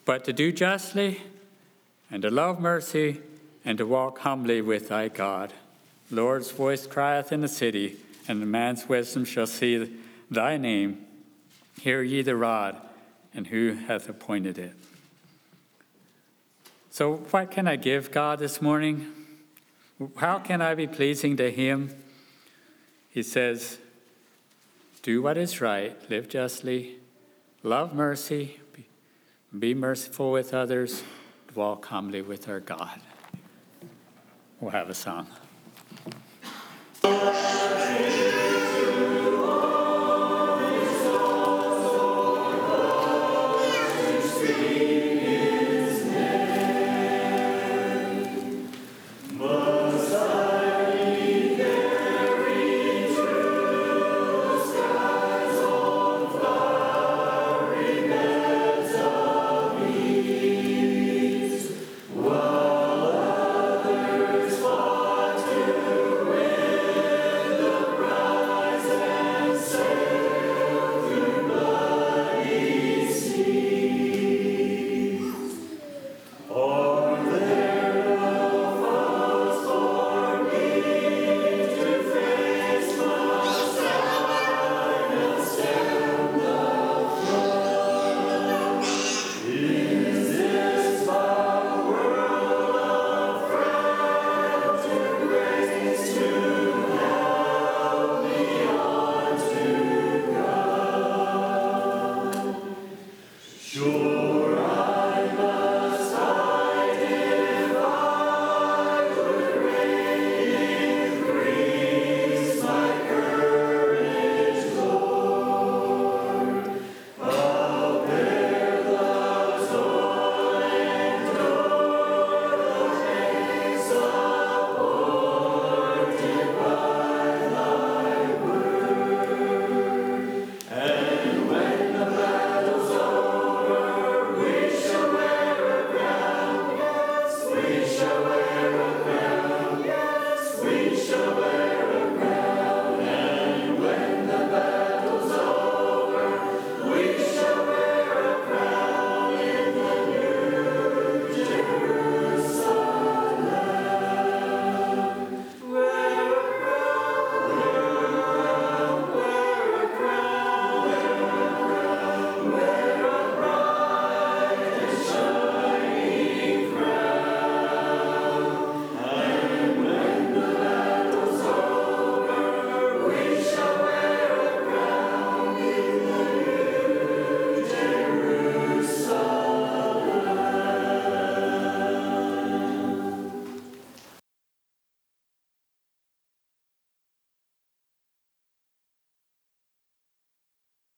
But 0.05 0.25
to 0.25 0.33
do 0.33 0.51
justly, 0.51 1.23
and 2.11 2.23
to 2.23 2.31
love 2.31 2.61
mercy, 2.61 3.21
and 3.65 3.79
to 3.79 3.87
walk 3.87 4.19
humbly 4.21 4.61
with 4.61 4.89
thy 4.89 5.07
God. 5.09 5.53
The 6.11 6.17
Lord's 6.17 6.51
voice 6.51 6.87
crieth 6.87 7.31
in 7.31 7.43
the 7.43 7.49
city, 7.49 7.99
and 8.27 8.43
the 8.43 8.47
man's 8.47 8.89
wisdom 8.89 9.25
shall 9.25 9.47
see 9.47 9.97
thy 10.29 10.57
name. 10.57 11.07
Hear 11.81 12.03
ye 12.03 12.21
the 12.21 12.37
rod, 12.37 12.77
and 13.33 13.47
who 13.47 13.73
hath 13.73 14.07
appointed 14.07 14.59
it? 14.59 14.75
So, 16.91 17.15
what 17.31 17.51
can 17.51 17.67
I 17.67 17.77
give 17.77 18.11
God 18.11 18.39
this 18.39 18.61
morning? 18.61 19.11
How 20.17 20.41
can 20.41 20.61
I 20.61 20.75
be 20.75 20.87
pleasing 20.87 21.39
to 21.39 21.51
Him? 21.51 21.95
He 23.09 23.23
says, 23.23 23.79
Do 25.01 25.23
what 25.23 25.39
is 25.39 25.63
right, 25.63 25.97
live 26.11 26.29
justly, 26.29 26.99
love 27.63 27.95
mercy, 27.95 28.61
be 29.59 29.73
merciful 29.73 30.33
with 30.33 30.53
others, 30.53 31.03
dwell 31.55 31.77
calmly 31.77 32.21
with 32.21 32.47
our 32.47 32.61
God. 32.61 33.01
We'll 34.61 34.73
have 34.73 34.91
a 34.91 34.95
song. 34.95 35.29